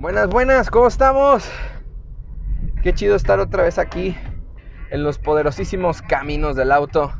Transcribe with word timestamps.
Buenas, 0.00 0.28
buenas, 0.30 0.70
¿cómo 0.70 0.86
estamos? 0.86 1.46
Qué 2.82 2.94
chido 2.94 3.16
estar 3.16 3.38
otra 3.38 3.64
vez 3.64 3.78
aquí 3.78 4.16
en 4.90 5.02
los 5.02 5.18
poderosísimos 5.18 6.00
caminos 6.00 6.56
del 6.56 6.72
auto. 6.72 7.12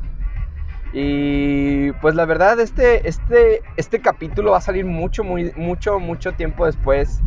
Y 0.91 1.91
pues 2.01 2.15
la 2.15 2.25
verdad, 2.25 2.59
este, 2.59 3.07
este, 3.07 3.61
este 3.77 4.01
capítulo 4.01 4.53
va 4.53 4.57
a 4.57 4.61
salir 4.61 4.85
mucho, 4.85 5.23
muy, 5.23 5.51
mucho, 5.55 5.99
mucho 5.99 6.33
tiempo 6.33 6.65
después 6.65 7.21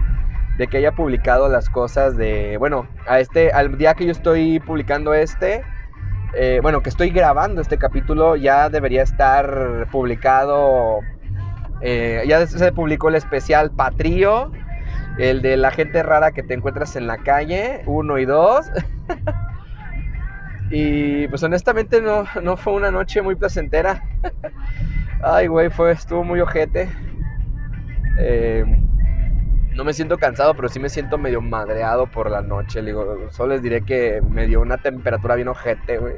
de 0.59 0.67
que 0.67 0.79
haya 0.79 0.91
publicado 0.91 1.49
las 1.49 1.71
cosas 1.71 2.17
de, 2.17 2.57
bueno, 2.57 2.89
a 3.07 3.21
este, 3.21 3.53
al 3.53 3.79
día 3.79 3.95
que 3.95 4.07
yo 4.07 4.11
estoy 4.11 4.59
publicando 4.59 5.15
este, 5.15 5.63
eh, 6.35 6.59
bueno, 6.63 6.83
que 6.83 6.89
estoy 6.89 7.11
grabando 7.11 7.63
este 7.63 7.79
capítulo, 7.79 8.35
ya 8.35 8.71
debería 8.71 9.05
estar 9.05 9.87
publicado, 9.93 10.99
eh, 11.81 12.25
ya 12.27 12.45
se 12.45 12.73
publicó 12.73 13.09
el 13.09 13.15
especial 13.15 13.71
Patrio, 13.71 14.51
el 15.19 15.43
de 15.43 15.57
la 15.57 15.71
gente 15.71 16.03
rara 16.03 16.33
que 16.33 16.43
te 16.43 16.55
encuentras 16.55 16.97
en 16.97 17.07
la 17.07 17.19
calle, 17.19 17.83
uno 17.87 18.19
y 18.19 18.25
dos. 18.25 18.71
y 20.71 21.29
pues 21.29 21.43
honestamente 21.43 22.01
no, 22.01 22.25
no 22.43 22.57
fue 22.57 22.73
una 22.73 22.91
noche 22.91 23.23
muy 23.23 23.37
placentera. 23.37 24.03
Ay, 25.23 25.47
güey, 25.47 25.71
fue, 25.71 25.93
estuvo 25.93 26.25
muy 26.25 26.41
ojete. 26.41 26.89
Eh, 28.19 28.65
no 29.75 29.85
me 29.85 29.93
siento 29.93 30.19
cansado, 30.19 30.55
pero 30.55 30.69
sí 30.69 30.79
me 30.79 30.89
siento 30.89 31.19
medio 31.19 31.41
madreado 31.41 32.07
por 32.07 32.31
la 32.31 32.43
noche. 32.43 32.83
digo, 32.83 33.31
solo 33.31 33.55
les 33.55 33.63
diré 33.63 33.83
que 33.83 34.21
me 34.29 34.47
dio 34.47 34.61
una 34.61 34.79
temperatura 34.79 35.35
bien 35.35 35.49
ojete, 35.49 35.99
güey. 35.99 36.15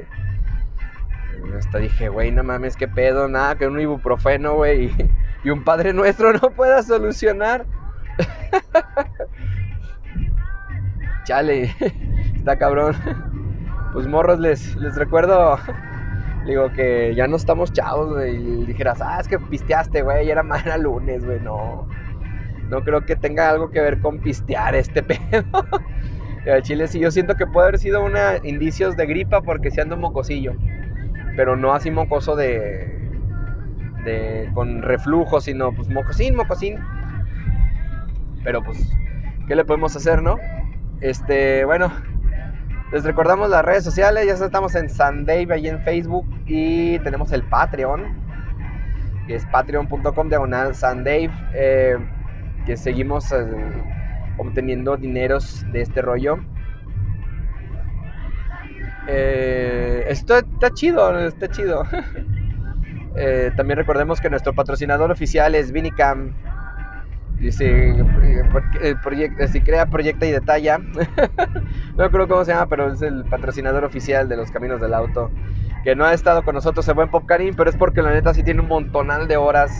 Hasta 1.57 1.77
dije, 1.77 2.09
güey, 2.09 2.31
no 2.31 2.43
mames, 2.43 2.75
qué 2.75 2.87
pedo, 2.87 3.27
nada, 3.27 3.55
que 3.55 3.67
un 3.67 3.79
ibuprofeno, 3.79 4.55
güey, 4.55 4.85
y, 4.85 5.11
y 5.43 5.49
un 5.49 5.63
Padre 5.63 5.93
Nuestro 5.93 6.33
no 6.41 6.51
pueda 6.51 6.83
solucionar. 6.83 7.65
Chale, 11.25 11.73
está 12.35 12.57
cabrón. 12.57 12.95
Pues 13.93 14.07
morros, 14.07 14.39
les, 14.39 14.75
les 14.75 14.95
recuerdo, 14.95 15.57
digo 16.45 16.71
que 16.73 17.13
ya 17.15 17.27
no 17.27 17.35
estamos 17.35 17.73
chavos. 17.73 18.23
Y 18.27 18.65
dijeras, 18.65 19.01
ah, 19.01 19.19
es 19.19 19.27
que 19.27 19.39
pisteaste, 19.39 20.01
güey, 20.01 20.29
era 20.29 20.43
mañana 20.43 20.77
lunes, 20.77 21.25
güey, 21.25 21.39
no. 21.39 21.87
No 22.69 22.83
creo 22.83 23.05
que 23.05 23.15
tenga 23.15 23.49
algo 23.49 23.71
que 23.71 23.81
ver 23.81 23.99
con 24.01 24.19
pistear 24.19 24.75
este 24.75 25.03
pedo. 25.03 25.45
El 26.45 26.61
chile 26.63 26.87
sí, 26.87 26.99
yo 26.99 27.11
siento 27.11 27.35
que 27.35 27.45
puede 27.45 27.67
haber 27.67 27.79
sido 27.79 28.03
una 28.03 28.37
indicios 28.43 28.95
de 28.95 29.05
gripa 29.05 29.41
porque 29.41 29.71
si 29.71 29.81
ando 29.81 29.97
mocosillo. 29.97 30.53
Pero 31.35 31.55
no 31.55 31.73
así 31.73 31.91
mocoso 31.91 32.35
de, 32.35 33.09
de 34.03 34.49
con 34.53 34.81
reflujo, 34.81 35.41
sino 35.41 35.73
pues 35.73 35.89
mocosín, 35.89 36.35
mocosín. 36.35 36.77
Pero 38.47 38.63
pues, 38.63 38.79
¿qué 39.45 39.57
le 39.57 39.65
podemos 39.65 39.93
hacer, 39.97 40.23
no? 40.23 40.37
Este, 41.01 41.65
bueno, 41.65 41.91
les 42.93 43.03
recordamos 43.03 43.49
las 43.49 43.65
redes 43.65 43.83
sociales, 43.83 44.25
ya 44.25 44.45
estamos 44.45 44.73
en 44.75 44.89
Sandave 44.89 45.47
ahí 45.51 45.67
en 45.67 45.81
Facebook 45.81 46.25
y 46.45 46.97
tenemos 46.99 47.33
el 47.33 47.43
Patreon, 47.43 48.05
que 49.27 49.35
es 49.35 49.45
patreon.com 49.47 50.29
diagonal 50.29 50.73
Sandave, 50.75 51.29
eh, 51.53 51.97
que 52.65 52.77
seguimos 52.77 53.33
eh, 53.33 53.45
obteniendo 54.37 54.95
dineros 54.95 55.65
de 55.73 55.81
este 55.81 56.01
rollo. 56.01 56.37
Eh, 59.09 60.05
esto 60.07 60.37
está 60.37 60.71
chido, 60.71 61.19
está 61.19 61.49
chido. 61.49 61.83
también 63.57 63.77
recordemos 63.77 64.21
que 64.21 64.29
nuestro 64.29 64.53
patrocinador 64.53 65.11
oficial 65.11 65.53
es 65.53 65.73
Vinicam 65.73 66.33
Dice, 67.39 67.93
el 68.81 68.97
proyecto, 68.97 69.47
si 69.47 69.61
crea, 69.61 69.85
proyecta 69.87 70.25
y 70.25 70.31
detalla. 70.31 70.77
no 71.97 72.03
recuerdo 72.03 72.27
cómo 72.27 72.45
se 72.45 72.51
llama, 72.51 72.67
pero 72.67 72.91
es 72.91 73.01
el 73.01 73.25
patrocinador 73.25 73.83
oficial 73.85 74.27
de 74.29 74.37
los 74.37 74.51
caminos 74.51 74.81
del 74.81 74.93
auto. 74.93 75.31
Que 75.83 75.95
no 75.95 76.05
ha 76.05 76.13
estado 76.13 76.43
con 76.43 76.55
nosotros 76.55 76.87
el 76.87 76.95
buen 76.95 77.09
Popcarín, 77.09 77.55
pero 77.55 77.69
es 77.69 77.75
porque 77.75 78.01
la 78.01 78.11
neta 78.11 78.33
sí 78.33 78.43
tiene 78.43 78.61
un 78.61 78.67
montonal 78.67 79.27
de 79.27 79.37
horas 79.37 79.71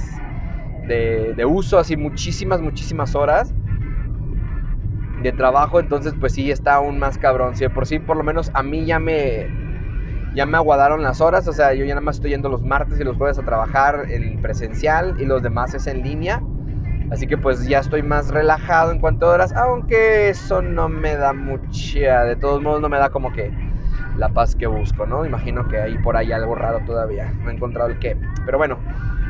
de, 0.88 1.34
de 1.35 1.46
uso, 1.46 1.79
así 1.79 1.97
muchísimas, 1.97 2.62
muchísimas 2.62 3.16
horas 3.16 3.53
de 5.22 5.31
trabajo. 5.34 5.79
Entonces, 5.79 6.13
pues 6.19 6.34
sí, 6.34 6.51
está 6.51 6.75
aún 6.75 7.00
más 7.00 7.17
cabrón. 7.17 7.56
Si 7.56 7.67
por 7.69 7.85
sí, 7.85 8.00
por 8.00 8.17
lo 8.17 8.23
menos 8.23 8.51
a 8.53 8.63
mí 8.63 8.85
ya 8.85 9.00
me, 9.00 9.47
ya 10.35 10.46
me 10.46 10.57
aguadaron 10.57 11.03
las 11.03 11.22
horas. 11.22 11.47
O 11.47 11.53
sea, 11.53 11.73
yo 11.73 11.85
ya 11.85 11.96
nada 11.96 12.01
más 12.01 12.17
estoy 12.17 12.31
yendo 12.31 12.50
los 12.50 12.63
martes 12.63 13.00
y 13.00 13.03
los 13.03 13.17
jueves 13.17 13.38
a 13.38 13.44
trabajar 13.44 14.06
en 14.09 14.41
presencial 14.41 15.16
y 15.19 15.25
los 15.25 15.41
demás 15.41 15.73
es 15.73 15.88
en 15.88 16.03
línea. 16.03 16.41
Así 17.09 17.25
que 17.25 17.38
pues 17.38 17.68
ya 17.68 17.79
estoy 17.79 18.03
más 18.03 18.29
relajado 18.29 18.91
en 18.91 19.00
cuanto 19.00 19.28
a 19.28 19.34
horas, 19.34 19.53
aunque 19.56 20.29
eso 20.29 20.62
no 20.62 20.90
me 20.90 21.16
da 21.16 21.34
mucha, 21.34 22.23
de 22.23 22.35
todos 22.35 22.62
modos 22.62 22.81
no 22.81 22.90
me 22.90 22.97
da 22.97 23.09
como 23.09 23.31
que 23.31 23.51
la 24.18 24.29
paz 24.29 24.56
que 24.56 24.68
busco, 24.68 25.06
¿no? 25.06 25.25
Imagino 25.25 25.67
que 25.67 25.79
hay 25.79 25.97
por 25.97 26.17
ahí 26.17 26.31
algo 26.31 26.56
raro 26.56 26.81
todavía, 26.81 27.34
no 27.44 27.50
he 27.50 27.53
encontrado 27.53 27.90
el 27.90 27.97
qué. 27.97 28.17
Pero 28.46 28.57
bueno, 28.57 28.79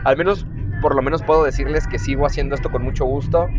al 0.03 0.17
menos, 0.17 0.47
por 0.81 0.95
lo 0.95 1.01
menos 1.01 1.21
puedo 1.21 1.43
decirles 1.43 1.85
que 1.87 1.99
sigo 1.99 2.25
haciendo 2.25 2.55
esto 2.55 2.71
con 2.71 2.81
mucho 2.81 3.05
gusto. 3.05 3.49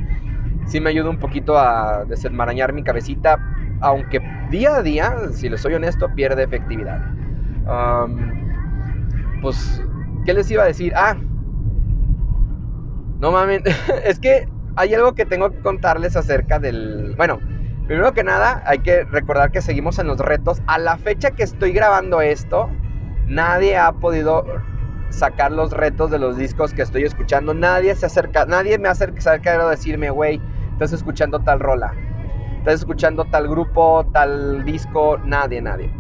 Sí 0.67 0.81
me 0.81 0.91
ayuda 0.91 1.11
un 1.11 1.19
poquito 1.19 1.59
a 1.59 2.05
desenmarañar 2.07 2.73
mi 2.73 2.83
cabecita, 2.83 3.41
aunque 3.81 4.21
día 4.51 4.77
a 4.77 4.83
día, 4.83 5.13
si 5.33 5.49
les 5.49 5.61
soy 5.61 5.75
honesto, 5.75 6.09
pierde 6.15 6.43
efectividad. 6.43 7.01
pues, 9.41 9.81
¿qué 10.25 10.35
les 10.35 10.51
iba 10.51 10.65
a 10.65 10.67
decir? 10.67 10.93
Ah, 10.97 11.17
no 13.21 13.33
mames, 13.33 13.63
es 14.05 14.19
que 14.19 14.49
hay 14.77 14.95
algo 14.95 15.15
que 15.15 15.27
tengo 15.27 15.51
que 15.51 15.61
contarles 15.61 16.17
acerca 16.17 16.59
del... 16.59 17.15
Bueno, 17.17 17.41
primero 17.87 18.13
que 18.13 18.23
nada 18.23 18.63
hay 18.65 18.79
que 18.79 19.05
recordar 19.05 19.51
que 19.51 19.61
seguimos 19.61 19.99
en 19.99 20.07
los 20.07 20.19
retos. 20.19 20.63
A 20.67 20.79
la 20.79 20.99
fecha 20.99 21.33
que 21.33 21.43
estoy 21.43 21.73
grabando 21.73 22.21
esto, 22.21 22.71
nadie 23.27 23.77
ha 23.77 23.93
podido 23.93 24.45
sacar 25.11 25.51
los 25.51 25.73
retos 25.73 26.11
de 26.11 26.19
los 26.19 26.37
discos 26.37 26.75
que 26.75 26.83
estoy 26.83 27.03
escuchando. 27.05 27.55
Nadie 27.55 27.95
se 27.97 28.07
acerca, 28.07 28.47
nadie 28.47 28.79
me 28.79 28.89
ha 28.89 28.93
acercado 28.93 29.67
a 29.67 29.71
decirme, 29.71 30.11
güey, 30.11 30.41
estás 30.73 30.93
escuchando 30.93 31.41
tal 31.41 31.59
rola, 31.59 31.93
estás 32.59 32.75
escuchando 32.75 33.25
tal 33.25 33.49
grupo, 33.49 34.07
tal 34.13 34.65
disco, 34.65 35.19
nadie, 35.25 35.61
nadie. 35.61 35.93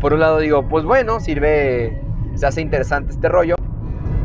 Por 0.00 0.12
un 0.12 0.20
lado 0.20 0.38
digo, 0.38 0.68
pues 0.68 0.84
bueno, 0.84 1.20
sirve, 1.20 2.02
se 2.34 2.46
hace 2.46 2.60
interesante 2.60 3.12
este 3.12 3.28
rollo. 3.28 3.59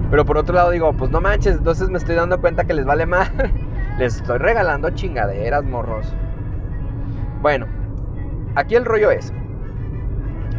Pero 0.09 0.25
por 0.25 0.37
otro 0.37 0.55
lado 0.55 0.71
digo, 0.71 0.93
pues 0.93 1.11
no 1.11 1.21
manches, 1.21 1.57
entonces 1.57 1.89
me 1.89 1.97
estoy 1.97 2.15
dando 2.15 2.39
cuenta 2.39 2.65
que 2.65 2.73
les 2.73 2.85
vale 2.85 3.05
más. 3.05 3.31
les 3.97 4.17
estoy 4.17 4.37
regalando 4.37 4.89
chingaderas, 4.91 5.63
morros. 5.63 6.13
Bueno, 7.41 7.67
aquí 8.55 8.75
el 8.75 8.85
rollo 8.85 9.11
es 9.11 9.33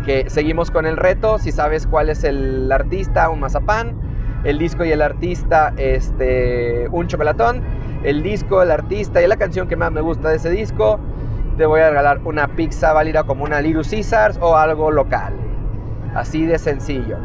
que 0.05 0.31
seguimos 0.31 0.71
con 0.71 0.87
el 0.87 0.97
reto. 0.97 1.39
Si 1.39 1.53
sabes 1.53 1.87
cuál 1.87 2.11
es 2.11 2.25
el 2.25 2.71
artista, 2.71 3.29
un 3.29 3.41
mazapán. 3.41 3.95
El 4.45 4.59
disco 4.59 4.85
y 4.85 4.93
el 4.93 5.03
artista, 5.03 5.73
este, 5.77 6.89
un 6.91 7.09
chocolatón. 7.09 7.63
El 8.05 8.23
disco, 8.23 8.63
el 8.63 8.71
artista 8.71 9.21
y 9.23 9.27
la 9.27 9.37
canción 9.37 9.67
que 9.67 9.77
más 9.77 9.91
me 9.91 10.01
gusta 10.01 10.31
de 10.31 10.37
ese 10.37 10.51
disco. 10.51 11.01
Te 11.57 11.67
voy 11.67 11.81
a 11.81 11.89
regalar 11.89 12.21
una 12.25 12.49
pizza 12.49 12.93
válida 12.93 13.25
como 13.25 13.45
una 13.45 13.61
Little 13.61 13.83
Caesars 13.83 14.39
o 14.41 14.57
algo 14.57 14.91
local. 14.91 15.35
Así 16.15 16.47
de 16.47 16.59
sencillo. 16.59 17.17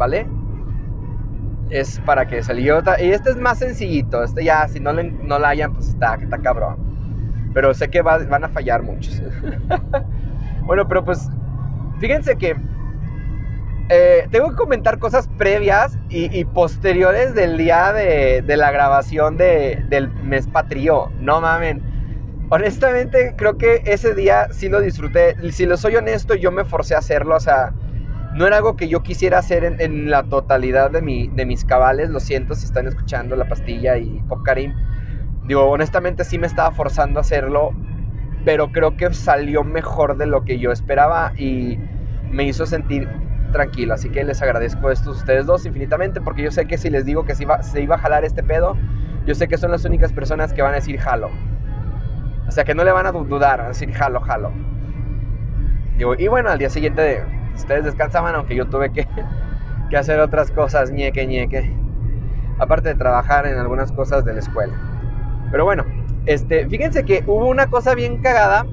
¿Vale? 0.00 0.26
Es 1.68 2.00
para 2.06 2.26
que 2.26 2.42
se 2.42 2.58
Y 2.58 2.68
este 3.10 3.30
es 3.30 3.36
más 3.36 3.58
sencillito. 3.58 4.24
Este 4.24 4.42
ya, 4.42 4.66
si 4.66 4.80
no, 4.80 4.94
no 4.94 5.38
la 5.38 5.50
hayan, 5.50 5.74
pues 5.74 5.88
está, 5.88 6.14
está 6.14 6.38
cabrón. 6.38 6.76
Pero 7.52 7.74
sé 7.74 7.88
que 7.90 8.00
van 8.00 8.44
a 8.44 8.48
fallar 8.48 8.82
muchos. 8.82 9.22
bueno, 10.64 10.88
pero 10.88 11.04
pues, 11.04 11.28
fíjense 11.98 12.34
que 12.36 12.56
eh, 13.90 14.26
tengo 14.30 14.50
que 14.50 14.56
comentar 14.56 14.98
cosas 14.98 15.28
previas 15.36 15.98
y, 16.08 16.44
posteriores 16.46 17.34
del 17.34 17.58
día 17.58 17.92
de, 17.92 18.42
la 18.56 18.70
grabación 18.70 19.36
del 19.36 20.10
mes 20.24 20.46
patrio. 20.46 21.12
No 21.20 21.42
mamen. 21.42 21.82
Honestamente, 22.48 23.34
creo 23.36 23.58
que 23.58 23.82
ese 23.84 24.14
día 24.14 24.48
sí 24.50 24.70
lo 24.70 24.80
disfruté. 24.80 25.36
Si 25.52 25.66
lo 25.66 25.76
soy 25.76 25.96
honesto, 25.96 26.34
yo 26.34 26.50
me 26.50 26.64
forcé 26.64 26.94
a 26.94 26.98
hacerlo. 26.98 27.36
O 27.36 27.40
sea, 27.40 27.74
no 28.34 28.46
era 28.46 28.58
algo 28.58 28.76
que 28.76 28.88
yo 28.88 29.02
quisiera 29.02 29.38
hacer 29.38 29.64
en, 29.64 30.10
la 30.10 30.22
totalidad 30.22 30.90
de, 30.90 31.02
mi, 31.02 31.28
de 31.28 31.46
mis 31.46 31.64
cabales. 31.64 32.10
Lo 32.10 32.20
siento 32.20 32.54
si 32.54 32.64
están 32.64 32.86
escuchando 32.86 33.34
La 33.36 33.48
Pastilla 33.48 33.96
y 33.98 34.22
Pop 34.28 34.42
Karim. 34.44 34.72
Digo, 35.46 35.64
honestamente 35.64 36.24
sí 36.24 36.38
me 36.38 36.46
estaba 36.46 36.70
forzando 36.70 37.18
a 37.18 37.22
hacerlo, 37.22 37.72
pero 38.44 38.70
creo 38.70 38.96
que 38.96 39.12
salió 39.12 39.64
mejor 39.64 40.16
de 40.16 40.26
lo 40.26 40.44
que 40.44 40.58
yo 40.58 40.70
esperaba 40.70 41.32
y 41.36 41.78
me 42.30 42.44
hizo 42.44 42.66
sentir 42.66 43.08
tranquilo. 43.50 43.94
Así 43.94 44.10
que 44.10 44.22
les 44.22 44.40
agradezco 44.42 44.92
esto 44.92 45.10
a 45.10 45.12
ustedes 45.14 45.46
dos 45.46 45.66
infinitamente 45.66 46.20
porque 46.20 46.42
yo 46.42 46.52
sé 46.52 46.66
que 46.66 46.78
si 46.78 46.88
les 46.88 47.04
digo 47.04 47.24
que 47.24 47.34
se 47.34 47.42
iba, 47.42 47.62
se 47.64 47.82
iba 47.82 47.96
a 47.96 47.98
jalar 47.98 48.24
este 48.24 48.44
pedo, 48.44 48.76
yo 49.26 49.34
sé 49.34 49.48
que 49.48 49.58
son 49.58 49.72
las 49.72 49.84
únicas 49.84 50.12
personas 50.12 50.52
que 50.52 50.62
van 50.62 50.72
a 50.72 50.76
decir 50.76 50.98
jalo. 51.00 51.30
O 52.46 52.52
sea 52.52 52.62
que 52.62 52.74
no 52.74 52.84
le 52.84 52.92
van 52.92 53.06
a 53.06 53.12
dudar, 53.12 53.60
a 53.60 53.68
decir 53.68 53.92
jalo, 53.92 54.20
jalo. 54.20 54.52
Digo, 55.98 56.14
y 56.16 56.28
bueno, 56.28 56.50
al 56.50 56.58
día 56.58 56.70
siguiente 56.70 57.24
ustedes 57.60 57.84
descansaban, 57.84 58.34
aunque 58.34 58.54
yo 58.54 58.66
tuve 58.66 58.92
que, 58.92 59.06
que 59.90 59.96
hacer 59.96 60.20
otras 60.20 60.50
cosas, 60.50 60.90
ñeque, 60.90 61.26
ñeque. 61.26 61.74
Aparte 62.58 62.90
de 62.90 62.94
trabajar 62.94 63.46
en 63.46 63.58
algunas 63.58 63.90
cosas 63.92 64.24
de 64.24 64.34
la 64.34 64.40
escuela. 64.40 64.74
Pero 65.50 65.64
bueno, 65.64 65.84
este, 66.26 66.68
fíjense 66.68 67.04
que 67.04 67.24
hubo 67.26 67.46
una 67.46 67.68
cosa 67.68 67.94
bien 67.94 68.22
cagada 68.22 68.66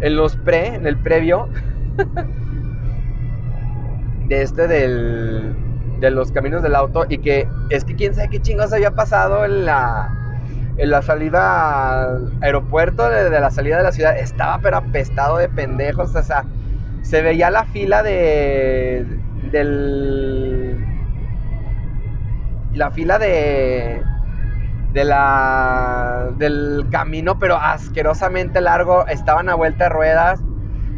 en 0.00 0.16
los 0.16 0.36
pre, 0.36 0.74
en 0.74 0.86
el 0.86 0.98
previo 0.98 1.48
de 4.26 4.42
este 4.42 4.68
del 4.68 5.56
de 6.00 6.10
los 6.12 6.30
caminos 6.30 6.62
del 6.62 6.76
auto 6.76 7.06
y 7.08 7.18
que 7.18 7.48
es 7.70 7.84
que 7.84 7.96
quién 7.96 8.14
sabe 8.14 8.28
qué 8.28 8.40
chingos 8.40 8.72
había 8.72 8.92
pasado 8.92 9.44
en 9.44 9.64
la 9.64 10.14
en 10.76 10.90
la 10.90 11.02
salida 11.02 12.04
al 12.04 12.32
aeropuerto 12.40 13.08
de, 13.10 13.30
la 13.30 13.50
salida 13.50 13.78
de 13.78 13.82
la 13.82 13.92
ciudad 13.92 14.16
estaba 14.16 14.60
pero 14.62 14.76
apestado 14.76 15.38
de 15.38 15.48
pendejos, 15.48 16.14
o 16.14 16.22
sea, 16.22 16.44
se 17.02 17.22
veía 17.22 17.50
la 17.50 17.64
fila 17.64 18.02
de 18.02 19.06
del 19.50 20.76
la 22.74 22.90
fila 22.90 23.18
de 23.18 24.02
de 24.92 25.04
la 25.04 26.30
del 26.36 26.86
camino, 26.90 27.38
pero 27.38 27.56
asquerosamente 27.56 28.60
largo, 28.60 29.06
estaban 29.06 29.48
a 29.48 29.54
vuelta 29.54 29.84
de 29.84 29.90
ruedas. 29.90 30.40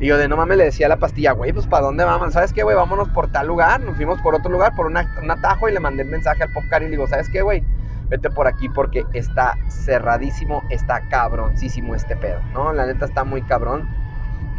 Y 0.00 0.06
yo 0.06 0.16
de 0.16 0.28
no 0.28 0.36
mames 0.36 0.56
le 0.56 0.64
decía 0.64 0.86
a 0.86 0.88
la 0.88 0.96
pastilla, 0.96 1.32
güey, 1.32 1.52
pues 1.52 1.66
¿para 1.66 1.84
dónde 1.84 2.04
vamos? 2.04 2.32
¿Sabes 2.32 2.52
qué, 2.54 2.62
güey? 2.62 2.74
Vámonos 2.74 3.10
por 3.10 3.28
tal 3.28 3.48
lugar. 3.48 3.80
Nos 3.80 3.96
fuimos 3.96 4.18
por 4.22 4.34
otro 4.34 4.50
lugar, 4.50 4.74
por 4.74 4.86
un 4.86 4.96
atajo 4.96 5.68
y 5.68 5.72
le 5.72 5.80
mandé 5.80 6.04
el 6.04 6.08
mensaje 6.08 6.42
al 6.42 6.52
Popcar 6.52 6.82
y 6.82 6.86
le 6.86 6.92
digo, 6.92 7.06
¿sabes 7.06 7.28
qué, 7.28 7.42
güey? 7.42 7.62
Vete 8.08 8.30
por 8.30 8.46
aquí 8.46 8.68
porque 8.70 9.04
está 9.12 9.56
cerradísimo, 9.68 10.62
está 10.70 11.00
cabroncísimo 11.08 11.94
este 11.94 12.16
pedo, 12.16 12.40
¿no? 12.54 12.72
La 12.72 12.86
neta 12.86 13.04
está 13.04 13.24
muy 13.24 13.42
cabrón. 13.42 13.86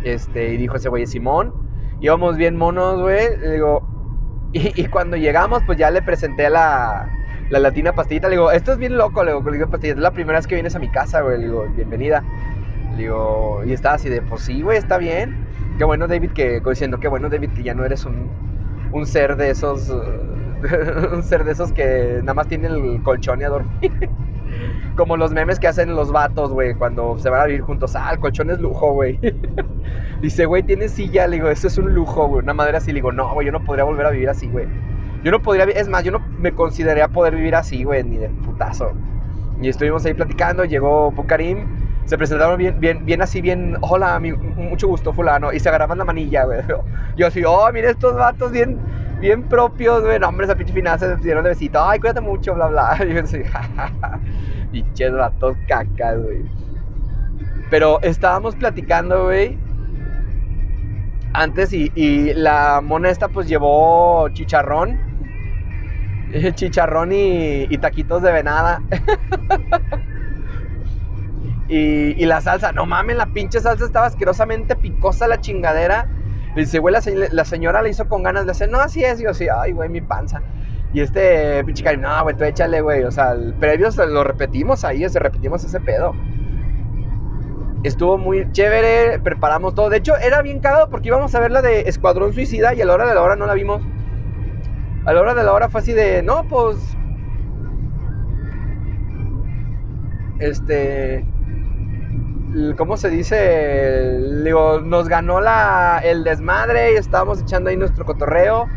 Este, 0.03 0.53
y 0.53 0.57
dijo 0.57 0.77
ese 0.77 0.89
güey, 0.89 1.06
Simón, 1.06 1.53
íbamos 2.00 2.38
bien 2.38 2.57
monos, 2.57 3.01
güey. 3.01 3.38
Le 3.38 3.62
y, 4.53 4.86
cuando 4.88 5.15
llegamos, 5.15 5.63
pues 5.65 5.77
ya 5.77 5.89
le 5.92 6.01
presenté 6.01 6.50
la, 6.50 7.07
la 7.50 7.59
latina 7.59 7.94
pastillita. 7.94 8.27
Le 8.27 8.36
digo, 8.36 8.51
esto 8.51 8.74
es 8.74 8.77
bien 8.77 8.98
loco, 8.98 9.24
le 9.24 9.31
digo, 9.31 9.50
le 9.50 9.57
digo 9.57 9.69
pastillita, 9.69 10.00
es 10.00 10.03
la 10.03 10.12
primera 10.12 10.39
vez 10.39 10.48
que 10.48 10.56
vienes 10.56 10.75
a 10.75 10.80
mi 10.80 10.89
casa, 10.89 11.21
güey. 11.21 11.38
Le 11.38 11.45
digo, 11.45 11.65
bienvenida. 11.75 12.24
Le 12.92 13.03
digo, 13.03 13.62
y 13.65 13.71
estaba 13.74 13.95
así 13.95 14.09
de, 14.09 14.21
pues 14.21 14.42
sí, 14.42 14.62
güey, 14.62 14.77
está 14.77 14.98
bien. 14.98 15.36
Qué 15.77 15.86
bueno, 15.86 16.07
David, 16.07 16.31
que 16.31 16.59
diciendo, 16.59 17.00
qué 17.00 17.07
bueno, 17.07 17.30
David, 17.30 17.50
ya 17.63 17.74
no 17.74 17.86
eres 17.86 18.06
un, 18.06 18.30
un 18.92 19.06
ser 19.06 19.38
de 19.38 19.50
esos, 19.50 19.89
un 21.13 21.24
ser 21.24 21.45
de 21.45 21.51
esos 21.53 21.71
que 21.71 22.19
nada 22.21 22.33
más 22.33 22.48
tiene 22.48 22.68
el 22.68 23.01
colchón 23.03 23.42
y 23.42 23.44
a 23.45 23.50
dormir. 23.50 24.09
Como 24.96 25.18
los 25.18 25.32
memes 25.32 25.60
que 25.60 25.68
hacen 25.68 25.96
los 25.96 26.12
vatos, 26.12 26.52
güey, 26.52 26.76
cuando 26.76 27.18
se 27.18 27.30
van 27.30 27.42
a 27.42 27.46
vivir 27.46 27.62
juntos. 27.62 27.96
Ah, 27.96 28.10
el 28.12 28.20
colchón 28.20 28.50
es 28.50 28.60
lujo, 28.60 28.94
güey. 28.94 29.20
Dice, 30.22 30.46
güey, 30.46 30.64
tienes 30.64 30.92
silla. 30.92 31.28
Le 31.28 31.38
digo, 31.38 31.50
eso 31.50 31.68
es 31.68 31.78
un 31.78 31.94
lujo, 31.94 32.28
güey. 32.28 32.44
Una 32.44 32.54
madera 32.54 32.80
así. 32.80 32.92
Le 32.92 32.96
digo, 32.96 33.12
no, 33.12 33.34
güey, 33.34 33.46
yo 33.46 33.52
no 33.52 33.64
podría 33.64 33.86
volver 33.86 34.06
a 34.06 34.12
vivir 34.12 34.30
así, 34.30 34.48
güey. 34.48 34.68
Yo 35.24 35.32
no 35.32 35.40
podría, 35.40 35.66
es 35.66 35.88
más, 35.88 36.04
yo 36.04 36.12
no 36.12 36.20
me 36.40 36.52
consideraría 36.52 37.08
poder 37.08 37.36
vivir 37.36 37.56
así, 37.56 37.84
güey, 37.84 38.04
ni 38.04 38.18
de 38.18 38.30
putazo. 38.30 38.92
Y 39.62 39.70
estuvimos 39.70 40.04
ahí 40.06 40.16
platicando, 40.16 40.66
llegó 40.66 41.12
Pukarim, 41.12 41.68
se 42.06 42.18
presentaron 42.18 42.58
bien, 42.58 42.80
bien, 42.80 43.06
bien 43.06 43.22
así, 43.22 43.40
bien, 43.40 43.78
hola, 43.82 44.20
mucho 44.20 44.88
gusto, 44.88 45.14
fulano, 45.14 45.54
y 45.54 45.60
se 45.60 45.70
agarraban 45.70 46.00
la 46.00 46.06
manilla, 46.06 46.46
güey. 46.46 46.62
Yo 47.18 47.28
así, 47.28 47.44
oh, 47.46 47.70
mira 47.72 47.92
estos 47.92 48.16
vatos 48.16 48.52
bien, 48.52 48.80
bien 49.20 49.44
propios, 49.44 50.02
güey, 50.02 50.18
no, 50.18 50.30
hombre, 50.30 50.46
esa 50.46 50.56
pinche 50.56 50.74
final 50.74 50.98
se 50.98 51.16
dieron 51.18 51.44
de 51.44 51.52
besito, 51.52 51.80
ay, 51.80 52.00
cuídate 52.00 52.22
mucho, 52.22 52.56
bla, 52.56 52.68
bla. 52.68 52.98
Y 53.08 53.14
yo 53.14 53.22
así, 53.22 53.44
jajaja, 53.44 54.20
pinches 54.72 55.12
vatos 55.12 55.58
cacas, 55.68 56.22
güey. 56.22 56.44
Pero 57.70 58.02
estábamos 58.02 58.56
platicando, 58.56 59.26
güey, 59.26 59.58
antes 61.34 61.74
y, 61.74 61.92
y 61.96 62.34
la 62.34 62.82
mona 62.82 63.10
esta 63.10 63.30
pues 63.30 63.48
llevó 63.48 64.28
chicharrón 64.30 65.12
chicharrón 66.56 67.12
y, 67.12 67.78
taquitos 67.78 68.22
de 68.22 68.32
venada. 68.32 68.82
y, 71.68 72.26
la 72.26 72.42
salsa, 72.42 72.72
no 72.72 72.86
mames, 72.86 73.18
la 73.18 73.28
pinche 73.28 73.60
salsa 73.60 73.86
estaba 73.86 74.08
asquerosamente 74.08 74.76
picosa 74.76 75.28
la 75.28 75.40
chingadera. 75.40 76.08
dice, 76.56 76.80
güey, 76.80 76.96
la, 77.32 77.46
señora 77.46 77.82
le 77.82 77.90
hizo 77.90 78.08
con 78.08 78.24
ganas 78.24 78.46
de 78.46 78.52
hacer, 78.52 78.70
no, 78.70 78.80
así 78.80 79.04
es. 79.04 79.20
Y 79.20 79.24
yo, 79.24 79.34
sí, 79.34 79.48
ay, 79.54 79.74
güey, 79.74 79.90
mi 79.90 80.02
panza. 80.02 80.42
Y 80.94 81.02
este 81.02 81.64
pinche 81.64 81.84
cari, 81.84 81.98
no, 81.98 82.24
güey, 82.24 82.36
tú 82.36 82.44
échale, 82.44 82.82
güey. 82.82 83.04
O 83.04 83.12
sea, 83.12 83.32
el 83.32 83.54
previo 83.54 83.90
lo 84.08 84.24
repetimos 84.24 84.84
ahí, 84.84 85.08
se 85.08 85.20
repetimos 85.20 85.64
ese 85.64 85.80
pedo. 85.80 86.14
Estuvo 87.84 88.18
muy 88.18 88.52
chévere, 88.52 89.20
preparamos 89.20 89.74
todo. 89.74 89.90
De 89.90 89.98
hecho, 89.98 90.16
era 90.18 90.42
bien 90.42 90.60
cagado 90.60 90.90
porque 90.90 91.08
íbamos 91.08 91.34
a 91.34 91.40
ver 91.40 91.52
la 91.52 91.62
de 91.62 91.82
Escuadrón 91.82 92.34
Suicida 92.34 92.74
y 92.74 92.82
a 92.82 92.86
la 92.86 92.94
hora 92.94 93.08
de 93.08 93.16
la 93.16 93.22
hora 93.22 93.36
no 93.36 93.46
la 93.48 93.54
vimos 93.54 93.82
a 95.06 95.14
la 95.14 95.22
hora 95.22 95.34
de 95.34 95.44
la 95.44 95.54
hora 95.54 95.70
fue 95.70 95.82
así 95.82 95.94
de, 95.94 96.22
no, 96.22 96.44
pues, 96.48 96.78
este, 100.40 101.26
¿cómo 102.78 102.98
se 102.98 103.10
dice? 103.10 104.18
Digo, 104.44 104.80
nos 104.82 105.08
ganó 105.08 105.42
la, 105.42 106.02
el 106.04 106.24
desmadre 106.24 106.94
y 106.94 106.96
estábamos 106.98 107.42
echando 107.42 107.70
ahí 107.70 107.78
nuestro 107.78 108.06
cotorreo. 108.06 108.68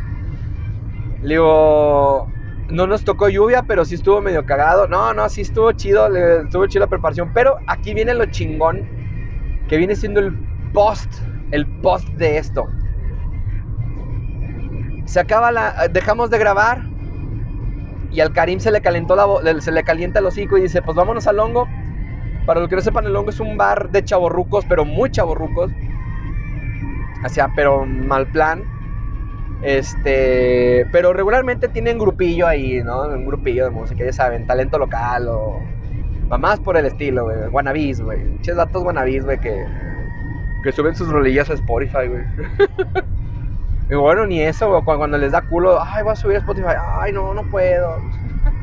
Digo, 1.25 2.29
no 2.69 2.87
nos 2.87 3.05
tocó 3.05 3.29
lluvia, 3.29 3.65
pero 3.67 3.85
sí 3.85 3.97
estuvo 3.97 4.21
medio 4.21 4.45
cagado. 4.45 4.87
No, 4.89 5.15
no, 5.15 5.29
sí 5.29 5.41
estuvo 5.41 5.73
chido, 5.73 6.15
estuvo 6.15 6.67
chido 6.67 6.85
la 6.85 6.91
preparación. 6.91 7.31
Pero 7.33 7.57
aquí 7.67 7.95
viene 7.95 8.15
lo 8.15 8.27
chingón, 8.27 8.87
que 9.69 9.77
viene 9.77 9.97
siendo 9.97 10.21
el 10.21 10.37
post, 10.73 11.13
el 11.51 11.67
post 11.81 12.09
de 12.11 12.39
esto 12.39 12.69
se 15.07 15.21
acaba 15.21 15.53
la. 15.53 15.89
Dejamos 15.91 16.31
de 16.31 16.39
grabar. 16.39 16.83
Y 18.11 18.21
al 18.21 18.33
Karim 18.33 18.61
se 18.61 18.71
le 18.71 18.81
calentó 18.81 19.17
la 19.17 19.61
se 19.61 19.73
le 19.73 19.83
calienta 19.83 20.21
el 20.21 20.27
hocico 20.27 20.57
y 20.57 20.63
dice, 20.63 20.83
pues 20.83 20.97
vámonos 20.97 21.27
al 21.27 21.39
hongo. 21.41 21.69
Para 22.47 22.61
los 22.61 22.69
que 22.69 22.77
no 22.77 22.83
sepan, 22.83 23.07
el 23.07 23.17
hongo 23.17 23.31
es 23.31 23.41
un 23.41 23.57
bar 23.57 23.91
de 23.91 24.05
chaborrucos, 24.05 24.65
pero 24.69 24.85
muy 24.85 25.11
chaborrucos. 25.11 25.73
O 27.25 27.29
sea, 27.29 27.51
pero 27.57 27.85
mal 27.87 28.27
plan. 28.29 28.63
Este, 29.63 30.87
pero 30.93 31.13
regularmente 31.13 31.69
tienen 31.69 31.99
grupillo 31.99 32.47
ahí, 32.47 32.83
¿no? 32.83 33.03
Un 33.03 33.27
grupillo 33.27 33.65
de 33.65 33.71
música, 33.71 34.05
ya 34.05 34.13
saben, 34.13 34.47
talento 34.47 34.79
local 34.79 35.29
o 35.29 35.61
más 36.39 36.61
por 36.61 36.77
el 36.77 36.87
estilo, 36.87 37.25
güey. 37.25 37.49
Guanabis, 37.51 38.01
güey. 38.01 38.25
Muchos 38.25 38.57
datos 38.57 38.83
guanabis, 38.83 39.25
güey, 39.25 39.39
que, 39.41 39.67
que 40.63 40.73
suben 40.73 40.95
sus 40.95 41.09
rolillas 41.09 41.51
a 41.51 41.55
Spotify, 41.55 42.09
güey. 42.09 42.25
Y 43.91 43.97
bueno, 43.97 44.27
ni 44.27 44.41
eso, 44.41 44.83
cuando, 44.83 45.19
les 45.19 45.33
da 45.33 45.43
culo, 45.43 45.79
ay, 45.79 46.03
voy 46.03 46.13
a 46.13 46.17
subir 46.17 46.37
a 46.37 46.39
Spotify, 46.39 46.73
ay, 46.79 47.13
no, 47.13 47.35
no 47.35 47.43
puedo. 47.51 47.99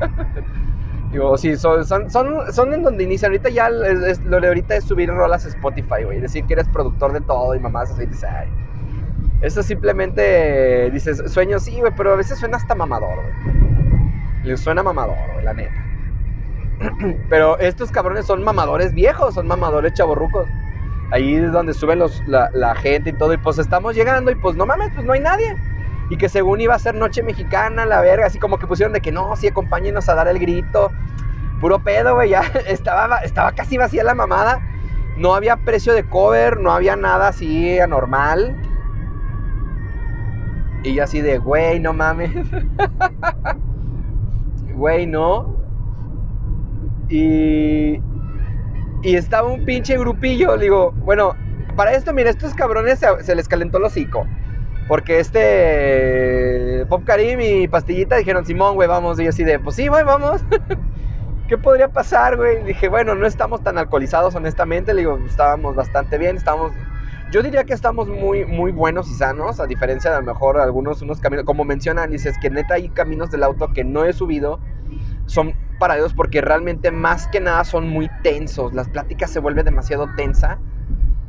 Digo, 1.12 1.38
sí, 1.38 1.56
son, 1.56 1.84
son, 1.84 2.10
son, 2.10 2.74
en 2.74 2.82
donde 2.82 3.04
inician. 3.04 3.30
Ahorita 3.30 3.48
ya 3.48 3.70
lo 3.70 4.40
de 4.40 4.48
ahorita 4.48 4.74
es 4.74 4.84
subir 4.84 5.10
rolas 5.10 5.44
a 5.44 5.48
Spotify, 5.48 6.02
güey. 6.04 6.18
Decir 6.20 6.44
que 6.46 6.54
eres 6.54 6.66
productor 6.68 7.12
de 7.12 7.20
todo 7.20 7.54
y 7.54 7.60
mamás 7.60 7.92
así, 7.92 8.04
dices, 8.06 8.24
ay. 8.24 8.48
Eso 9.42 9.62
simplemente 9.62 10.90
dices, 10.90 11.22
sueño 11.26 11.58
sí, 11.58 11.80
güey, 11.80 11.92
pero 11.96 12.12
a 12.12 12.16
veces 12.16 12.38
suena 12.38 12.56
hasta 12.56 12.74
mamador, 12.74 13.16
güey. 13.16 14.44
Le 14.44 14.56
suena 14.56 14.82
mamador, 14.82 15.16
güey, 15.32 15.44
la 15.44 15.54
neta. 15.54 15.84
pero 17.28 17.58
estos 17.58 17.90
cabrones 17.90 18.26
son 18.26 18.42
mamadores 18.42 18.94
viejos, 18.94 19.34
son 19.34 19.46
mamadores 19.46 19.92
chavorrucos 19.92 20.48
ahí 21.12 21.34
es 21.34 21.52
donde 21.52 21.74
suben 21.74 21.98
los, 21.98 22.22
la, 22.26 22.74
gente 22.74 23.10
y 23.10 23.12
todo, 23.12 23.32
y 23.34 23.36
pues 23.36 23.58
estamos 23.58 23.94
llegando 23.94 24.30
y 24.30 24.34
pues 24.34 24.56
no 24.56 24.66
mames, 24.66 24.90
pues 24.94 25.06
no 25.06 25.12
hay 25.12 25.20
nadie. 25.20 25.56
Y 26.08 26.16
que 26.16 26.28
según 26.28 26.60
iba 26.60 26.74
a 26.74 26.78
ser 26.78 26.94
noche 26.94 27.22
mexicana, 27.22 27.86
la 27.86 28.00
verga, 28.00 28.26
así 28.26 28.38
como 28.38 28.58
que 28.58 28.66
pusieron 28.66 28.92
de 28.92 29.00
que 29.00 29.12
no, 29.12 29.36
sí, 29.36 29.48
acompáñenos 29.48 30.08
a 30.08 30.14
dar 30.14 30.26
el 30.28 30.38
grito. 30.38 30.90
Puro 31.60 31.78
pedo, 31.78 32.14
güey, 32.14 32.30
ya 32.30 32.40
estaba, 32.66 33.18
estaba 33.18 33.52
casi 33.52 33.76
vacía 33.76 34.04
la 34.04 34.14
mamada. 34.14 34.60
No 35.16 35.34
había 35.34 35.56
precio 35.56 35.92
de 35.92 36.04
cover, 36.04 36.58
no 36.58 36.72
había 36.72 36.96
nada 36.96 37.28
así 37.28 37.78
anormal. 37.78 38.56
Y 40.82 40.94
yo 40.94 41.04
así 41.04 41.20
de, 41.20 41.38
güey, 41.38 41.80
no 41.80 41.92
mames. 41.92 42.30
Güey, 44.74 45.06
no. 45.06 45.54
Y, 47.08 48.00
y 49.02 49.16
estaba 49.16 49.48
un 49.48 49.64
pinche 49.64 49.96
grupillo. 49.98 50.56
Le 50.56 50.64
digo, 50.64 50.92
bueno, 50.92 51.36
para 51.76 51.92
esto, 51.92 52.12
mira, 52.12 52.30
estos 52.30 52.54
cabrones 52.54 53.00
se, 53.20 53.34
les 53.34 53.48
calentó 53.48 53.78
el 53.78 53.84
hocico. 53.84 54.26
Porque 54.88 55.20
este 55.20 56.84
Pop 56.88 57.04
Karim 57.04 57.40
y 57.40 57.68
Pastillita 57.68 58.16
dijeron, 58.16 58.44
Simón, 58.44 58.74
güey, 58.74 58.88
vamos. 58.88 59.20
Y 59.20 59.24
yo 59.24 59.28
así 59.28 59.44
de, 59.44 59.58
pues 59.58 59.76
sí, 59.76 59.88
güey, 59.88 60.04
vamos. 60.04 60.42
¿Qué 61.48 61.58
podría 61.58 61.88
pasar, 61.88 62.36
güey? 62.36 62.64
Dije, 62.64 62.88
bueno, 62.88 63.14
no 63.14 63.26
estamos 63.26 63.62
tan 63.62 63.78
alcoholizados, 63.78 64.34
honestamente. 64.34 64.94
Le 64.94 65.02
digo, 65.02 65.18
estábamos 65.26 65.76
bastante 65.76 66.18
bien, 66.18 66.36
estamos... 66.36 66.72
Yo 67.32 67.42
diría 67.42 67.64
que 67.64 67.72
estamos 67.72 68.08
muy, 68.08 68.44
muy 68.44 68.72
buenos 68.72 69.10
y 69.10 69.14
sanos, 69.14 69.58
a 69.58 69.66
diferencia 69.66 70.10
de 70.10 70.18
a 70.18 70.20
lo 70.20 70.26
mejor 70.26 70.60
algunos 70.60 71.00
unos 71.00 71.18
caminos, 71.18 71.46
como 71.46 71.64
mencionan, 71.64 72.10
dices 72.10 72.36
que 72.38 72.50
neta 72.50 72.74
hay 72.74 72.90
caminos 72.90 73.30
del 73.30 73.42
auto 73.42 73.68
que 73.72 73.84
no 73.84 74.04
he 74.04 74.12
subido, 74.12 74.60
son 75.24 75.54
para 75.78 75.94
Dios 75.94 76.12
porque 76.12 76.42
realmente 76.42 76.90
más 76.90 77.28
que 77.28 77.40
nada 77.40 77.64
son 77.64 77.88
muy 77.88 78.10
tensos. 78.22 78.74
Las 78.74 78.90
pláticas 78.90 79.30
se 79.30 79.40
vuelve 79.40 79.62
demasiado 79.62 80.10
tensa 80.14 80.58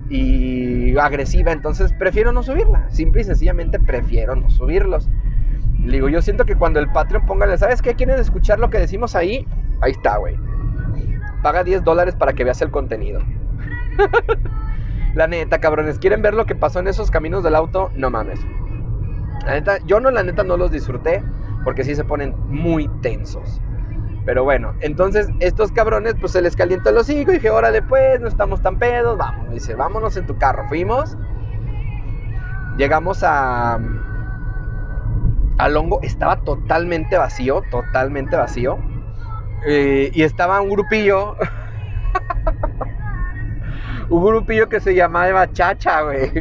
y 0.09 0.97
agresiva. 0.97 1.53
Entonces 1.53 1.93
prefiero 1.93 2.33
no 2.33 2.43
subirla. 2.43 2.89
Simple 2.89 3.21
y 3.21 3.23
sencillamente 3.23 3.79
prefiero 3.79 4.35
no 4.35 4.49
subirlos. 4.49 5.09
digo, 5.85 6.09
yo 6.09 6.21
siento 6.21 6.43
que 6.43 6.57
cuando 6.57 6.81
el 6.81 6.91
Patreon 6.91 7.25
ponga, 7.25 7.55
¿sabes 7.55 7.81
qué? 7.81 7.93
¿Quieren 7.95 8.19
escuchar 8.19 8.59
lo 8.59 8.69
que 8.69 8.77
decimos 8.77 9.15
ahí? 9.15 9.47
Ahí 9.79 9.93
está, 9.93 10.17
güey. 10.17 10.35
paga 11.41 11.63
10 11.63 11.81
dólares 11.85 12.13
para 12.13 12.33
que 12.33 12.43
veas 12.43 12.61
el 12.61 12.71
contenido. 12.71 13.21
la 15.13 15.27
neta, 15.27 15.59
cabrones, 15.59 15.99
¿quieren 15.99 16.21
ver 16.21 16.33
lo 16.33 16.45
que 16.45 16.55
pasó 16.55 16.79
en 16.79 16.87
esos 16.87 17.11
caminos 17.11 17.43
del 17.43 17.55
auto? 17.55 17.91
No 17.95 18.09
mames. 18.09 18.39
La 19.45 19.53
neta, 19.53 19.77
yo 19.85 19.99
no, 19.99 20.09
la 20.09 20.23
neta 20.23 20.43
no 20.43 20.57
los 20.57 20.71
disfruté 20.71 21.23
porque 21.63 21.83
sí 21.83 21.95
se 21.95 22.03
ponen 22.03 22.35
muy 22.47 22.87
tensos. 23.01 23.61
Pero 24.25 24.43
bueno, 24.43 24.73
entonces 24.79 25.27
estos 25.39 25.71
cabrones 25.71 26.15
pues 26.19 26.31
se 26.31 26.41
les 26.41 26.55
calientó 26.55 26.89
el 26.89 26.97
hocico 26.97 27.31
y 27.31 27.35
dije, 27.35 27.49
órale 27.49 27.81
pues, 27.81 28.21
no 28.21 28.27
estamos 28.27 28.61
tan 28.61 28.79
pedos, 28.79 29.17
vamos. 29.17 29.51
dice, 29.51 29.75
vámonos 29.75 30.15
en 30.17 30.25
tu 30.25 30.37
carro. 30.37 30.67
Fuimos, 30.67 31.17
llegamos 32.77 33.23
a... 33.23 33.79
Al 35.59 35.77
hongo, 35.77 35.99
estaba 36.01 36.37
totalmente 36.37 37.17
vacío, 37.17 37.63
totalmente 37.69 38.35
vacío. 38.35 38.79
Eh, 39.67 40.09
y 40.13 40.23
estaba 40.23 40.59
un 40.61 40.69
grupillo. 40.69 41.35
un 44.13 44.23
grupillo 44.23 44.69
que 44.69 44.79
se 44.79 44.93
llamaba 44.93 45.51
Chacha, 45.51 46.01
güey. 46.03 46.31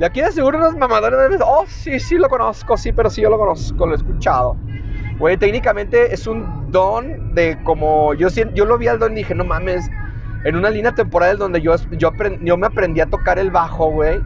Y 0.00 0.04
aquí 0.04 0.20
de 0.20 0.32
seguro 0.32 0.58
unos 0.58 0.76
mamadores 0.76 1.38
de... 1.38 1.44
Oh, 1.44 1.64
sí, 1.68 2.00
sí 2.00 2.16
lo 2.16 2.28
conozco, 2.28 2.76
sí, 2.76 2.90
pero 2.90 3.08
sí 3.08 3.22
yo 3.22 3.30
lo 3.30 3.38
conozco, 3.38 3.86
lo 3.86 3.92
he 3.92 3.96
escuchado. 3.96 4.56
Güey, 5.18 5.36
técnicamente 5.36 6.12
es 6.12 6.26
un 6.26 6.72
don 6.72 7.34
de 7.34 7.58
como... 7.62 8.14
Yo, 8.14 8.28
yo 8.28 8.64
lo 8.64 8.78
vi 8.78 8.88
al 8.88 8.98
don 8.98 9.12
y 9.12 9.16
dije, 9.16 9.34
no 9.34 9.44
mames. 9.44 9.88
En 10.44 10.56
una 10.56 10.70
línea 10.70 10.92
temporal 10.92 11.38
donde 11.38 11.60
yo, 11.60 11.76
yo, 11.92 12.12
yo 12.40 12.56
me 12.56 12.66
aprendí 12.66 13.00
a 13.00 13.06
tocar 13.06 13.38
el 13.38 13.50
bajo, 13.50 13.90
güey. 13.90 14.20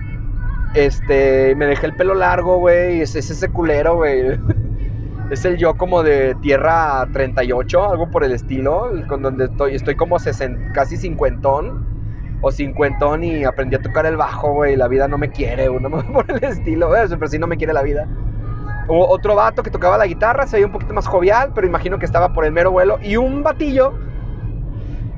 Este, 0.75 1.55
me 1.57 1.67
dejé 1.67 1.87
el 1.87 1.97
pelo 1.97 2.15
largo, 2.15 2.59
güey. 2.59 3.01
Es, 3.01 3.17
es 3.17 3.31
ese 3.31 3.49
culero, 3.49 3.97
güey. 3.97 4.39
es 5.31 5.45
el 5.45 5.57
yo 5.57 5.75
como 5.75 6.03
de 6.05 6.37
tierra 6.37 7.07
38, 7.13 7.91
algo 7.91 8.11
por 8.11 8.25
el 8.25 8.33
estilo. 8.33 8.93
Con 9.09 9.23
donde 9.23 9.47
estoy, 9.47 9.75
estoy 9.75 9.97
como 9.97 10.17
casi 10.73 10.97
cincuentón 10.97 11.94
o 12.45 12.53
cincuentón 12.53 13.25
y 13.25 13.45
aprendí 13.45 13.75
a 13.75 13.81
tocar 13.81 14.05
el 14.05 14.19
bajo, 14.19 14.53
güey, 14.53 14.77
la 14.77 14.87
vida 14.87 15.09
no 15.09 15.17
me 15.17 15.31
quiere, 15.31 15.71
uno 15.71 15.89
por 16.13 16.31
el 16.31 16.45
estilo, 16.45 16.89
güey, 16.89 17.09
pero 17.09 17.27
sí 17.27 17.39
no 17.39 17.47
me 17.47 17.57
quiere 17.57 17.73
la 17.73 17.83
vida. 17.83 18.07
O 18.87 19.07
otro 19.07 19.35
vato 19.35 19.63
que 19.63 19.71
tocaba 19.71 19.97
la 19.97 20.07
guitarra, 20.07 20.47
se 20.47 20.57
veía 20.57 20.67
un 20.67 20.73
poquito 20.73 20.93
más 20.93 21.07
jovial, 21.07 21.53
pero 21.55 21.67
imagino 21.67 21.99
que 21.99 22.05
estaba 22.05 22.35
por 22.35 22.45
el 22.45 22.53
mero 22.53 22.71
vuelo. 22.71 22.99
Y 23.03 23.17
un 23.17 23.43
batillo, 23.43 23.95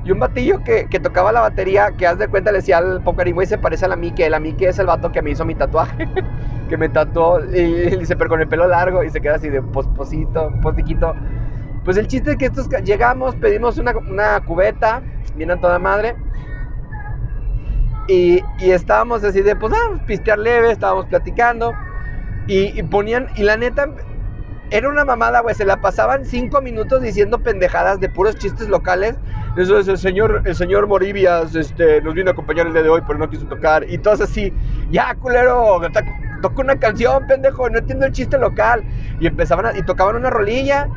y 0.05 0.11
un 0.11 0.19
batillo 0.19 0.63
que, 0.63 0.87
tocaba 1.01 1.33
la 1.33 1.41
batería, 1.41 1.91
que 1.97 2.07
haz 2.07 2.17
de 2.17 2.29
cuenta 2.29 2.53
le 2.53 2.59
decía 2.59 2.77
al 2.77 3.03
Pokerín, 3.03 3.35
güey, 3.35 3.45
se 3.45 3.57
parece 3.57 3.83
a 3.83 3.89
la 3.89 3.97
Mike. 3.97 4.29
La 4.29 4.39
Mike 4.39 4.69
es 4.69 4.79
el 4.79 4.85
vato 4.85 5.11
que 5.11 5.21
me 5.21 5.31
hizo 5.31 5.43
mi 5.43 5.53
tatuaje, 5.53 6.07
que 6.69 6.77
me 6.77 6.87
tatuó, 6.87 7.43
y, 7.43 7.97
dice, 7.97 8.15
pero 8.15 8.29
con 8.29 8.39
el 8.39 8.47
pelo 8.47 8.69
largo, 8.69 9.03
y 9.03 9.09
se 9.09 9.19
queda 9.19 9.35
así 9.35 9.49
de 9.49 9.61
posposito, 9.61 10.49
postiquito. 10.61 11.13
Pues 11.83 11.97
el 11.97 12.07
chiste 12.07 12.31
es 12.31 12.37
que 12.37 12.45
estos 12.45 12.69
llegamos, 12.85 13.35
pedimos 13.35 13.77
una, 13.77 13.91
una 13.97 14.39
cubeta, 14.45 15.01
viene 15.35 15.57
toda 15.57 15.77
madre 15.77 16.15
y, 18.07 18.43
estábamos 18.59 19.23
así 19.23 19.41
de, 19.41 19.55
pues, 19.55 19.73
ah, 19.73 19.99
pistear 20.05 20.39
leve, 20.39 20.71
estábamos 20.71 21.05
platicando. 21.07 21.73
Y, 22.47 22.81
ponían, 22.83 23.27
y 23.35 23.43
la 23.43 23.57
neta, 23.57 23.89
era 24.71 24.87
una 24.87 25.03
mamada, 25.03 25.41
güey. 25.41 25.53
Se 25.53 25.65
la 25.65 25.81
pasaban 25.81 26.25
cinco 26.25 26.61
minutos 26.61 27.01
diciendo 27.01 27.39
pendejadas 27.39 27.99
de 27.99 28.09
puros 28.09 28.35
chistes 28.35 28.69
locales. 28.69 29.15
Eso 29.57 29.77
es 29.77 29.87
el 29.87 29.97
señor, 29.97 30.43
el 30.45 30.55
señor 30.55 30.87
Moribias, 30.87 31.55
este, 31.55 32.01
nos 32.01 32.13
vino 32.13 32.29
a 32.29 32.33
acompañar 32.33 32.67
el 32.67 32.73
día 32.73 32.83
de 32.83 32.89
hoy, 32.89 33.01
pero 33.05 33.19
no 33.19 33.29
quiso 33.29 33.45
tocar. 33.47 33.89
Y 33.89 33.97
todos 33.97 34.21
así, 34.21 34.53
ya, 34.91 35.13
culero, 35.15 35.81
toca 36.41 36.61
una 36.61 36.75
canción, 36.77 37.25
pendejo, 37.27 37.69
no 37.69 37.79
entiendo 37.79 38.05
el 38.05 38.13
chiste 38.13 38.37
local. 38.37 38.83
Y 39.19 39.27
empezaban 39.27 39.65
a, 39.65 39.77
y 39.77 39.83
tocaban 39.83 40.15
una 40.15 40.29
rolilla. 40.29 40.87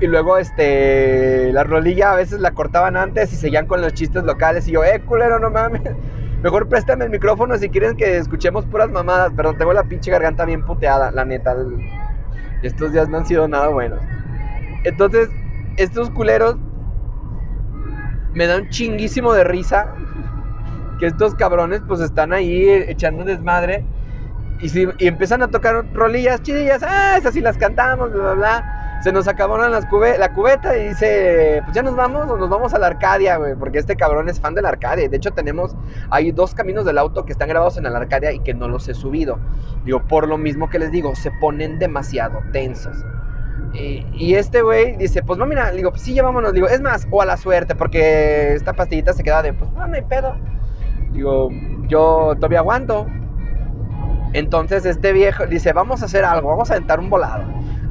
Y 0.00 0.06
luego, 0.06 0.38
este, 0.38 1.52
la 1.52 1.64
rolilla 1.64 2.12
a 2.12 2.16
veces 2.16 2.38
la 2.40 2.52
cortaban 2.52 2.96
antes 2.96 3.32
y 3.32 3.36
seguían 3.36 3.66
con 3.66 3.80
los 3.80 3.94
chistes 3.94 4.22
locales. 4.22 4.68
Y 4.68 4.72
yo, 4.72 4.84
eh, 4.84 5.00
culero, 5.04 5.40
no 5.40 5.50
mames. 5.50 5.82
Mejor 6.44 6.68
préstame 6.68 7.06
el 7.06 7.10
micrófono 7.10 7.56
si 7.56 7.70
quieren 7.70 7.96
que 7.96 8.18
escuchemos 8.18 8.66
puras 8.66 8.90
mamadas. 8.90 9.32
Perdón, 9.32 9.56
tengo 9.56 9.72
la 9.72 9.84
pinche 9.84 10.10
garganta 10.10 10.44
bien 10.44 10.62
puteada, 10.62 11.10
la 11.10 11.24
neta. 11.24 11.56
Estos 12.60 12.92
días 12.92 13.08
no 13.08 13.16
han 13.16 13.24
sido 13.24 13.48
nada 13.48 13.68
buenos. 13.68 14.00
Entonces, 14.84 15.30
estos 15.78 16.10
culeros 16.10 16.56
me 18.34 18.46
dan 18.46 18.68
chinguísimo 18.68 19.32
de 19.32 19.44
risa 19.44 19.86
que 20.98 21.06
estos 21.06 21.34
cabrones 21.34 21.80
pues 21.88 22.00
están 22.00 22.34
ahí 22.34 22.68
echando 22.88 23.24
desmadre 23.24 23.82
y, 24.60 24.68
si, 24.68 24.86
y 24.98 25.06
empiezan 25.06 25.42
a 25.42 25.48
tocar 25.48 25.82
rolillas 25.94 26.42
chidillas, 26.42 26.82
ah, 26.82 27.16
esas 27.16 27.32
sí 27.32 27.40
las 27.40 27.56
cantamos, 27.56 28.12
bla, 28.12 28.22
bla, 28.22 28.34
bla 28.34 28.83
se 29.04 29.12
nos 29.12 29.28
acabaron 29.28 29.70
las 29.70 29.84
la 30.18 30.32
cubeta 30.32 30.78
y 30.78 30.88
dice, 30.88 31.60
pues 31.62 31.76
ya 31.76 31.82
nos 31.82 31.94
vamos 31.94 32.26
o 32.30 32.38
nos 32.38 32.48
vamos 32.48 32.72
a 32.72 32.78
la 32.78 32.86
Arcadia, 32.86 33.36
güey, 33.36 33.54
porque 33.54 33.76
este 33.76 33.96
cabrón 33.96 34.30
es 34.30 34.40
fan 34.40 34.54
de 34.54 34.62
la 34.62 34.70
Arcadia. 34.70 35.06
De 35.10 35.16
hecho, 35.18 35.30
tenemos, 35.30 35.76
hay 36.08 36.32
dos 36.32 36.54
caminos 36.54 36.86
del 36.86 36.96
auto 36.96 37.26
que 37.26 37.32
están 37.32 37.50
grabados 37.50 37.76
en 37.76 37.82
la 37.82 37.90
Arcadia 37.90 38.32
y 38.32 38.38
que 38.38 38.54
no 38.54 38.66
los 38.66 38.88
he 38.88 38.94
subido. 38.94 39.38
Digo, 39.84 40.02
por 40.08 40.26
lo 40.26 40.38
mismo 40.38 40.70
que 40.70 40.78
les 40.78 40.90
digo, 40.90 41.14
se 41.16 41.30
ponen 41.32 41.78
demasiado 41.78 42.40
tensos. 42.50 42.96
Y, 43.74 44.36
este 44.36 44.62
güey 44.62 44.96
dice, 44.96 45.22
pues 45.22 45.38
no, 45.38 45.44
mira, 45.44 45.70
digo, 45.70 45.90
pues 45.90 46.00
sí, 46.00 46.14
llevámonos. 46.14 46.54
Digo, 46.54 46.68
es 46.68 46.80
más, 46.80 47.06
o 47.10 47.20
a 47.20 47.26
la 47.26 47.36
suerte, 47.36 47.74
porque 47.74 48.54
esta 48.54 48.72
pastillita 48.72 49.12
se 49.12 49.22
queda 49.22 49.42
de, 49.42 49.52
pues 49.52 49.70
no, 49.72 49.86
no 49.86 49.94
hay 49.94 50.02
pedo. 50.02 50.34
Digo, 51.12 51.50
yo 51.88 52.32
todavía 52.36 52.60
aguanto. 52.60 53.06
Entonces 54.32 54.86
este 54.86 55.12
viejo 55.12 55.46
dice, 55.46 55.74
vamos 55.74 56.00
a 56.00 56.06
hacer 56.06 56.24
algo, 56.24 56.48
vamos 56.48 56.70
a 56.70 56.74
aventar 56.74 57.00
un 57.00 57.10
volado. 57.10 57.44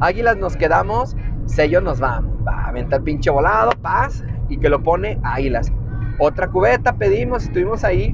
Águilas 0.04 0.36
nos 0.36 0.58
quedamos, 0.58 1.16
sello 1.46 1.80
nos 1.80 2.02
vamos. 2.02 2.36
Va 2.46 2.66
a 2.66 2.68
aventar 2.68 3.02
pinche 3.04 3.30
volado, 3.30 3.72
paz, 3.82 4.22
y 4.50 4.58
que 4.58 4.68
lo 4.68 4.84
pone 4.84 5.18
Águilas. 5.24 5.72
Otra 6.20 6.50
cubeta 6.50 6.98
pedimos, 6.98 7.44
estuvimos 7.44 7.86
ahí. 7.86 8.14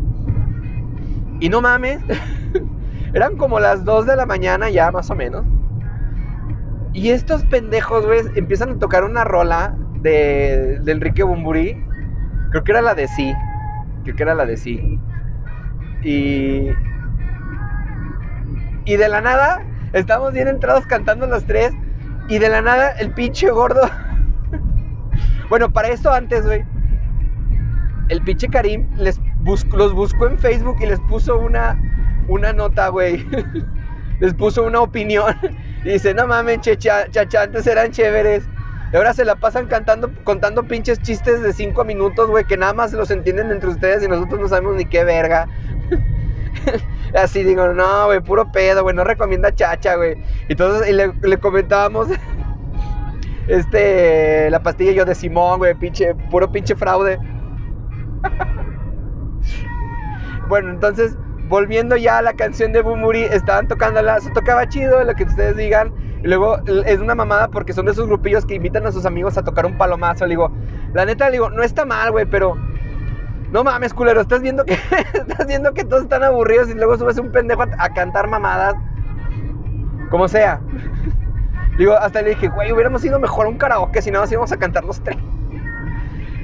Y 1.39 1.50
no 1.50 1.62
mames, 1.62 2.00
eran 3.13 3.38
como 3.38 3.60
las 3.60 3.86
2 3.86 4.05
de 4.05 4.15
la 4.15 4.27
mañana 4.27 4.69
ya, 4.69 4.91
más 4.91 5.10
o 5.10 5.15
menos. 5.15 5.46
Y 6.93 7.10
estos 7.10 7.43
pendejos, 7.46 8.05
güey, 8.05 8.22
empiezan 8.36 8.69
a 8.69 8.79
tocar 8.79 9.03
una 9.03 9.24
rola 9.24 9.75
de, 10.01 10.79
de 10.84 10.91
Enrique 10.91 11.24
Bumburi. 11.24 11.84
Creo 12.51 12.63
que 12.63 12.72
era 12.72 12.81
la 12.81 12.93
de 12.93 13.08
sí. 13.08 13.34
Creo 14.03 14.15
que 14.15 14.24
era 14.24 14.36
la 14.36 14.46
de 14.46 14.58
sí. 14.58 15.00
Y. 16.03 16.69
Y 18.86 18.98
de 18.98 19.10
la 19.10 19.22
nada 19.22 19.63
Estamos 19.93 20.34
bien 20.34 20.48
entrados 20.48 20.86
cantando 20.86 21.27
los 21.27 21.46
tres. 21.46 21.72
Y 22.27 22.38
de 22.38 22.50
la 22.50 22.62
nada, 22.62 22.89
el 23.00 23.12
pinche 23.12 23.50
gordo. 23.50 23.81
bueno, 25.50 25.72
para 25.72 25.89
eso 25.89 26.12
antes, 26.12 26.46
güey. 26.46 26.63
El 28.10 28.22
pinche 28.24 28.48
Karim 28.48 28.88
les 28.98 29.19
los 29.74 29.93
buscó 29.93 30.27
en 30.27 30.38
Facebook 30.38 30.77
y 30.81 30.86
les 30.86 31.00
puso 31.01 31.39
una, 31.39 31.79
una 32.27 32.53
nota, 32.53 32.89
güey. 32.89 33.25
les 34.19 34.34
puso 34.34 34.63
una 34.63 34.81
opinión. 34.81 35.36
y 35.84 35.89
dice, 35.89 36.13
no 36.13 36.27
mames, 36.27 36.60
chacha, 36.62 37.08
antes 37.41 37.67
eran 37.67 37.91
chéveres. 37.91 38.48
Y 38.91 38.96
ahora 38.96 39.13
se 39.13 39.24
la 39.24 39.36
pasan 39.36 39.67
cantando, 39.67 40.12
contando 40.24 40.67
pinches 40.67 41.00
chistes 41.01 41.41
de 41.41 41.53
cinco 41.53 41.86
minutos, 41.86 42.29
güey, 42.29 42.46
que 42.46 42.58
nada 42.58 42.74
más 42.74 42.91
los 42.93 43.12
entienden 43.12 43.51
entre 43.51 43.69
ustedes 43.69 44.03
y 44.03 44.08
nosotros 44.08 44.39
no 44.39 44.48
sabemos 44.48 44.75
ni 44.75 44.86
qué 44.86 45.03
verga. 45.03 45.48
Así 47.15 47.43
digo, 47.43 47.67
no, 47.69 48.05
güey, 48.05 48.21
puro 48.21 48.51
pedo, 48.51 48.83
güey, 48.83 48.95
no 48.95 49.03
recomienda 49.03 49.53
chacha, 49.53 49.95
güey. 49.95 50.13
Y 50.47 50.53
entonces 50.53 51.13
le, 51.21 51.37
comentábamos, 51.37 52.07
este, 53.47 54.49
la 54.49 54.61
pastilla 54.61 54.91
yo 54.91 55.05
de 55.05 55.15
Simón, 55.15 55.59
güey, 55.59 55.75
pinche, 55.75 56.13
puro 56.29 56.51
pinche 56.51 56.75
fraude. 56.75 57.19
bueno, 60.47 60.69
entonces, 60.69 61.17
volviendo 61.47 61.97
ya 61.97 62.19
a 62.19 62.21
la 62.21 62.33
canción 62.33 62.73
de 62.73 62.81
Bumuri, 62.81 63.23
estaban 63.23 63.67
tocándola, 63.67 64.19
se 64.19 64.31
tocaba 64.31 64.67
chido, 64.67 65.03
lo 65.03 65.15
que 65.15 65.23
ustedes 65.23 65.55
digan. 65.55 65.93
Y 66.23 66.27
luego 66.27 66.59
es 66.85 66.99
una 66.99 67.15
mamada 67.15 67.47
porque 67.47 67.71
son 67.71 67.85
de 67.85 67.93
esos 67.93 68.07
grupillos 68.07 68.45
que 68.45 68.55
invitan 68.55 68.85
a 68.85 68.91
sus 68.91 69.05
amigos 69.05 69.37
a 69.37 69.43
tocar 69.43 69.65
un 69.65 69.77
palomazo. 69.77 70.25
Le 70.25 70.31
digo, 70.31 70.51
la 70.93 71.05
neta, 71.05 71.27
le 71.27 71.33
digo, 71.33 71.49
no 71.49 71.63
está 71.63 71.85
mal, 71.85 72.11
güey, 72.11 72.25
pero 72.25 72.57
no 73.51 73.63
mames, 73.63 73.94
culero, 73.94 74.22
estás 74.22 74.41
viendo 74.41 74.63
que 74.63 74.74
estás 75.13 75.48
viendo 75.48 75.74
que 75.74 75.84
todos 75.84 76.03
están 76.03 76.24
aburridos 76.24 76.70
y 76.70 76.75
luego 76.75 76.98
subes 76.98 77.18
un 77.18 77.32
pendejo 77.32 77.63
a, 77.63 77.89
cantar 77.89 78.27
mamadas. 78.27 78.75
Como 80.10 80.27
sea. 80.27 80.60
Digo, 81.77 81.94
hasta 81.94 82.22
le 82.22 82.32
dije, 82.32 82.48
güey, 82.50 82.72
hubiéramos 82.72 83.03
ido 83.06 83.20
mejor 83.20 83.46
a 83.46 83.50
un 83.50 83.58
karaoke 83.58 84.01
si 84.01 84.12
no 84.12 84.20
nos 84.20 84.32
íbamos 84.32 84.51
a 84.51 84.58
cantar 84.58 84.84
los 84.84 85.01
tres. 85.01 85.18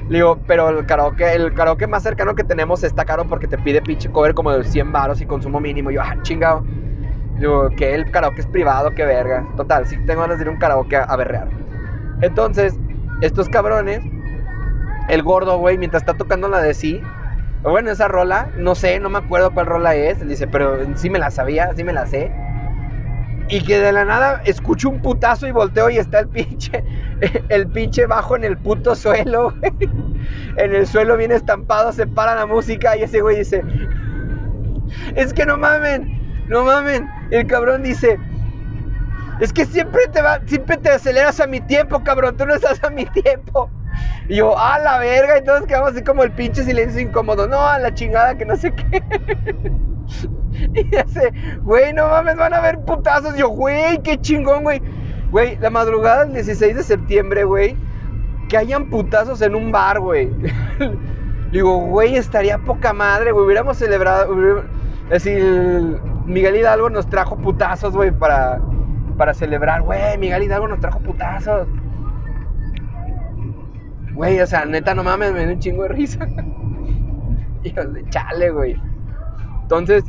Digo, 0.08 0.38
pero 0.46 0.68
el 0.68 0.86
karaoke, 0.86 1.34
el 1.34 1.52
karaoke 1.52 1.86
más 1.86 2.02
cercano 2.02 2.34
que 2.34 2.44
tenemos 2.44 2.82
está 2.84 3.04
caro 3.04 3.24
porque 3.28 3.48
te 3.48 3.58
pide 3.58 3.82
pinche 3.82 4.10
cover 4.10 4.34
como 4.34 4.52
de 4.52 4.64
100 4.64 4.92
baros 4.92 5.20
y 5.20 5.26
consumo 5.26 5.60
mínimo. 5.60 5.90
Yo, 5.90 6.00
ah, 6.00 6.16
chingado. 6.22 6.64
Digo, 7.38 7.68
que 7.70 7.94
el 7.94 8.10
karaoke 8.10 8.40
es 8.40 8.46
privado, 8.46 8.92
qué 8.92 9.04
verga. 9.04 9.46
Total, 9.56 9.86
si 9.86 9.96
tengo 10.06 10.22
ganas 10.22 10.38
de 10.38 10.44
ir 10.44 10.48
a 10.48 10.52
un 10.52 10.58
karaoke 10.58 10.96
a 10.96 11.16
berrear. 11.16 11.48
Entonces, 12.22 12.78
estos 13.20 13.48
cabrones 13.48 14.02
el 15.08 15.22
gordo, 15.22 15.58
güey, 15.58 15.78
mientras 15.78 16.02
está 16.02 16.14
tocando 16.14 16.48
la 16.48 16.60
de 16.60 16.74
sí. 16.74 17.02
Bueno, 17.62 17.90
esa 17.90 18.08
rola, 18.08 18.48
no 18.56 18.74
sé, 18.74 19.00
no 19.00 19.10
me 19.10 19.18
acuerdo 19.18 19.52
cuál 19.52 19.66
rola 19.66 19.94
es. 19.94 20.26
Dice, 20.26 20.46
pero 20.46 20.78
sí 20.96 21.10
me 21.10 21.18
la 21.18 21.30
sabía, 21.30 21.72
sí 21.74 21.84
me 21.84 21.92
la 21.92 22.06
sé. 22.06 22.30
Y 23.48 23.62
que 23.62 23.78
de 23.78 23.92
la 23.92 24.04
nada 24.04 24.42
escucho 24.44 24.88
un 24.88 25.00
putazo 25.00 25.46
y 25.46 25.52
volteo 25.52 25.88
y 25.88 25.98
está 25.98 26.18
el 26.18 26.28
pinche, 26.28 26.84
el 27.48 27.68
pinche 27.68 28.06
bajo 28.06 28.36
en 28.36 28.44
el 28.44 28.58
puto 28.58 28.94
suelo, 28.96 29.52
güey. 29.60 29.72
En 30.56 30.74
el 30.74 30.86
suelo 30.86 31.16
bien 31.16 31.30
estampado, 31.30 31.92
se 31.92 32.06
para 32.06 32.34
la 32.34 32.46
música 32.46 32.96
y 32.96 33.02
ese 33.02 33.20
güey 33.20 33.38
dice, 33.38 33.62
es 35.14 35.32
que 35.32 35.46
no 35.46 35.56
mamen, 35.56 36.44
no 36.48 36.64
mamen. 36.64 37.08
El 37.30 37.46
cabrón 37.46 37.82
dice, 37.82 38.18
es 39.40 39.52
que 39.52 39.66
siempre 39.66 40.02
te 40.12 40.22
va, 40.22 40.40
siempre 40.46 40.76
te 40.76 40.90
aceleras 40.90 41.40
a 41.40 41.46
mi 41.46 41.60
tiempo, 41.60 42.02
cabrón, 42.02 42.36
tú 42.36 42.46
no 42.46 42.54
estás 42.54 42.82
a 42.82 42.90
mi 42.90 43.04
tiempo. 43.06 43.70
Y 44.28 44.36
yo, 44.36 44.58
a 44.58 44.78
la 44.78 44.98
verga, 44.98 45.38
y 45.38 45.44
todos 45.44 45.66
quedamos 45.66 45.92
así 45.92 46.02
como 46.02 46.22
el 46.22 46.32
pinche 46.32 46.62
silencio 46.64 47.00
incómodo. 47.00 47.46
No, 47.46 47.60
a 47.60 47.78
la 47.78 47.94
chingada, 47.94 48.36
que 48.36 48.44
no 48.44 48.56
sé 48.56 48.72
qué. 48.72 49.02
y 50.74 50.96
ese, 50.96 51.32
güey, 51.62 51.92
no 51.92 52.08
mames, 52.08 52.36
van 52.36 52.54
a 52.54 52.60
ver 52.60 52.80
putazos. 52.80 53.34
Y 53.36 53.40
yo, 53.40 53.48
güey, 53.48 54.02
qué 54.02 54.20
chingón, 54.20 54.62
güey. 54.62 54.82
Güey, 55.30 55.56
la 55.58 55.70
madrugada 55.70 56.24
del 56.24 56.34
16 56.34 56.76
de 56.76 56.82
septiembre, 56.82 57.44
güey, 57.44 57.76
que 58.48 58.56
hayan 58.56 58.90
putazos 58.90 59.42
en 59.42 59.54
un 59.54 59.72
bar, 59.72 60.00
güey. 60.00 60.30
Digo, 61.52 61.78
güey, 61.78 62.16
estaría 62.16 62.58
poca 62.58 62.92
madre, 62.92 63.32
güey. 63.32 63.44
Hubiéramos 63.44 63.76
celebrado. 63.76 64.34
Es 65.10 65.24
decir, 65.24 66.00
Miguel 66.26 66.56
Hidalgo 66.56 66.90
nos 66.90 67.08
trajo 67.08 67.36
putazos, 67.36 67.94
güey, 67.94 68.10
para, 68.10 68.60
para 69.16 69.34
celebrar. 69.34 69.82
Güey, 69.82 70.18
Miguel 70.18 70.44
Hidalgo 70.44 70.68
nos 70.68 70.80
trajo 70.80 71.00
putazos. 71.00 71.68
Güey, 74.16 74.40
o 74.40 74.46
sea, 74.46 74.64
neta, 74.64 74.94
no 74.94 75.04
mames, 75.04 75.30
me 75.34 75.44
dio 75.44 75.52
un 75.52 75.60
chingo 75.60 75.82
de 75.82 75.90
risa. 75.90 76.26
Hijos 77.62 77.92
de 77.92 78.08
chale, 78.08 78.50
güey. 78.50 78.74
Entonces, 79.60 80.04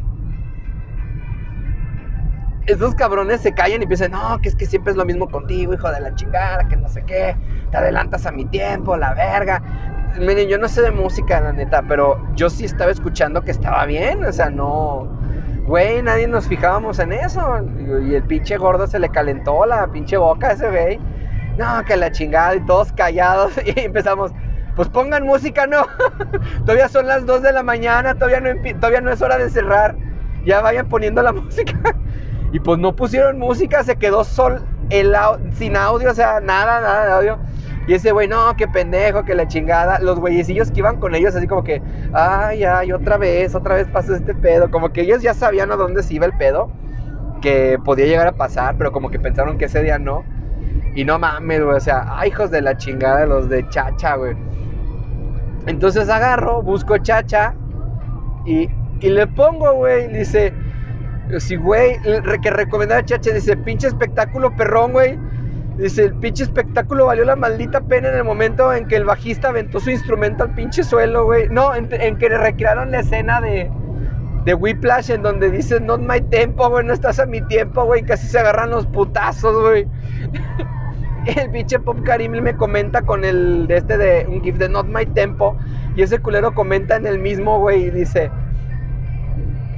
esos 2.67 2.95
cabrones 2.95 3.41
se 3.41 3.51
callan 3.51 3.83
y 3.83 3.85
piensan, 3.85 4.11
no, 4.11 4.39
que 4.41 4.47
es 4.47 4.55
que 4.55 4.65
siempre 4.65 4.91
es 4.91 4.97
lo 4.97 5.03
mismo 5.03 5.27
contigo, 5.29 5.73
hijo 5.73 5.91
de 5.91 5.99
la 5.99 6.15
chingada, 6.15 6.69
que 6.69 6.77
no 6.77 6.87
sé 6.87 7.03
qué, 7.05 7.35
te 7.69 7.77
adelantas 7.77 8.25
a 8.25 8.31
mi 8.31 8.45
tiempo, 8.45 8.95
la 8.95 9.13
verga. 9.13 9.61
Miren, 10.17 10.47
yo 10.47 10.57
no 10.57 10.69
sé 10.69 10.83
de 10.83 10.91
música, 10.91 11.41
la 11.41 11.51
neta, 11.51 11.81
pero 11.81 12.17
yo 12.33 12.49
sí 12.49 12.63
estaba 12.63 12.91
escuchando 12.91 13.41
que 13.41 13.51
estaba 13.51 13.85
bien, 13.85 14.23
o 14.23 14.31
sea, 14.31 14.49
no. 14.49 15.05
Güey, 15.65 16.01
nadie 16.01 16.27
nos 16.29 16.47
fijábamos 16.47 16.99
en 16.99 17.11
eso. 17.11 17.41
Y 18.05 18.15
el 18.15 18.23
pinche 18.23 18.55
gordo 18.55 18.87
se 18.87 18.99
le 18.99 19.09
calentó 19.09 19.65
la 19.65 19.87
pinche 19.91 20.15
boca 20.15 20.47
a 20.47 20.51
ese 20.53 20.69
güey 20.69 21.16
no, 21.57 21.83
que 21.85 21.97
la 21.97 22.11
chingada 22.11 22.55
y 22.55 22.65
todos 22.65 22.91
callados 22.91 23.53
y 23.65 23.79
empezamos, 23.79 24.31
pues 24.75 24.89
pongan 24.89 25.25
música, 25.25 25.67
no, 25.67 25.85
todavía 26.61 26.87
son 26.89 27.07
las 27.07 27.25
2 27.25 27.41
de 27.41 27.51
la 27.51 27.63
mañana, 27.63 28.15
todavía 28.15 28.39
no, 28.39 28.49
todavía 28.79 29.01
no 29.01 29.11
es 29.11 29.21
hora 29.21 29.37
de 29.37 29.49
cerrar, 29.49 29.95
ya 30.45 30.61
vayan 30.61 30.87
poniendo 30.87 31.21
la 31.21 31.33
música. 31.33 31.73
Y 32.53 32.59
pues 32.59 32.79
no 32.79 32.95
pusieron 32.95 33.37
música, 33.39 33.83
se 33.83 33.97
quedó 33.97 34.23
sol, 34.23 34.65
el, 34.89 35.13
sin 35.53 35.75
audio, 35.75 36.11
o 36.11 36.13
sea, 36.13 36.39
nada, 36.39 36.79
nada 36.79 37.05
de 37.05 37.11
audio. 37.11 37.39
Y 37.87 37.93
ese 37.93 38.11
güey, 38.11 38.27
no, 38.27 38.53
qué 38.57 38.67
pendejo, 38.67 39.23
que 39.23 39.33
la 39.33 39.47
chingada. 39.47 39.99
Los 39.99 40.19
güeyecillos 40.19 40.71
que 40.71 40.79
iban 40.79 40.97
con 40.99 41.15
ellos, 41.15 41.35
así 41.35 41.47
como 41.47 41.63
que, 41.63 41.81
ay, 42.13 42.65
ay, 42.65 42.91
otra 42.91 43.17
vez, 43.17 43.55
otra 43.55 43.75
vez 43.75 43.87
pasó 43.87 44.13
este 44.13 44.35
pedo. 44.35 44.69
Como 44.69 44.91
que 44.91 45.01
ellos 45.01 45.21
ya 45.21 45.33
sabían 45.33 45.71
a 45.71 45.77
dónde 45.77 46.03
se 46.03 46.13
iba 46.13 46.25
el 46.25 46.33
pedo, 46.33 46.69
que 47.41 47.79
podía 47.83 48.05
llegar 48.05 48.27
a 48.27 48.33
pasar, 48.33 48.75
pero 48.77 48.91
como 48.91 49.09
que 49.09 49.19
pensaron 49.19 49.57
que 49.57 49.65
ese 49.65 49.81
día 49.81 49.99
no. 49.99 50.25
Y 50.97 51.05
no 51.05 51.19
mames, 51.19 51.63
güey, 51.63 51.77
o 51.77 51.79
sea, 51.79 52.05
ay, 52.07 52.29
hijos 52.29 52.49
de 52.49 52.59
la 52.59 52.75
chingada, 52.75 53.27
los 53.27 53.47
de 53.49 53.69
chacha, 53.69 54.15
güey. 54.15 54.35
Entonces 55.67 56.09
agarro, 56.09 56.63
busco 56.63 56.97
chacha 56.97 57.53
y, 58.47 58.67
y 58.99 59.09
le 59.09 59.27
pongo, 59.27 59.73
güey, 59.73 60.07
dice, 60.07 60.51
si, 61.37 61.55
güey, 61.55 61.97
que 62.41 62.49
recomendaba 62.49 63.05
chacha, 63.05 63.31
dice, 63.31 63.55
pinche 63.57 63.85
espectáculo 63.85 64.55
perrón, 64.55 64.93
güey. 64.93 65.19
Dice, 65.77 66.05
el 66.05 66.15
pinche 66.15 66.45
espectáculo 66.45 67.05
valió 67.05 67.25
la 67.25 67.35
maldita 67.35 67.79
pena 67.81 68.09
en 68.09 68.15
el 68.15 68.23
momento 68.23 68.73
en 68.73 68.87
que 68.87 68.95
el 68.95 69.05
bajista 69.05 69.49
aventó 69.49 69.79
su 69.79 69.91
instrumento 69.91 70.45
al 70.45 70.55
pinche 70.55 70.83
suelo, 70.83 71.25
güey. 71.25 71.47
No, 71.49 71.75
en, 71.75 72.17
que 72.17 72.27
recrearon 72.27 72.89
la 72.89 73.01
escena 73.01 73.39
de, 73.39 73.69
de 74.45 74.53
Whiplash 74.55 75.11
en 75.11 75.21
donde 75.21 75.51
dice, 75.51 75.79
not 75.79 76.01
my 76.01 76.21
tempo, 76.21 76.67
güey, 76.71 76.83
no 76.83 76.93
estás 76.93 77.19
a 77.19 77.27
mi 77.27 77.39
tiempo, 77.41 77.85
güey. 77.85 78.01
Casi 78.01 78.25
se 78.25 78.39
agarran 78.39 78.71
los 78.71 78.87
putazos, 78.87 79.61
güey. 79.61 79.87
el 81.35 81.51
pinche 81.51 81.79
Pop 81.79 81.97
Karim 82.05 82.31
me 82.31 82.55
comenta 82.55 83.01
con 83.01 83.25
el 83.25 83.67
de 83.67 83.77
este 83.77 83.97
de 83.97 84.25
un 84.27 84.41
GIF 84.41 84.57
de 84.57 84.69
Not 84.69 84.87
My 84.87 85.05
Tempo. 85.05 85.57
Y 85.95 86.01
ese 86.01 86.19
culero 86.19 86.53
comenta 86.53 86.95
en 86.95 87.05
el 87.05 87.19
mismo, 87.19 87.59
güey, 87.59 87.85
y 87.85 87.89
dice. 87.91 88.31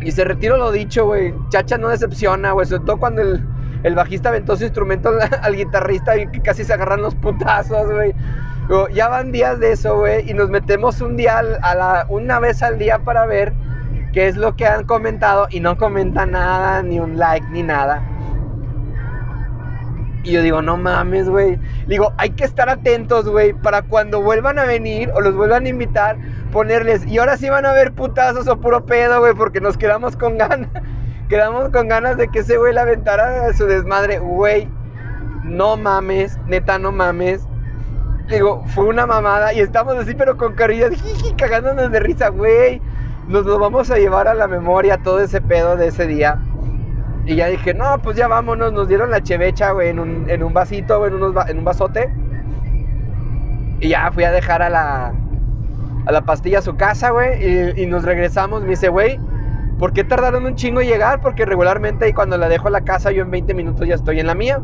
Y 0.01 0.11
se 0.11 0.23
retiro 0.23 0.57
lo 0.57 0.71
dicho, 0.71 1.05
güey. 1.07 1.33
Chacha 1.49 1.77
no 1.77 1.89
decepciona, 1.89 2.51
güey. 2.51 2.67
Sobre 2.67 2.85
todo 2.85 2.97
cuando 2.97 3.21
el, 3.21 3.95
bajista 3.95 4.29
aventó 4.29 4.55
su 4.55 4.63
instrumento 4.63 5.11
al, 5.41 5.55
guitarrista 5.55 6.15
y 6.17 6.27
casi 6.41 6.63
se 6.63 6.73
agarran 6.73 7.01
los 7.01 7.15
putazos, 7.15 7.91
güey. 7.91 8.13
Ya 8.93 9.09
van 9.09 9.31
días 9.31 9.59
de 9.59 9.71
eso, 9.71 9.97
güey. 9.97 10.29
Y 10.29 10.35
nos 10.35 10.49
metemos 10.49 11.01
un 11.01 11.17
día 11.17 11.39
a 11.39 11.75
la, 11.75 12.05
una 12.09 12.39
vez 12.39 12.61
al 12.61 12.77
día 12.77 12.99
para 12.99 13.25
ver 13.25 13.53
qué 14.13 14.27
es 14.27 14.37
lo 14.37 14.55
que 14.55 14.67
han 14.67 14.85
comentado. 14.85 15.47
Y 15.49 15.61
no 15.61 15.77
comenta 15.77 16.27
nada, 16.27 16.83
ni 16.83 16.99
un 16.99 17.17
like, 17.17 17.47
ni 17.49 17.63
nada. 17.63 18.03
Y 20.23 20.31
yo 20.31 20.41
digo, 20.41 20.61
no 20.61 20.75
mames, 20.75 21.29
güey. 21.29 21.57
Digo, 21.87 22.13
hay 22.17 22.31
que 22.31 22.43
estar 22.43 22.69
atentos, 22.69 23.29
güey, 23.29 23.53
para 23.53 23.81
cuando 23.83 24.21
vuelvan 24.21 24.59
a 24.59 24.65
venir 24.65 25.11
o 25.15 25.21
los 25.21 25.33
vuelvan 25.33 25.65
a 25.65 25.69
invitar, 25.69 26.17
ponerles. 26.51 27.05
Y 27.05 27.19
ahora 27.19 27.37
sí 27.37 27.49
van 27.49 27.65
a 27.65 27.71
ver 27.71 27.93
putazos 27.93 28.47
o 28.47 28.59
puro 28.59 28.85
pedo, 28.85 29.19
güey, 29.19 29.33
porque 29.33 29.61
nos 29.61 29.77
quedamos 29.77 30.17
con 30.17 30.37
ganas. 30.37 30.69
quedamos 31.29 31.69
con 31.69 31.87
ganas 31.87 32.17
de 32.17 32.27
que 32.27 32.39
ese 32.39 32.57
güey 32.57 32.73
la 32.73 32.81
aventara 32.81 33.53
su 33.53 33.65
desmadre. 33.65 34.19
Güey, 34.19 34.67
no 35.43 35.77
mames, 35.77 36.37
neta, 36.47 36.77
no 36.77 36.91
mames. 36.91 37.41
Digo, 38.29 38.63
fue 38.67 38.85
una 38.85 39.07
mamada 39.07 39.53
y 39.53 39.59
estamos 39.59 39.95
así, 39.95 40.13
pero 40.15 40.37
con 40.37 40.53
carillas, 40.53 40.91
cagándonos 41.37 41.91
de 41.91 41.99
risa, 41.99 42.27
güey. 42.29 42.81
Nos 43.27 43.45
lo 43.45 43.57
vamos 43.57 43.89
a 43.89 43.97
llevar 43.97 44.27
a 44.27 44.33
la 44.33 44.47
memoria 44.47 44.97
todo 44.97 45.19
ese 45.21 45.39
pedo 45.39 45.77
de 45.77 45.87
ese 45.87 46.07
día. 46.07 46.39
Y 47.25 47.35
ya 47.35 47.47
dije, 47.47 47.73
no, 47.73 48.01
pues 48.01 48.17
ya 48.17 48.27
vámonos. 48.27 48.73
Nos 48.73 48.87
dieron 48.87 49.11
la 49.11 49.21
chevecha, 49.21 49.71
güey, 49.71 49.89
en 49.89 49.99
un, 49.99 50.29
en 50.29 50.43
un 50.43 50.53
vasito, 50.53 50.99
güey, 50.99 51.11
en, 51.11 51.21
unos, 51.21 51.49
en 51.49 51.57
un 51.59 51.65
vasote. 51.65 52.11
Y 53.79 53.89
ya 53.89 54.11
fui 54.11 54.23
a 54.23 54.31
dejar 54.31 54.61
a 54.61 54.69
la, 54.69 55.13
a 56.05 56.11
la 56.11 56.21
pastilla 56.21 56.59
a 56.59 56.61
su 56.61 56.75
casa, 56.75 57.11
güey. 57.11 57.81
Y, 57.81 57.85
nos 57.85 58.03
regresamos. 58.03 58.63
Me 58.63 58.69
dice, 58.69 58.89
güey, 58.89 59.19
¿por 59.77 59.93
qué 59.93 60.03
tardaron 60.03 60.45
un 60.45 60.55
chingo 60.55 60.81
en 60.81 60.87
llegar? 60.87 61.21
Porque 61.21 61.45
regularmente 61.45 62.13
cuando 62.13 62.37
la 62.37 62.49
dejo 62.49 62.67
a 62.67 62.71
la 62.71 62.81
casa, 62.81 63.11
yo 63.11 63.23
en 63.23 63.31
20 63.31 63.53
minutos 63.53 63.87
ya 63.87 63.95
estoy 63.95 64.19
en 64.19 64.27
la 64.27 64.35
mía. 64.35 64.59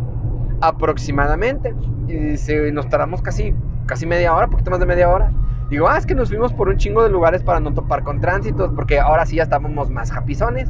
Aproximadamente. 0.62 1.76
Y 2.08 2.14
dice, 2.14 2.72
nos 2.72 2.90
tardamos 2.90 3.22
casi, 3.22 3.54
casi 3.86 4.06
media 4.06 4.34
hora, 4.34 4.48
poquito 4.48 4.72
más 4.72 4.80
de 4.80 4.86
media 4.86 5.10
hora. 5.10 5.32
Digo, 5.70 5.88
ah, 5.90 5.98
es 5.98 6.06
que 6.06 6.14
nos 6.14 6.30
fuimos 6.30 6.54
por 6.54 6.70
un 6.70 6.78
chingo 6.78 7.02
de 7.04 7.10
lugares 7.10 7.42
para 7.42 7.60
no 7.60 7.74
topar 7.74 8.04
con 8.04 8.22
tránsitos, 8.22 8.72
porque 8.76 9.00
ahora 9.00 9.26
sí 9.26 9.38
ya 9.38 9.44
estábamos 9.44 9.90
más 9.90 10.12
japizones. 10.12 10.70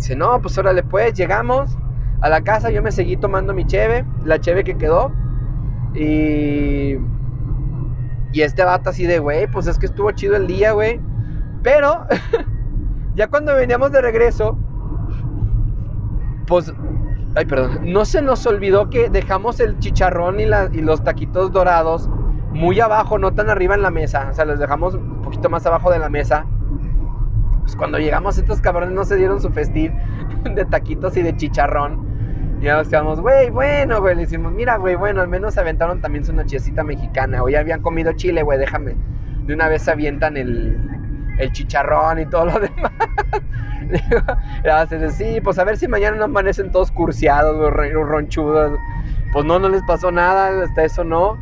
Dice, 0.00 0.16
no, 0.16 0.40
pues 0.40 0.56
órale 0.56 0.82
pues, 0.82 1.12
llegamos 1.12 1.76
a 2.22 2.30
la 2.30 2.40
casa, 2.40 2.70
yo 2.70 2.82
me 2.82 2.90
seguí 2.90 3.18
tomando 3.18 3.52
mi 3.52 3.66
cheve, 3.66 4.06
la 4.24 4.40
cheve 4.40 4.64
que 4.64 4.78
quedó. 4.78 5.12
Y... 5.94 6.96
Y 8.32 8.42
este 8.42 8.64
vato 8.64 8.88
así 8.90 9.06
de, 9.06 9.18
güey, 9.18 9.46
pues 9.50 9.66
es 9.66 9.78
que 9.78 9.84
estuvo 9.84 10.10
chido 10.12 10.36
el 10.36 10.46
día, 10.46 10.72
güey. 10.72 11.00
Pero, 11.62 12.06
ya 13.14 13.28
cuando 13.28 13.54
veníamos 13.54 13.92
de 13.92 14.00
regreso, 14.00 14.56
pues, 16.46 16.72
ay, 17.34 17.44
perdón, 17.44 17.92
no 17.92 18.06
se 18.06 18.22
nos 18.22 18.46
olvidó 18.46 18.88
que 18.88 19.10
dejamos 19.10 19.60
el 19.60 19.78
chicharrón 19.80 20.40
y, 20.40 20.44
y 20.44 20.80
los 20.80 21.04
taquitos 21.04 21.52
dorados 21.52 22.08
muy 22.52 22.80
abajo, 22.80 23.18
no 23.18 23.34
tan 23.34 23.50
arriba 23.50 23.74
en 23.74 23.82
la 23.82 23.90
mesa. 23.90 24.28
O 24.30 24.34
sea, 24.34 24.46
los 24.46 24.58
dejamos 24.58 24.94
un 24.94 25.20
poquito 25.20 25.50
más 25.50 25.66
abajo 25.66 25.90
de 25.90 25.98
la 25.98 26.08
mesa. 26.08 26.46
Pues, 27.62 27.76
cuando 27.76 27.98
llegamos 27.98 28.38
estos 28.38 28.60
cabrones 28.60 28.94
no 28.94 29.04
se 29.04 29.16
dieron 29.16 29.40
su 29.40 29.50
festín 29.50 29.94
de 30.54 30.64
taquitos 30.64 31.16
y 31.16 31.22
de 31.22 31.36
chicharrón. 31.36 32.08
Y 32.60 32.66
nos 32.66 32.88
quedamos, 32.88 33.20
güey, 33.20 33.50
bueno, 33.50 34.00
güey. 34.00 34.14
Le 34.14 34.22
decimos, 34.22 34.52
mira, 34.52 34.76
güey, 34.76 34.94
bueno, 34.94 35.22
al 35.22 35.28
menos 35.28 35.54
se 35.54 35.60
aventaron 35.60 36.00
también 36.00 36.24
su 36.24 36.32
nochecita 36.32 36.84
mexicana. 36.84 37.42
O 37.42 37.46
habían 37.46 37.80
comido 37.80 38.12
chile, 38.12 38.42
güey, 38.42 38.58
déjame. 38.58 38.96
De 39.46 39.54
una 39.54 39.68
vez 39.68 39.82
se 39.82 39.92
avientan 39.92 40.36
el, 40.36 40.78
el 41.38 41.52
chicharrón 41.52 42.18
y 42.18 42.26
todo 42.26 42.46
lo 42.46 42.52
demás. 42.60 42.92
Le 44.62 45.10
sí, 45.10 45.40
pues 45.40 45.58
a 45.58 45.64
ver 45.64 45.76
si 45.76 45.88
mañana 45.88 46.16
no 46.16 46.24
amanecen 46.24 46.70
todos 46.70 46.92
curseados, 46.92 47.56
güey, 47.56 47.92
ronchudos. 47.92 48.78
Pues 49.32 49.44
no, 49.44 49.58
no 49.58 49.68
les 49.68 49.82
pasó 49.84 50.10
nada, 50.10 50.62
hasta 50.62 50.84
eso 50.84 51.02
no. 51.02 51.38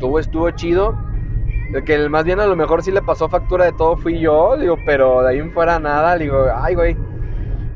Todo 0.00 0.18
estuvo 0.18 0.50
chido. 0.50 1.03
Que 1.82 2.08
más 2.08 2.24
bien 2.24 2.40
a 2.40 2.46
lo 2.46 2.56
mejor 2.56 2.82
sí 2.82 2.92
le 2.92 3.02
pasó 3.02 3.28
factura 3.28 3.64
de 3.64 3.72
todo 3.72 3.96
fui 3.96 4.20
yo, 4.20 4.56
digo, 4.56 4.78
pero 4.86 5.22
de 5.22 5.30
ahí 5.30 5.38
en 5.38 5.52
fuera 5.52 5.78
nada, 5.78 6.16
digo, 6.16 6.46
ay, 6.54 6.74
güey. 6.74 6.96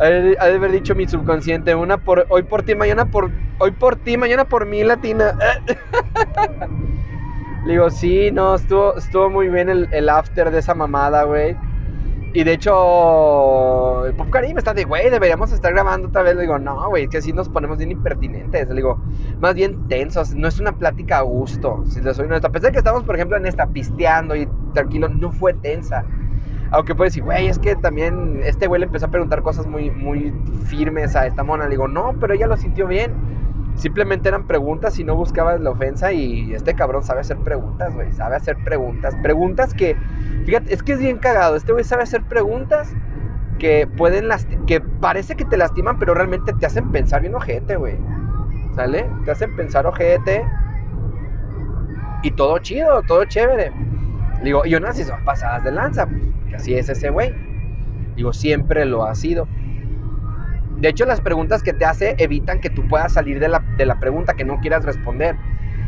Ha 0.00 0.06
de 0.06 0.36
haber 0.38 0.70
dicho 0.70 0.94
mi 0.94 1.08
subconsciente, 1.08 1.74
una 1.74 1.98
por 1.98 2.24
hoy 2.30 2.44
por 2.44 2.62
ti, 2.62 2.76
mañana 2.76 3.06
por 3.06 3.32
hoy 3.58 3.72
por 3.72 3.96
ti, 3.96 4.16
mañana 4.16 4.44
por 4.44 4.66
mí, 4.66 4.84
latina. 4.84 5.34
digo, 7.66 7.90
sí, 7.90 8.30
no, 8.30 8.54
estuvo, 8.54 8.96
estuvo 8.96 9.28
muy 9.28 9.48
bien 9.48 9.68
el, 9.68 9.88
el 9.90 10.08
after 10.08 10.52
de 10.52 10.60
esa 10.60 10.74
mamada, 10.74 11.24
güey. 11.24 11.56
Y 12.34 12.44
de 12.44 12.52
hecho, 12.52 14.04
el 14.04 14.14
Pop 14.14 14.28
Karim 14.30 14.58
está 14.58 14.74
de, 14.74 14.84
güey, 14.84 15.08
deberíamos 15.08 15.50
estar 15.50 15.72
grabando 15.72 16.08
otra 16.08 16.22
vez. 16.22 16.36
Le 16.36 16.42
digo, 16.42 16.58
no, 16.58 16.88
güey, 16.90 17.04
es 17.04 17.10
que 17.10 17.18
así 17.18 17.32
nos 17.32 17.48
ponemos 17.48 17.78
bien 17.78 17.90
impertinentes. 17.90 18.68
Le 18.68 18.74
digo, 18.74 19.00
más 19.40 19.54
bien 19.54 19.88
tensos. 19.88 20.34
No 20.34 20.46
es 20.46 20.60
una 20.60 20.72
plática 20.72 21.18
a 21.18 21.22
gusto, 21.22 21.82
si 21.86 22.00
les 22.02 22.16
soy 22.16 22.26
honesto. 22.26 22.48
A 22.48 22.52
pesar 22.52 22.72
que 22.72 22.78
estamos, 22.78 23.02
por 23.04 23.14
ejemplo, 23.14 23.36
en 23.38 23.46
esta 23.46 23.66
pisteando 23.66 24.36
y 24.36 24.46
tranquilo, 24.74 25.08
no 25.08 25.32
fue 25.32 25.54
tensa. 25.54 26.04
Aunque 26.70 26.94
puedes 26.94 27.14
decir, 27.14 27.24
güey, 27.24 27.46
es 27.46 27.58
que 27.58 27.76
también 27.76 28.40
este 28.44 28.66
güey 28.66 28.80
le 28.80 28.86
empezó 28.86 29.06
a 29.06 29.10
preguntar 29.10 29.42
cosas 29.42 29.66
muy, 29.66 29.90
muy 29.90 30.34
firmes 30.66 31.16
a 31.16 31.26
esta 31.26 31.42
mona. 31.42 31.64
Le 31.64 31.70
digo, 31.70 31.88
no, 31.88 32.14
pero 32.20 32.34
ella 32.34 32.46
lo 32.46 32.58
sintió 32.58 32.86
bien. 32.86 33.12
Simplemente 33.78 34.28
eran 34.28 34.44
preguntas 34.44 34.98
y 34.98 35.04
no 35.04 35.14
buscabas 35.14 35.60
la 35.60 35.70
ofensa. 35.70 36.12
Y 36.12 36.52
este 36.52 36.74
cabrón 36.74 37.04
sabe 37.04 37.20
hacer 37.20 37.38
preguntas, 37.38 37.94
güey. 37.94 38.12
Sabe 38.12 38.34
hacer 38.34 38.56
preguntas. 38.64 39.14
Preguntas 39.22 39.72
que, 39.72 39.96
fíjate, 40.44 40.74
es 40.74 40.82
que 40.82 40.92
es 40.92 40.98
bien 40.98 41.18
cagado. 41.18 41.54
Este 41.54 41.72
güey 41.72 41.84
sabe 41.84 42.02
hacer 42.02 42.24
preguntas 42.24 42.92
que 43.60 43.86
pueden 43.86 44.28
que 44.66 44.80
parece 44.80 45.36
que 45.36 45.44
te 45.44 45.56
lastiman, 45.56 45.98
pero 45.98 46.12
realmente 46.14 46.52
te 46.52 46.66
hacen 46.66 46.90
pensar 46.90 47.20
bien 47.20 47.36
ojete, 47.36 47.76
güey. 47.76 47.96
¿Sale? 48.74 49.08
Te 49.24 49.30
hacen 49.30 49.54
pensar 49.54 49.86
ojete. 49.86 50.44
Y 52.24 52.32
todo 52.32 52.58
chido, 52.58 53.02
todo 53.02 53.24
chévere. 53.26 53.72
Digo, 54.42 54.66
y 54.66 54.74
unas 54.74 54.96
si 54.96 55.04
son 55.04 55.24
pasadas 55.24 55.62
de 55.62 55.70
lanza, 55.70 56.08
que 56.48 56.56
así 56.56 56.74
es 56.74 56.88
ese 56.88 57.10
güey. 57.10 57.32
Digo, 58.16 58.32
siempre 58.32 58.84
lo 58.86 59.04
ha 59.04 59.14
sido. 59.14 59.46
De 60.80 60.88
hecho, 60.88 61.04
las 61.06 61.20
preguntas 61.20 61.62
que 61.62 61.72
te 61.72 61.84
hace 61.84 62.14
evitan 62.18 62.60
que 62.60 62.70
tú 62.70 62.86
puedas 62.86 63.12
salir 63.12 63.40
de 63.40 63.48
la, 63.48 63.60
de 63.76 63.84
la 63.84 63.98
pregunta 63.98 64.34
que 64.34 64.44
no 64.44 64.60
quieras 64.60 64.84
responder. 64.84 65.36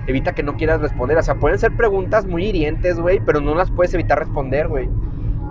Evita 0.07 0.33
que 0.33 0.42
no 0.42 0.57
quieras 0.57 0.81
responder. 0.81 1.16
O 1.16 1.22
sea, 1.22 1.37
pueden 1.37 1.59
ser 1.59 1.76
preguntas 1.76 2.26
muy 2.26 2.46
hirientes, 2.46 2.98
güey, 2.98 3.20
pero 3.24 3.40
no 3.40 3.55
las 3.55 3.70
puedes 3.70 3.94
evitar 3.94 4.18
responder, 4.18 4.66
güey. 4.66 4.88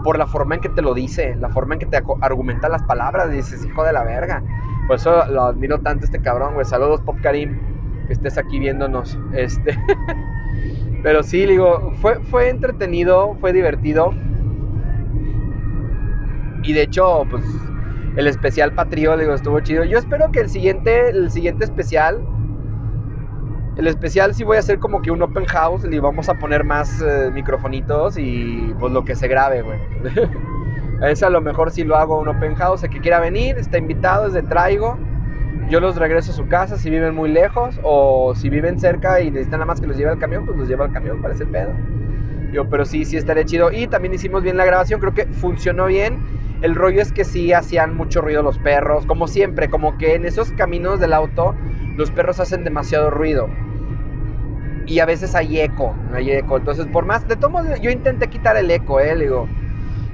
Por 0.03 0.17
la 0.17 0.27
forma 0.27 0.55
en 0.55 0.61
que 0.61 0.69
te 0.69 0.81
lo 0.81 0.93
dice, 0.93 1.35
la 1.37 1.49
forma 1.49 1.75
en 1.75 1.79
que 1.79 1.85
te 1.85 2.01
argumenta 2.21 2.67
las 2.67 2.83
palabras. 2.83 3.31
Dices, 3.31 3.65
hijo 3.65 3.83
de 3.83 3.93
la 3.93 4.03
verga. 4.03 4.43
Por 4.87 4.97
eso 4.97 5.25
lo 5.27 5.43
admiro 5.43 5.79
tanto 5.79 6.03
este 6.03 6.19
cabrón, 6.21 6.55
güey. 6.55 6.65
Saludos, 6.65 6.99
Pop 7.01 7.17
Karim, 7.21 7.57
que 8.07 8.13
estés 8.13 8.37
aquí 8.37 8.59
viéndonos. 8.59 9.17
Este. 9.33 9.77
Pero 11.03 11.23
sí, 11.23 11.45
digo, 11.45 11.93
fue, 12.01 12.19
fue 12.25 12.49
entretenido, 12.49 13.35
fue 13.39 13.53
divertido. 13.53 14.13
Y 16.63 16.73
de 16.73 16.81
hecho, 16.81 17.25
pues 17.29 17.43
el 18.15 18.27
especial 18.27 18.73
Patrio, 18.73 19.17
digo, 19.17 19.33
estuvo 19.33 19.59
chido. 19.59 19.83
Yo 19.83 19.97
espero 19.97 20.31
que 20.31 20.39
el 20.39 20.49
siguiente, 20.49 21.09
el 21.09 21.31
siguiente 21.31 21.65
especial, 21.65 22.21
el 23.77 23.87
especial 23.87 24.33
sí 24.33 24.43
voy 24.43 24.57
a 24.57 24.59
hacer 24.59 24.79
como 24.79 25.01
que 25.01 25.11
un 25.11 25.21
open 25.21 25.45
house, 25.45 25.85
y 25.89 25.99
vamos 25.99 26.29
a 26.29 26.35
poner 26.35 26.63
más 26.63 27.01
eh, 27.01 27.31
microfonitos 27.33 28.17
y 28.17 28.73
pues 28.79 28.91
lo 28.91 29.05
que 29.05 29.15
se 29.15 29.27
grabe, 29.27 29.61
güey. 29.61 29.79
Ese 31.01 31.25
a 31.25 31.29
lo 31.29 31.39
mejor 31.39 31.71
si 31.71 31.83
lo 31.83 31.95
hago 31.95 32.19
un 32.19 32.27
open 32.27 32.55
house, 32.55 32.83
el 32.83 32.89
que 32.89 32.99
quiera 32.99 33.19
venir, 33.19 33.57
está 33.57 33.77
invitado, 33.77 34.27
es 34.27 34.33
de 34.33 34.43
traigo 34.43 34.97
yo 35.69 35.79
los 35.79 35.97
regreso 35.97 36.31
a 36.31 36.35
su 36.35 36.47
casa 36.47 36.77
si 36.77 36.89
viven 36.89 37.13
muy 37.13 37.29
lejos 37.29 37.79
o 37.83 38.33
si 38.35 38.49
viven 38.49 38.79
cerca 38.79 39.21
y 39.21 39.29
necesitan 39.29 39.59
nada 39.59 39.67
más 39.67 39.79
que 39.79 39.85
los 39.85 39.97
lleve 39.97 40.09
al 40.11 40.17
camión, 40.17 40.45
pues 40.45 40.57
los 40.57 40.67
lleva 40.67 40.85
al 40.85 40.91
camión, 40.91 41.21
parece 41.21 41.43
el 41.43 41.49
pedo. 41.49 41.71
Yo, 42.51 42.67
pero 42.67 42.85
sí, 42.85 43.05
sí 43.05 43.17
estaría 43.17 43.45
chido. 43.45 43.71
Y 43.71 43.85
también 43.85 44.13
hicimos 44.15 44.41
bien 44.41 44.57
la 44.57 44.65
grabación, 44.65 44.99
creo 44.99 45.13
que 45.13 45.27
funcionó 45.27 45.85
bien. 45.85 46.38
El 46.61 46.75
rollo 46.75 47.01
es 47.01 47.11
que 47.11 47.23
sí 47.23 47.53
hacían 47.53 47.95
mucho 47.95 48.21
ruido 48.21 48.43
los 48.43 48.59
perros, 48.59 49.05
como 49.05 49.27
siempre, 49.27 49.69
como 49.69 49.97
que 49.97 50.15
en 50.15 50.25
esos 50.25 50.51
caminos 50.51 50.99
del 50.99 51.13
auto 51.13 51.55
los 51.95 52.11
perros 52.11 52.39
hacen 52.39 52.63
demasiado 52.63 53.09
ruido. 53.09 53.49
Y 54.85 54.99
a 54.99 55.05
veces 55.05 55.35
hay 55.35 55.59
eco, 55.59 55.95
hay 56.13 56.31
eco. 56.31 56.57
Entonces, 56.57 56.87
por 56.87 57.05
más, 57.05 57.27
de 57.27 57.35
modos, 57.47 57.79
yo 57.81 57.91
intenté 57.91 58.27
quitar 58.27 58.57
el 58.57 58.71
eco, 58.71 58.99
eh, 58.99 59.15
digo 59.15 59.47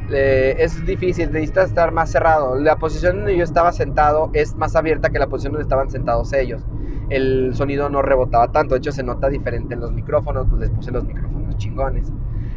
es 0.10 0.86
difícil, 0.86 1.31
necesitas 1.31 1.69
estar 1.69 1.91
más 1.91 2.12
cerrado. 2.12 2.55
La 2.60 2.77
posición 2.77 3.17
donde 3.17 3.38
yo 3.38 3.43
estaba 3.43 3.71
sentado 3.71 4.29
es 4.34 4.55
más 4.55 4.75
abierta 4.75 5.10
que 5.10 5.19
la 5.19 5.27
posición 5.27 5.53
donde 5.53 5.63
estaban 5.63 5.89
sentados 5.89 6.31
ellos. 6.34 6.62
El 7.10 7.53
sonido 7.55 7.89
no 7.89 8.01
rebotaba 8.01 8.51
tanto, 8.51 8.75
de 8.75 8.79
hecho 8.79 8.91
se 8.91 9.03
nota 9.03 9.29
diferente 9.29 9.73
en 9.73 9.79
los 9.79 9.91
micrófonos, 9.91 10.47
pues 10.49 10.62
les 10.62 10.69
puse 10.71 10.91
los 10.91 11.05
micrófonos 11.05 11.55
chingones, 11.58 12.12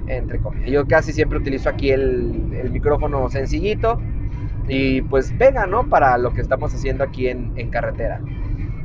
entre 0.09 0.39
comillas. 0.39 0.71
Yo 0.71 0.87
casi 0.87 1.13
siempre 1.13 1.39
utilizo 1.39 1.69
aquí 1.69 1.91
el, 1.91 2.71
micrófono 2.71 3.29
sencillito 3.29 4.01
y 4.69 5.03
pues 5.03 5.33
pega, 5.39 5.67
¿no? 5.67 5.89
Para 5.89 6.19
lo 6.19 6.33
que 6.33 6.41
estamos 6.41 6.75
haciendo 6.75 7.05
aquí 7.05 7.29
en, 7.29 7.71
carretera. 7.71 8.21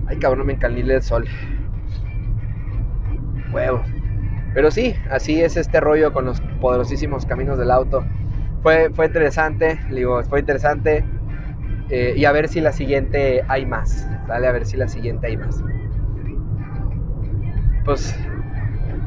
Ay, 0.07 0.17
cabrón, 0.17 0.47
me 0.47 0.53
encalile 0.53 0.95
el 0.95 1.01
sol. 1.01 1.25
Huevos. 3.51 3.85
Pero 4.53 4.71
sí, 4.71 4.95
así 5.09 5.41
es 5.41 5.57
este 5.57 5.79
rollo 5.79 6.13
con 6.13 6.25
los 6.25 6.41
poderosísimos 6.61 7.25
caminos 7.25 7.57
del 7.57 7.71
auto 7.71 8.03
fue, 8.63 8.89
fue 8.91 9.07
interesante, 9.07 9.77
digo, 9.91 10.23
fue 10.23 10.39
interesante. 10.39 11.03
Eh, 11.89 12.13
y 12.15 12.25
a 12.25 12.31
ver 12.31 12.47
si 12.47 12.61
la 12.61 12.71
siguiente 12.71 13.43
hay 13.49 13.65
más. 13.65 14.07
Dale, 14.27 14.47
a 14.47 14.51
ver 14.53 14.65
si 14.65 14.77
la 14.77 14.87
siguiente 14.87 15.27
hay 15.27 15.37
más. 15.37 15.61
Pues, 17.83 18.17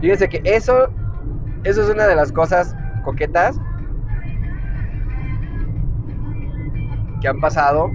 fíjense 0.01 0.29
que 0.29 0.43
eso, 0.45 0.91
eso 1.67 1.83
es 1.83 1.91
una 1.91 2.07
de 2.07 2.15
las 2.15 2.33
cosas 2.33 2.75
coquetas 3.05 3.59
que 7.21 7.29
han 7.29 7.41
pasado. 7.41 7.91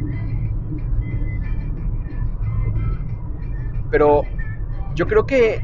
Pero 3.89 4.23
yo 4.95 5.07
creo 5.07 5.25
que, 5.25 5.61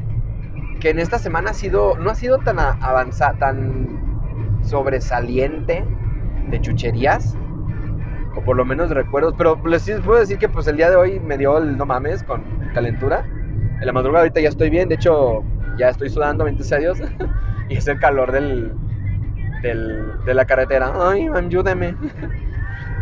que 0.80 0.90
en 0.90 0.98
esta 0.98 1.18
semana 1.18 1.50
ha 1.50 1.54
sido, 1.54 1.98
no 1.98 2.10
ha 2.10 2.14
sido 2.14 2.38
tan 2.38 2.58
avanzada, 2.58 3.38
tan 3.38 3.98
sobresaliente 4.62 5.84
de 6.50 6.60
chucherías, 6.60 7.36
o 8.34 8.42
por 8.42 8.56
lo 8.56 8.64
menos 8.64 8.90
recuerdos, 8.90 9.34
pero 9.36 9.60
les 9.66 9.84
puedo 10.00 10.20
decir 10.20 10.38
que 10.38 10.48
pues 10.48 10.66
el 10.66 10.76
día 10.76 10.90
de 10.90 10.96
hoy 10.96 11.20
me 11.20 11.36
dio 11.36 11.58
el 11.58 11.76
no 11.76 11.86
mames 11.86 12.22
con 12.22 12.42
calentura. 12.72 13.24
En 13.80 13.86
la 13.86 13.92
madrugada 13.92 14.24
ahorita 14.24 14.40
ya 14.40 14.48
estoy 14.48 14.70
bien, 14.70 14.88
de 14.88 14.94
hecho 14.96 15.42
ya 15.78 15.88
estoy 15.88 16.10
sudando, 16.10 16.44
bendito 16.44 16.74
a 16.74 16.78
Dios, 16.78 16.98
y 17.68 17.76
es 17.76 17.86
el 17.88 17.98
calor 17.98 18.32
del, 18.32 18.72
de 19.62 20.34
la 20.34 20.44
carretera. 20.44 20.92
Ay, 20.94 21.28
ayúdeme. 21.32 21.94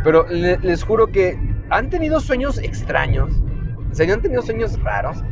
Pero 0.04 0.26
les 0.28 0.82
juro 0.84 1.08
que 1.08 1.38
han 1.70 1.90
tenido 1.90 2.20
sueños 2.20 2.58
extraños. 2.58 3.30
O 3.90 3.94
sea, 3.94 4.12
han 4.12 4.20
tenido 4.20 4.42
sueños 4.42 4.80
raros. 4.82 5.22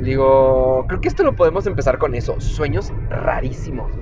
Digo, 0.00 0.84
creo 0.88 1.00
que 1.00 1.08
esto 1.08 1.22
lo 1.22 1.34
podemos 1.34 1.66
empezar 1.66 1.98
con 1.98 2.14
eso. 2.14 2.40
Sueños 2.40 2.92
rarísimos. 3.10 3.92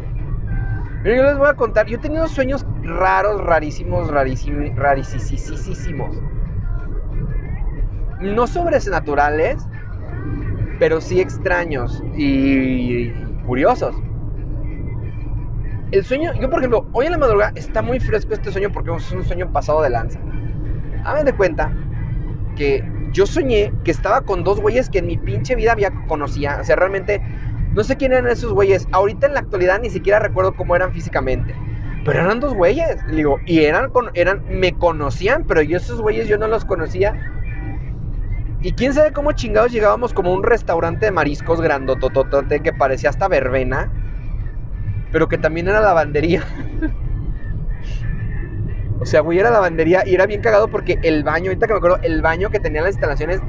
Pero 1.03 1.17
yo 1.17 1.23
les 1.25 1.37
voy 1.37 1.49
a 1.49 1.55
contar, 1.55 1.87
yo 1.87 1.97
he 1.97 2.01
tenido 2.01 2.29
sueños 2.29 2.65
raros, 2.83 3.41
rarísimos, 3.43 4.09
rarísimos, 4.09 4.75
rarísimos. 4.77 6.17
No 8.21 8.47
sobrenaturales, 8.47 9.67
pero 10.79 11.01
sí 11.01 11.21
extraños 11.21 12.03
y 12.17 13.13
curiosos. 13.47 13.95
El 15.91 16.05
sueño, 16.05 16.33
yo 16.41 16.49
por 16.49 16.61
ejemplo, 16.61 16.87
hoy 16.93 17.07
en 17.07 17.13
la 17.13 17.19
madrugada 17.19 17.53
está 17.55 17.83
muy 17.83 18.01
fresco 18.01 18.33
este 18.33 18.51
sueño 18.51 18.71
porque 18.73 18.95
es 18.95 19.13
un 19.13 19.25
sueño 19.25 19.53
pasado 19.53 19.83
de 19.83 19.91
lanza. 19.91 20.19
Hagan 21.05 21.27
de 21.27 21.35
cuenta 21.35 21.73
que 22.57 22.83
yo 23.13 23.27
soñé 23.27 23.73
que 23.85 23.91
estaba 23.91 24.23
con 24.23 24.43
dos 24.43 24.61
güeyes 24.61 24.89
que 24.89 25.01
en 25.01 25.07
mi 25.07 25.19
pinche 25.19 25.55
vida 25.55 25.73
había 25.73 25.91
conocía. 26.07 26.59
O 26.61 26.65
sea, 26.65 26.77
realmente 26.77 27.21
no 27.75 27.85
sé 27.85 27.97
quién 27.97 28.13
eran 28.13 28.29
esos 28.29 28.53
güeyes. 28.53 28.89
Ahorita 28.93 29.27
en 29.27 29.35
la 29.35 29.41
actualidad 29.41 29.81
ni 29.81 29.91
siquiera 29.91 30.19
recuerdo 30.19 30.55
cómo 30.55 30.75
eran 30.77 30.93
físicamente. 30.93 31.55
Pero 32.05 32.21
eran 32.21 32.41
dos 32.41 32.55
güeyes. 32.55 32.97
Digo, 33.11 33.39
y 33.47 33.61
eran, 33.61 33.91
eran, 34.15 34.43
me 34.49 34.73
conocían, 34.73 35.45
pero 35.45 35.63
yo 35.63 35.77
esos 35.77 36.01
güeyes 36.01 36.27
yo 36.27 36.39
no 36.39 36.49
los 36.49 36.65
conocía. 36.65 37.15
Y 38.63 38.73
quién 38.73 38.95
sabe 38.95 39.13
cómo 39.13 39.33
chingados 39.33 39.73
llegábamos 39.73 40.15
como 40.15 40.31
a 40.31 40.35
un 40.35 40.45
restaurante 40.45 41.07
de 41.07 41.13
mariscos 41.13 41.61
grandototote 41.61 42.61
que 42.61 42.73
parecía 42.73 43.11
hasta 43.11 43.27
verbena. 43.27 43.91
Pero 45.11 45.29
que 45.29 45.37
también 45.37 45.69
era 45.69 45.81
lavandería. 45.81 46.45
o 49.01 49.05
sea, 49.05 49.21
güey, 49.21 49.41
era 49.41 49.51
lavandería 49.51 50.07
y 50.07 50.15
era 50.15 50.27
bien 50.27 50.41
cagado 50.41 50.69
porque 50.69 50.99
el 51.03 51.25
baño, 51.25 51.51
ahorita 51.51 51.67
que 51.67 51.73
me 51.73 51.79
acuerdo, 51.79 51.99
el 52.03 52.23
baño 52.23 52.51
que 52.51 52.61
tenían 52.61 52.85
las 52.85 52.95
instalaciones 52.95 53.41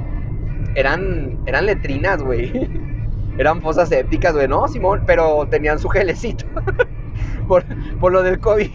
eran, 0.74 1.40
eran 1.46 1.68
letrinas, 1.68 2.24
güey. 2.24 2.52
eran 3.38 3.62
fosas 3.62 3.90
sépticas, 3.90 4.34
güey, 4.34 4.48
no, 4.48 4.68
Simón, 4.68 5.04
pero 5.06 5.48
tenían 5.48 5.78
su 5.80 5.90
gelecito 5.90 6.46
por, 7.48 7.64
por, 8.00 8.12
lo 8.12 8.24
del 8.24 8.40
COVID. 8.40 8.70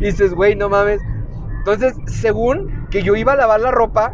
y 0.00 0.04
dices, 0.04 0.34
güey, 0.34 0.56
no 0.56 0.68
mames. 0.68 1.00
Entonces, 1.58 1.96
según 2.06 2.86
que 2.90 3.02
yo 3.02 3.16
iba 3.16 3.32
a 3.32 3.36
lavar 3.36 3.60
la 3.60 3.70
ropa, 3.72 4.12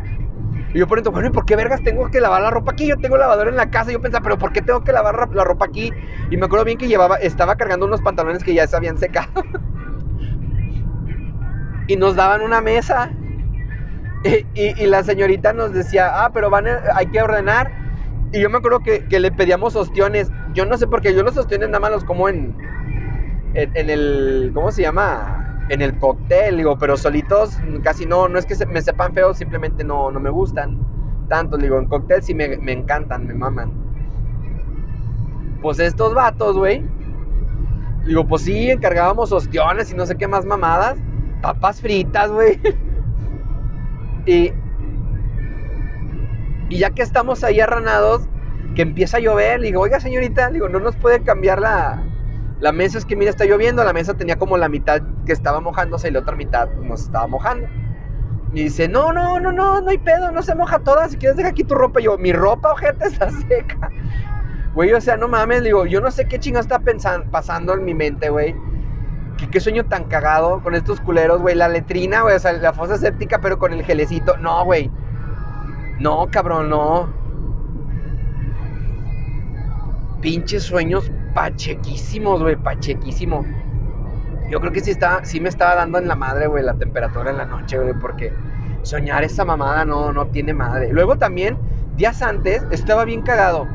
y 0.74 0.78
yo 0.78 0.86
por 0.86 0.98
ejemplo, 0.98 1.12
bueno, 1.12 1.28
¿y 1.28 1.32
por 1.32 1.44
qué 1.44 1.54
vergas 1.54 1.82
tengo 1.82 2.10
que 2.10 2.20
lavar 2.20 2.40
la 2.40 2.50
ropa 2.50 2.72
aquí? 2.72 2.86
Yo 2.86 2.96
tengo 2.96 3.16
lavadora 3.16 3.50
en 3.50 3.56
la 3.56 3.70
casa. 3.70 3.90
Y 3.90 3.94
yo 3.94 4.00
pensaba, 4.00 4.22
¿pero 4.22 4.38
por 4.38 4.52
qué 4.52 4.62
tengo 4.62 4.82
que 4.82 4.92
lavar 4.92 5.28
la 5.34 5.44
ropa 5.44 5.66
aquí? 5.66 5.92
Y 6.30 6.36
me 6.36 6.46
acuerdo 6.46 6.64
bien 6.64 6.78
que 6.78 6.88
llevaba, 6.88 7.16
estaba 7.16 7.56
cargando 7.56 7.84
unos 7.84 8.00
pantalones 8.00 8.42
que 8.42 8.54
ya 8.54 8.66
se 8.66 8.76
habían 8.76 8.96
secado. 8.96 9.28
y 11.86 11.96
nos 11.96 12.16
daban 12.16 12.40
una 12.40 12.62
mesa. 12.62 13.10
Y, 14.54 14.86
la 14.86 15.02
señorita 15.02 15.52
nos 15.52 15.72
decía, 15.72 16.24
ah, 16.24 16.30
pero 16.32 16.48
van 16.48 16.66
hay 16.94 17.06
que 17.06 17.20
ordenar. 17.20 17.70
Y 18.32 18.40
yo 18.40 18.48
me 18.48 18.58
acuerdo 18.58 18.80
que, 18.80 19.04
le 19.10 19.30
pedíamos 19.30 19.76
ostiones. 19.76 20.30
Yo 20.54 20.64
no 20.64 20.78
sé 20.78 20.86
por 20.86 21.02
qué, 21.02 21.14
yo 21.14 21.22
los 21.22 21.36
ostiones 21.36 21.68
nada 21.68 21.80
más 21.80 21.90
los 21.90 22.04
como 22.04 22.30
en, 22.30 22.56
en, 23.54 23.90
el, 23.90 24.52
¿cómo 24.54 24.72
se 24.72 24.82
llama? 24.82 25.51
En 25.72 25.80
el 25.80 25.98
cóctel, 25.98 26.58
digo, 26.58 26.76
pero 26.76 26.98
solitos 26.98 27.58
casi 27.82 28.04
no, 28.04 28.28
no 28.28 28.38
es 28.38 28.44
que 28.44 28.54
me 28.66 28.82
sepan 28.82 29.14
feos, 29.14 29.38
simplemente 29.38 29.84
no, 29.84 30.10
no 30.10 30.20
me 30.20 30.28
gustan 30.28 30.78
tanto, 31.30 31.56
digo, 31.56 31.78
en 31.78 31.86
cóctel 31.86 32.22
sí 32.22 32.34
me, 32.34 32.58
me 32.58 32.72
encantan, 32.72 33.26
me 33.26 33.32
maman. 33.32 33.72
Pues 35.62 35.78
estos 35.78 36.12
vatos, 36.12 36.58
güey, 36.58 36.84
digo, 38.04 38.26
pues 38.26 38.42
sí, 38.42 38.70
encargábamos 38.70 39.32
ostiones 39.32 39.90
y 39.90 39.94
no 39.94 40.04
sé 40.04 40.16
qué 40.16 40.28
más 40.28 40.44
mamadas, 40.44 40.98
papas 41.40 41.80
fritas, 41.80 42.30
güey. 42.30 42.60
y, 44.26 44.52
y 46.68 46.78
ya 46.78 46.90
que 46.90 47.00
estamos 47.00 47.44
ahí 47.44 47.60
arranados, 47.60 48.28
que 48.74 48.82
empieza 48.82 49.16
a 49.16 49.20
llover, 49.20 49.62
digo, 49.62 49.80
oiga 49.80 50.00
señorita, 50.00 50.50
digo, 50.50 50.68
no 50.68 50.80
nos 50.80 50.96
puede 50.96 51.22
cambiar 51.22 51.60
la, 51.60 52.02
la 52.62 52.70
mesa, 52.70 52.96
es 52.96 53.04
que 53.04 53.16
mira, 53.16 53.28
está 53.28 53.44
lloviendo, 53.44 53.82
la 53.82 53.92
mesa 53.92 54.14
tenía 54.14 54.36
como 54.36 54.56
la 54.56 54.68
mitad 54.68 55.02
que 55.26 55.32
estaba 55.32 55.60
mojándose 55.60 56.06
y 56.06 56.10
la 56.12 56.20
otra 56.20 56.36
mitad 56.36 56.68
pues, 56.68 56.88
nos 56.88 57.02
estaba 57.02 57.26
mojando. 57.26 57.66
Y 58.54 58.62
dice, 58.62 58.86
no, 58.86 59.12
no, 59.12 59.40
no, 59.40 59.50
no, 59.50 59.80
no 59.80 59.90
hay 59.90 59.98
pedo, 59.98 60.30
no 60.30 60.42
se 60.42 60.54
moja 60.54 60.78
toda, 60.78 61.08
si 61.08 61.16
quieres 61.16 61.36
deja 61.36 61.48
aquí 61.48 61.64
tu 61.64 61.74
ropa. 61.74 62.00
Y 62.00 62.04
yo, 62.04 62.16
mi 62.18 62.32
ropa, 62.32 62.70
ojete, 62.70 63.08
está 63.08 63.30
seca. 63.48 63.90
Güey, 64.74 64.92
o 64.92 65.00
sea, 65.00 65.16
no 65.16 65.26
mames, 65.26 65.64
digo, 65.64 65.86
yo 65.86 66.00
no 66.00 66.12
sé 66.12 66.26
qué 66.26 66.38
chingo 66.38 66.60
está 66.60 66.78
pensando, 66.78 67.28
pasando 67.32 67.74
en 67.74 67.84
mi 67.84 67.94
mente, 67.94 68.30
güey. 68.30 68.54
¿Qué, 69.38 69.50
qué 69.50 69.58
sueño 69.58 69.84
tan 69.86 70.04
cagado 70.04 70.62
con 70.62 70.76
estos 70.76 71.00
culeros, 71.00 71.42
güey. 71.42 71.56
La 71.56 71.68
letrina, 71.68 72.22
güey, 72.22 72.36
o 72.36 72.38
sea, 72.38 72.52
la 72.52 72.72
fosa 72.72 72.96
séptica, 72.96 73.40
pero 73.40 73.58
con 73.58 73.72
el 73.72 73.82
gelecito. 73.84 74.36
No, 74.36 74.64
güey. 74.64 74.88
No, 75.98 76.28
cabrón, 76.30 76.70
no 76.70 77.22
pinches 80.20 80.62
sueños 80.62 81.10
pachequísimos, 81.34 82.42
güey, 82.42 82.56
pachequísimo. 82.56 83.44
Yo 84.50 84.60
creo 84.60 84.72
que 84.72 84.80
sí, 84.80 84.90
está, 84.90 85.24
sí 85.24 85.40
me 85.40 85.48
estaba 85.48 85.74
dando 85.74 85.98
en 85.98 86.08
la 86.08 86.16
madre, 86.16 86.46
güey, 86.46 86.62
la 86.62 86.74
temperatura 86.74 87.30
en 87.30 87.38
la 87.38 87.46
noche, 87.46 87.78
güey, 87.78 87.94
porque 87.94 88.32
soñar 88.82 89.24
esa 89.24 89.44
mamada 89.44 89.84
no, 89.84 90.12
no 90.12 90.26
tiene 90.26 90.52
madre. 90.52 90.92
Luego 90.92 91.16
también, 91.16 91.56
días 91.96 92.20
antes, 92.22 92.64
estaba 92.70 93.04
bien 93.04 93.22
cagado. 93.22 93.66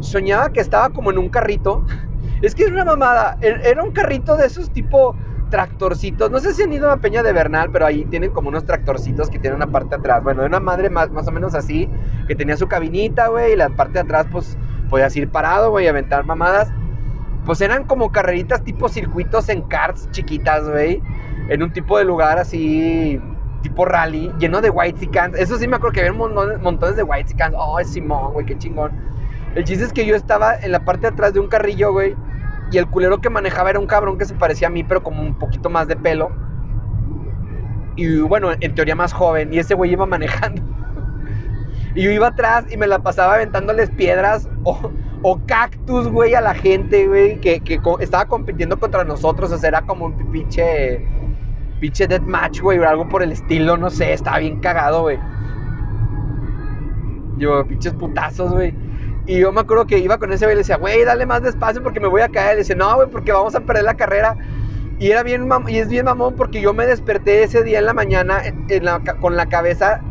Soñaba 0.00 0.50
que 0.50 0.60
estaba 0.60 0.90
como 0.90 1.10
en 1.10 1.18
un 1.18 1.28
carrito. 1.28 1.84
Es 2.42 2.54
que 2.54 2.64
es 2.64 2.70
una 2.70 2.84
mamada. 2.84 3.38
E-, 3.40 3.60
era 3.64 3.82
un 3.82 3.92
carrito 3.92 4.36
de 4.36 4.46
esos 4.46 4.70
tipo 4.70 5.16
tractorcitos. 5.50 6.30
No 6.30 6.40
sé 6.40 6.52
si 6.52 6.62
han 6.62 6.72
ido 6.72 6.90
a 6.90 6.96
Peña 6.98 7.22
de 7.22 7.32
Bernal, 7.32 7.70
pero 7.70 7.86
ahí 7.86 8.04
tienen 8.06 8.32
como 8.32 8.48
unos 8.48 8.64
tractorcitos 8.64 9.30
que 9.30 9.38
tienen 9.38 9.56
una 9.56 9.70
parte 9.70 9.94
atrás. 9.94 10.22
Bueno, 10.22 10.42
de 10.42 10.48
una 10.48 10.60
madre 10.60 10.90
más, 10.90 11.10
más 11.10 11.26
o 11.28 11.30
menos 11.30 11.54
así, 11.54 11.88
que 12.26 12.34
tenía 12.34 12.56
su 12.56 12.66
cabinita, 12.66 13.28
güey, 13.28 13.52
y 13.52 13.56
la 13.56 13.70
parte 13.70 13.94
de 13.94 14.00
atrás, 14.00 14.26
pues 14.30 14.58
podías 14.90 15.14
ir 15.16 15.30
parado, 15.30 15.70
güey, 15.70 15.86
aventar 15.86 16.24
mamadas. 16.24 16.72
Pues 17.44 17.60
eran 17.60 17.84
como 17.84 18.10
carreritas 18.10 18.62
tipo 18.62 18.88
circuitos 18.88 19.48
en 19.48 19.62
karts 19.62 20.10
chiquitas, 20.10 20.68
güey. 20.68 21.02
En 21.48 21.62
un 21.62 21.72
tipo 21.72 21.98
de 21.98 22.04
lugar 22.04 22.38
así, 22.38 23.20
tipo 23.62 23.84
rally, 23.84 24.32
lleno 24.38 24.60
de 24.60 24.70
white 24.70 25.08
cans. 25.10 25.36
Eso 25.38 25.58
sí 25.58 25.68
me 25.68 25.76
acuerdo 25.76 25.92
que 25.94 26.00
había 26.00 26.12
montones, 26.12 26.60
montones 26.60 26.96
de 26.96 27.02
white 27.02 27.34
cans. 27.34 27.54
Oh, 27.58 27.78
Simón, 27.84 28.32
güey, 28.32 28.46
qué 28.46 28.56
chingón. 28.56 28.92
El 29.54 29.64
chiste 29.64 29.84
es 29.84 29.92
que 29.92 30.06
yo 30.06 30.16
estaba 30.16 30.54
en 30.54 30.72
la 30.72 30.84
parte 30.84 31.02
de 31.02 31.08
atrás 31.08 31.34
de 31.34 31.40
un 31.40 31.48
carrillo, 31.48 31.92
güey. 31.92 32.16
Y 32.70 32.78
el 32.78 32.86
culero 32.86 33.20
que 33.20 33.28
manejaba 33.28 33.70
era 33.70 33.78
un 33.78 33.86
cabrón 33.86 34.16
que 34.16 34.24
se 34.24 34.34
parecía 34.34 34.68
a 34.68 34.70
mí, 34.70 34.82
pero 34.82 35.02
como 35.02 35.22
un 35.22 35.34
poquito 35.34 35.68
más 35.68 35.86
de 35.86 35.96
pelo. 35.96 36.32
Y 37.96 38.18
bueno, 38.20 38.52
en 38.58 38.74
teoría 38.74 38.96
más 38.96 39.12
joven. 39.12 39.52
Y 39.52 39.58
ese 39.58 39.74
güey 39.74 39.92
iba 39.92 40.06
manejando. 40.06 40.62
Y 41.96 42.02
yo 42.02 42.10
iba 42.10 42.26
atrás 42.26 42.64
y 42.72 42.76
me 42.76 42.88
la 42.88 42.98
pasaba 42.98 43.34
aventándoles 43.34 43.88
piedras 43.90 44.48
o 45.26 45.40
cactus, 45.46 46.06
güey, 46.08 46.34
a 46.34 46.42
la 46.42 46.52
gente, 46.52 47.08
güey, 47.08 47.40
que, 47.40 47.58
que 47.60 47.80
estaba 48.00 48.26
compitiendo 48.26 48.78
contra 48.78 49.04
nosotros. 49.04 49.50
O 49.52 49.56
sea, 49.56 49.68
era 49.68 49.80
como 49.80 50.04
un 50.04 50.30
pinche. 50.30 51.02
Pinche 51.80 52.06
deathmatch, 52.06 52.60
güey, 52.60 52.78
o 52.78 52.88
algo 52.88 53.08
por 53.08 53.22
el 53.22 53.32
estilo, 53.32 53.76
no 53.76 53.90
sé, 53.90 54.12
estaba 54.12 54.38
bien 54.38 54.60
cagado, 54.60 55.02
güey. 55.02 55.18
Yo, 57.38 57.66
pinches 57.66 57.94
putazos, 57.94 58.52
güey. 58.52 58.74
Y 59.26 59.38
yo 59.38 59.50
me 59.50 59.62
acuerdo 59.62 59.86
que 59.86 59.98
iba 59.98 60.18
con 60.18 60.30
ese 60.30 60.44
güey 60.44 60.54
y 60.54 60.56
le 60.56 60.60
decía, 60.60 60.76
güey, 60.76 61.04
dale 61.04 61.24
más 61.24 61.42
despacio 61.42 61.82
porque 61.82 62.00
me 62.00 62.08
voy 62.08 62.20
a 62.20 62.28
caer. 62.28 62.56
Le 62.56 62.58
dice, 62.58 62.76
no, 62.76 62.94
güey, 62.94 63.08
porque 63.08 63.32
vamos 63.32 63.54
a 63.54 63.60
perder 63.60 63.84
la 63.84 63.94
carrera. 63.94 64.36
Y 64.98 65.10
era 65.10 65.22
bien 65.22 65.48
y 65.68 65.78
es 65.78 65.88
bien 65.88 66.04
mamón 66.04 66.34
porque 66.36 66.60
yo 66.60 66.74
me 66.74 66.84
desperté 66.84 67.42
ese 67.42 67.64
día 67.64 67.78
en 67.78 67.86
la 67.86 67.94
mañana 67.94 68.42
con 69.20 69.36
la 69.36 69.46
cabeza 69.46 70.02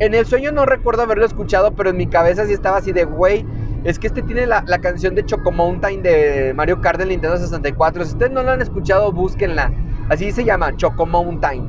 en 0.00 0.14
el 0.14 0.26
sueño 0.26 0.52
no 0.52 0.64
recuerdo 0.64 1.02
haberlo 1.02 1.26
escuchado, 1.26 1.74
pero 1.74 1.90
en 1.90 1.96
mi 1.96 2.06
cabeza 2.06 2.46
sí 2.46 2.52
estaba 2.52 2.76
así 2.76 2.92
de, 2.92 3.04
güey, 3.04 3.44
es 3.84 3.98
que 3.98 4.08
este 4.08 4.22
tiene 4.22 4.46
la, 4.46 4.62
canción 4.80 5.14
de 5.14 5.24
Choco 5.24 5.50
Mountain 5.50 6.02
de 6.02 6.52
Mario 6.54 6.80
Kart 6.80 6.98
del 6.98 7.08
Nintendo 7.08 7.36
64. 7.36 8.04
Si 8.04 8.12
ustedes 8.12 8.32
no 8.32 8.42
lo 8.42 8.50
han 8.50 8.62
escuchado, 8.62 9.12
búsquenla. 9.12 9.72
Así 10.08 10.32
se 10.32 10.44
llama, 10.44 10.76
Choco 10.76 11.06
Mountain, 11.06 11.68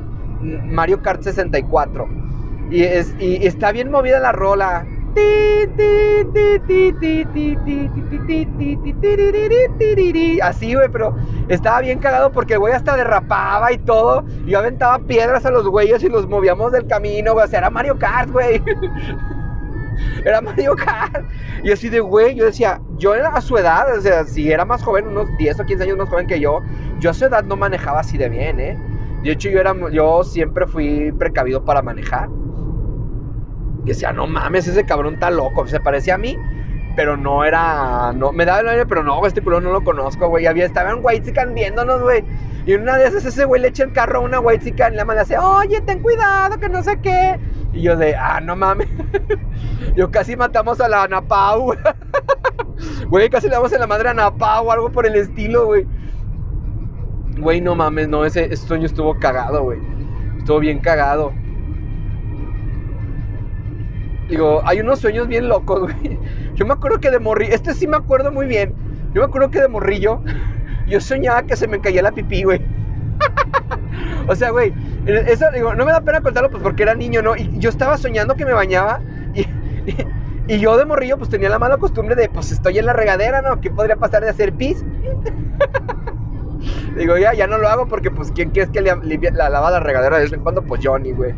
Mario 0.72 1.02
Kart 1.02 1.22
64. 1.22 2.08
Y, 2.70 2.82
es, 2.82 3.14
y 3.18 3.46
está 3.46 3.72
bien 3.72 3.90
movida 3.90 4.20
la 4.20 4.32
rola. 4.32 4.86
Así, 10.42 10.74
güey, 10.74 10.88
pero 10.88 11.16
estaba 11.48 11.80
bien 11.80 11.98
cagado 11.98 12.30
porque 12.30 12.54
el 12.54 12.60
güey 12.60 12.72
hasta 12.72 12.96
derrapaba 12.96 13.72
y 13.72 13.78
todo. 13.78 14.24
Yo 14.46 14.58
aventaba 14.58 15.00
piedras 15.00 15.44
a 15.46 15.50
los 15.50 15.66
güeyes 15.66 16.02
y 16.04 16.08
los 16.08 16.28
movíamos 16.28 16.70
del 16.72 16.86
camino. 16.86 17.34
O 17.34 17.46
sea, 17.46 17.58
era 17.58 17.70
Mario 17.70 17.98
Kart, 17.98 18.30
güey. 18.30 18.62
Era 20.24 20.40
Mario 20.40 20.76
Kart. 20.76 21.24
Y 21.62 21.72
así 21.72 21.88
de, 21.88 22.00
güey, 22.00 22.34
yo 22.34 22.44
decía, 22.44 22.80
yo 22.96 23.14
era 23.14 23.28
a 23.30 23.40
su 23.40 23.56
edad, 23.56 23.96
o 23.96 24.00
sea, 24.00 24.24
si 24.24 24.50
era 24.50 24.64
más 24.64 24.82
joven, 24.82 25.08
unos 25.08 25.28
10 25.38 25.60
o 25.60 25.64
15 25.64 25.84
años 25.84 25.98
más 25.98 26.08
joven 26.08 26.26
que 26.26 26.40
yo, 26.40 26.60
yo 26.98 27.10
a 27.10 27.14
su 27.14 27.24
edad 27.24 27.44
no 27.44 27.56
manejaba 27.56 28.00
así 28.00 28.18
de 28.18 28.28
bien, 28.28 28.60
¿eh? 28.60 28.78
De 29.22 29.32
hecho, 29.32 29.50
yo, 29.50 29.60
era, 29.60 29.74
yo 29.90 30.24
siempre 30.24 30.66
fui 30.66 31.12
precavido 31.12 31.64
para 31.64 31.82
manejar. 31.82 32.28
Y 33.84 33.88
decía, 33.88 34.12
no 34.12 34.26
mames, 34.26 34.66
ese 34.66 34.84
cabrón 34.84 35.14
está 35.14 35.30
loco. 35.30 35.66
Se 35.66 35.80
parecía 35.80 36.14
a 36.14 36.18
mí, 36.18 36.38
pero 36.96 37.16
no 37.16 37.44
era. 37.44 38.12
No, 38.14 38.32
me 38.32 38.44
daba 38.44 38.60
el 38.60 38.68
aire, 38.68 38.86
pero 38.86 39.02
no, 39.02 39.24
este 39.26 39.42
culo 39.42 39.60
no 39.60 39.72
lo 39.72 39.82
conozco, 39.82 40.28
güey. 40.28 40.46
Había, 40.46 40.64
estaba 40.64 40.90
en 40.90 41.04
Whitezican 41.04 41.54
viéndonos, 41.54 42.02
güey. 42.02 42.24
Y 42.66 42.74
una 42.74 42.96
de 42.96 43.06
esas 43.06 43.24
ese 43.24 43.44
güey 43.44 43.60
le 43.60 43.68
echa 43.68 43.84
el 43.84 43.92
carro 43.92 44.18
a 44.18 44.22
una 44.22 44.40
Whitezican 44.40 44.94
y 44.94 44.96
la 44.96 45.04
manda 45.04 45.22
hace, 45.22 45.38
oye, 45.38 45.80
ten 45.82 46.00
cuidado, 46.00 46.58
que 46.58 46.68
no 46.68 46.82
sé 46.82 46.98
qué. 47.00 47.38
Y 47.72 47.82
yo 47.82 47.96
de, 47.96 48.14
ah, 48.16 48.40
no 48.40 48.56
mames. 48.56 48.88
yo 49.96 50.10
casi 50.10 50.36
matamos 50.36 50.80
a 50.80 50.88
la 50.88 51.04
Anapau. 51.04 51.74
Güey, 53.08 53.28
casi 53.28 53.48
le 53.48 53.54
damos 53.54 53.72
a 53.72 53.78
la 53.78 53.86
madre 53.86 54.08
a 54.08 54.12
Anapau 54.12 54.66
o 54.66 54.72
algo 54.72 54.90
por 54.90 55.04
el 55.04 55.14
estilo, 55.14 55.66
güey. 55.66 55.86
Güey, 57.38 57.60
no 57.60 57.74
mames, 57.74 58.08
no, 58.08 58.24
ese, 58.24 58.44
ese 58.46 58.66
sueño 58.66 58.86
estuvo 58.86 59.18
cagado, 59.18 59.64
güey. 59.64 59.78
Estuvo 60.38 60.60
bien 60.60 60.78
cagado. 60.78 61.32
Digo, 64.30 64.62
hay 64.64 64.80
unos 64.80 65.00
sueños 65.00 65.26
bien 65.28 65.48
locos, 65.48 65.80
güey. 65.80 66.18
Yo 66.54 66.64
me 66.64 66.72
acuerdo 66.72 67.00
que 67.00 67.10
de 67.10 67.18
morrillo, 67.18 67.52
este 67.52 67.74
sí 67.74 67.86
me 67.86 67.96
acuerdo 67.96 68.30
muy 68.30 68.46
bien. 68.46 68.74
Yo 69.12 69.22
me 69.22 69.26
acuerdo 69.26 69.50
que 69.50 69.60
de 69.60 69.68
morrillo, 69.68 70.22
yo 70.86 71.00
soñaba 71.00 71.42
que 71.42 71.56
se 71.56 71.66
me 71.66 71.80
caía 71.80 72.02
la 72.02 72.12
pipí, 72.12 72.44
güey. 72.44 72.60
o 74.28 74.36
sea, 74.36 74.50
güey, 74.50 74.72
eso, 75.16 75.46
digo, 75.54 75.74
no 75.74 75.84
me 75.84 75.92
da 75.92 76.00
pena 76.00 76.20
contarlo, 76.20 76.50
pues 76.50 76.62
porque 76.62 76.82
era 76.82 76.94
niño, 76.94 77.22
¿no? 77.22 77.36
Y 77.36 77.58
yo 77.58 77.70
estaba 77.70 77.96
soñando 77.96 78.36
que 78.36 78.44
me 78.44 78.52
bañaba 78.52 79.00
y, 79.34 79.46
y, 80.52 80.58
yo 80.58 80.76
de 80.76 80.84
morrillo, 80.84 81.16
pues 81.16 81.30
tenía 81.30 81.48
la 81.48 81.58
mala 81.58 81.78
costumbre 81.78 82.14
de, 82.14 82.28
pues 82.28 82.52
estoy 82.52 82.78
en 82.78 82.86
la 82.86 82.92
regadera, 82.92 83.42
¿no? 83.42 83.60
¿Qué 83.60 83.70
podría 83.70 83.96
pasar 83.96 84.22
de 84.22 84.30
hacer 84.30 84.52
pis? 84.52 84.84
digo, 86.96 87.16
ya, 87.18 87.34
ya 87.34 87.46
no 87.46 87.58
lo 87.58 87.68
hago 87.68 87.86
porque, 87.86 88.10
pues, 88.10 88.30
¿quién 88.32 88.50
quiere 88.50 88.70
que 88.70 88.82
la 88.82 89.48
lava 89.48 89.70
la 89.70 89.80
regadera 89.80 90.16
de 90.16 90.24
vez 90.24 90.32
en 90.32 90.40
cuando? 90.40 90.62
Pues 90.62 90.80
Johnny, 90.84 91.12
güey. 91.12 91.34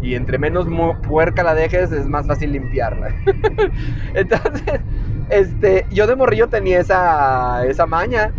Y 0.00 0.16
entre 0.16 0.38
menos 0.38 0.66
puerca 1.06 1.44
la 1.44 1.54
dejes, 1.54 1.92
es 1.92 2.08
más 2.08 2.26
fácil 2.26 2.52
limpiarla. 2.52 3.14
Entonces, 4.14 4.80
este, 5.30 5.86
yo 5.90 6.06
de 6.06 6.16
morrillo 6.16 6.48
tenía 6.48 6.80
esa, 6.80 7.64
esa 7.66 7.86
maña. 7.86 8.32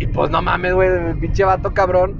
Y 0.00 0.06
pues 0.08 0.30
no 0.30 0.42
mames, 0.42 0.74
güey, 0.74 0.88
el 0.88 1.16
pinche 1.18 1.44
vato 1.44 1.72
cabrón. 1.72 2.16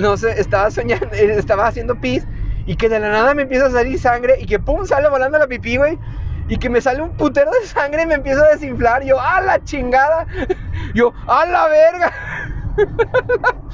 No 0.00 0.16
sé, 0.16 0.40
estaba 0.40 0.70
soñando, 0.70 1.08
estaba 1.12 1.66
haciendo 1.66 2.00
pis. 2.00 2.26
Y 2.66 2.76
que 2.76 2.88
de 2.88 3.00
la 3.00 3.10
nada 3.10 3.34
me 3.34 3.42
empieza 3.42 3.66
a 3.66 3.70
salir 3.70 3.98
sangre. 3.98 4.36
Y 4.40 4.46
que 4.46 4.58
pum, 4.58 4.84
sale 4.86 5.08
volando 5.08 5.38
la 5.38 5.46
pipí, 5.46 5.76
güey. 5.76 5.98
Y 6.48 6.56
que 6.56 6.68
me 6.68 6.80
sale 6.80 7.02
un 7.02 7.12
putero 7.12 7.50
de 7.50 7.66
sangre 7.66 8.02
y 8.02 8.06
me 8.06 8.14
empiezo 8.14 8.42
a 8.42 8.48
desinflar. 8.48 9.04
Yo, 9.04 9.20
¡a 9.20 9.40
la 9.40 9.62
chingada! 9.62 10.26
Yo, 10.94 11.12
¡a 11.26 11.46
la 11.46 11.68
verga! 11.68 12.12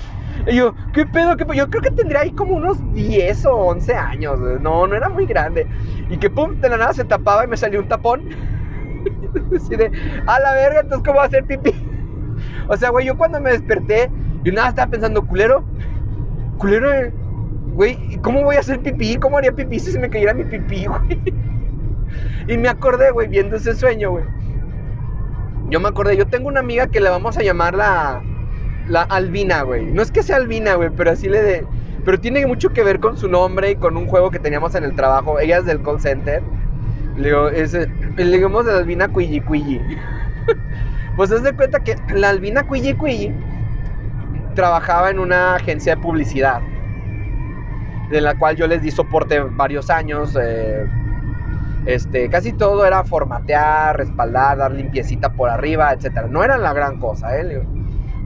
Y 0.49 0.57
yo, 0.57 0.75
¿qué 0.93 1.07
pedo? 1.07 1.37
¿Qué 1.37 1.45
pedo? 1.45 1.55
Yo 1.55 1.69
creo 1.69 1.83
que 1.83 1.91
tendría 1.91 2.21
ahí 2.21 2.31
como 2.31 2.55
unos 2.55 2.79
10 2.93 3.47
o 3.47 3.57
11 3.57 3.95
años. 3.95 4.39
No, 4.61 4.87
no 4.87 4.95
era 4.95 5.09
muy 5.09 5.27
grande. 5.27 5.67
Y 6.09 6.19
que 6.19 6.31
pum, 6.31 6.61
de 6.61 6.69
la 6.69 6.77
nada 6.77 6.93
se 6.93 7.05
tapaba 7.05 7.45
y 7.45 7.49
me 7.49 7.57
salió 7.57 7.81
un 7.81 7.89
tapón. 7.89 8.29
Así 9.57 9.75
de, 9.75 9.91
a 10.27 10.39
la 10.39 10.53
verga, 10.53 10.81
entonces, 10.81 11.05
¿cómo 11.05 11.19
va 11.19 11.25
a 11.25 11.27
hacer 11.27 11.45
pipí? 11.45 11.75
O 12.69 12.77
sea, 12.77 12.91
güey, 12.91 13.07
yo 13.07 13.17
cuando 13.17 13.41
me 13.41 13.51
desperté, 13.51 14.11
yo 14.45 14.53
nada 14.53 14.69
estaba 14.69 14.91
pensando, 14.91 15.27
culero, 15.27 15.65
culero, 16.59 16.91
güey, 17.75 18.19
¿cómo 18.23 18.43
voy 18.43 18.57
a 18.57 18.61
hacer 18.61 18.81
pipí? 18.81 19.17
¿Cómo 19.17 19.39
haría 19.39 19.53
pipí 19.53 19.79
si 19.79 19.93
se 19.93 19.99
me 19.99 20.09
cayera 20.09 20.35
mi 20.35 20.45
pipí, 20.45 20.85
güey? 20.87 21.21
Y 22.49 22.57
me 22.59 22.69
acordé, 22.69 23.11
güey, 23.11 23.29
viendo 23.29 23.57
ese 23.57 23.75
sueño, 23.75 24.13
güey. 24.13 24.25
Yo 25.69 25.81
me 25.81 25.89
acordé, 25.89 26.17
yo 26.17 26.27
tengo 26.27 26.49
una 26.49 26.61
amiga 26.61 26.87
que 26.87 27.01
le 27.01 27.11
vamos 27.11 27.37
a 27.37 27.43
llamar 27.43 27.75
la 27.75 28.23
La 28.89 29.03
Albina, 29.03 29.63
güey. 29.63 29.87
No 29.87 30.03
es 30.03 30.11
que 30.13 30.23
sea 30.23 30.37
Albina, 30.37 30.75
güey, 30.75 30.91
pero 30.97 31.11
así 31.11 31.29
le 31.29 31.43
de... 31.43 31.67
Pero 32.05 32.21
tiene 32.21 32.47
mucho 32.47 32.71
que 32.71 32.85
ver 32.85 33.01
con 33.01 33.17
su 33.17 33.29
nombre 33.29 33.73
y 33.73 33.77
con 33.77 33.97
un 33.97 34.07
juego 34.07 34.31
que 34.31 34.39
teníamos 34.39 34.77
en 34.77 34.85
el 34.85 34.95
trabajo. 34.95 35.41
Ella 35.41 35.59
es 35.59 35.67
del 35.67 35.83
call 35.83 36.01
center. 36.01 36.41
Le 37.17 37.29
digo, 37.31 37.49
es, 37.49 37.73
le 37.73 38.25
digamos 38.25 38.65
de 38.65 38.73
la 38.73 38.79
Albina 38.79 39.09
Cuilli 39.09 39.41
Cuilli. 39.41 39.81
pues 41.17 41.33
haz 41.33 41.43
de 41.43 41.53
cuenta 41.53 41.81
que 41.81 41.97
la 42.15 42.29
Albina 42.29 42.63
Cuilli 42.63 42.95
trabajaba 44.57 45.11
en 45.11 45.21
una 45.21 45.55
agencia 45.55 45.95
de 45.95 46.03
publicidad. 46.03 46.61
De 48.11 48.21
la 48.21 48.37
cual 48.37 48.57
yo 48.57 48.67
les 48.67 48.83
di 48.83 48.91
soporte 48.91 49.39
varios 49.39 49.91
años. 49.91 50.37
Eh, 50.41 50.85
este, 51.87 52.29
casi 52.29 52.53
todo 52.53 52.85
era 52.85 53.05
formatear, 53.05 53.97
respaldar, 53.97 54.59
dar 54.59 54.73
limpiecita 54.73 55.33
por 55.33 55.49
arriba, 55.49 55.93
etcétera. 55.93 56.27
No 56.29 56.43
era 56.43 56.59
la 56.59 56.73
gran 56.73 56.99
cosa, 56.99 57.39
¿eh? 57.39 57.63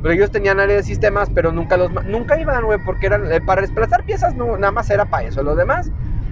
Pero 0.02 0.14
ellos 0.14 0.30
tenían 0.30 0.58
área 0.60 0.76
de 0.76 0.82
sistemas, 0.82 1.28
pero 1.34 1.52
nunca 1.52 1.76
los 1.76 1.92
nunca 2.06 2.40
iban, 2.40 2.64
güey, 2.64 2.78
porque 2.82 3.06
eran 3.06 3.30
eh, 3.30 3.40
para 3.42 3.60
desplazar 3.60 4.04
piezas 4.04 4.34
no, 4.34 4.56
nada 4.56 4.72
más 4.72 4.88
era 4.88 5.04
para 5.04 5.26
eso. 5.26 5.42
Los 5.42 5.58
demás, 5.58 5.90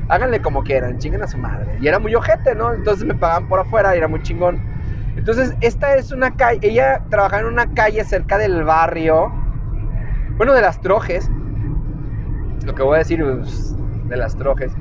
háganle 0.09 0.41
como 0.41 0.63
quieran, 0.63 0.99
chinguen 0.99 1.23
a 1.23 1.29
su 1.29 1.37
madre. 1.37 1.77
Y 1.81 1.87
era 1.87 1.99
muy 1.99 2.15
ojete, 2.15 2.55
¿no? 2.55 2.73
Entonces 2.73 3.05
me 3.05 3.15
pagaban 3.15 3.47
por 3.47 3.61
afuera 3.61 3.95
y 3.95 3.99
era 3.99 4.09
muy 4.09 4.23
chingón. 4.23 4.59
Entonces, 5.17 5.55
esta 5.61 5.97
es 5.97 6.13
una 6.13 6.35
calle, 6.37 6.61
ella 6.63 7.03
trabajaba 7.11 7.43
en 7.43 7.49
una 7.49 7.67
calle 7.75 8.05
cerca 8.05 8.39
del 8.39 8.63
barrio, 8.63 9.33
bueno, 10.39 10.55
de 10.55 10.63
las 10.63 10.81
Trojes. 10.81 11.29
Lo 12.65 12.75
que 12.75 12.83
voy 12.83 12.97
a 12.97 12.99
decir 12.99 13.21
pues, 13.23 13.75
de 14.09 14.17
las 14.17 14.37
Trojes. 14.37 14.73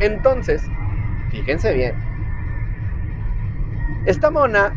Entonces, 0.00 0.72
fíjense 1.28 1.72
bien. 1.74 1.96
Esta 4.04 4.30
mona, 4.30 4.74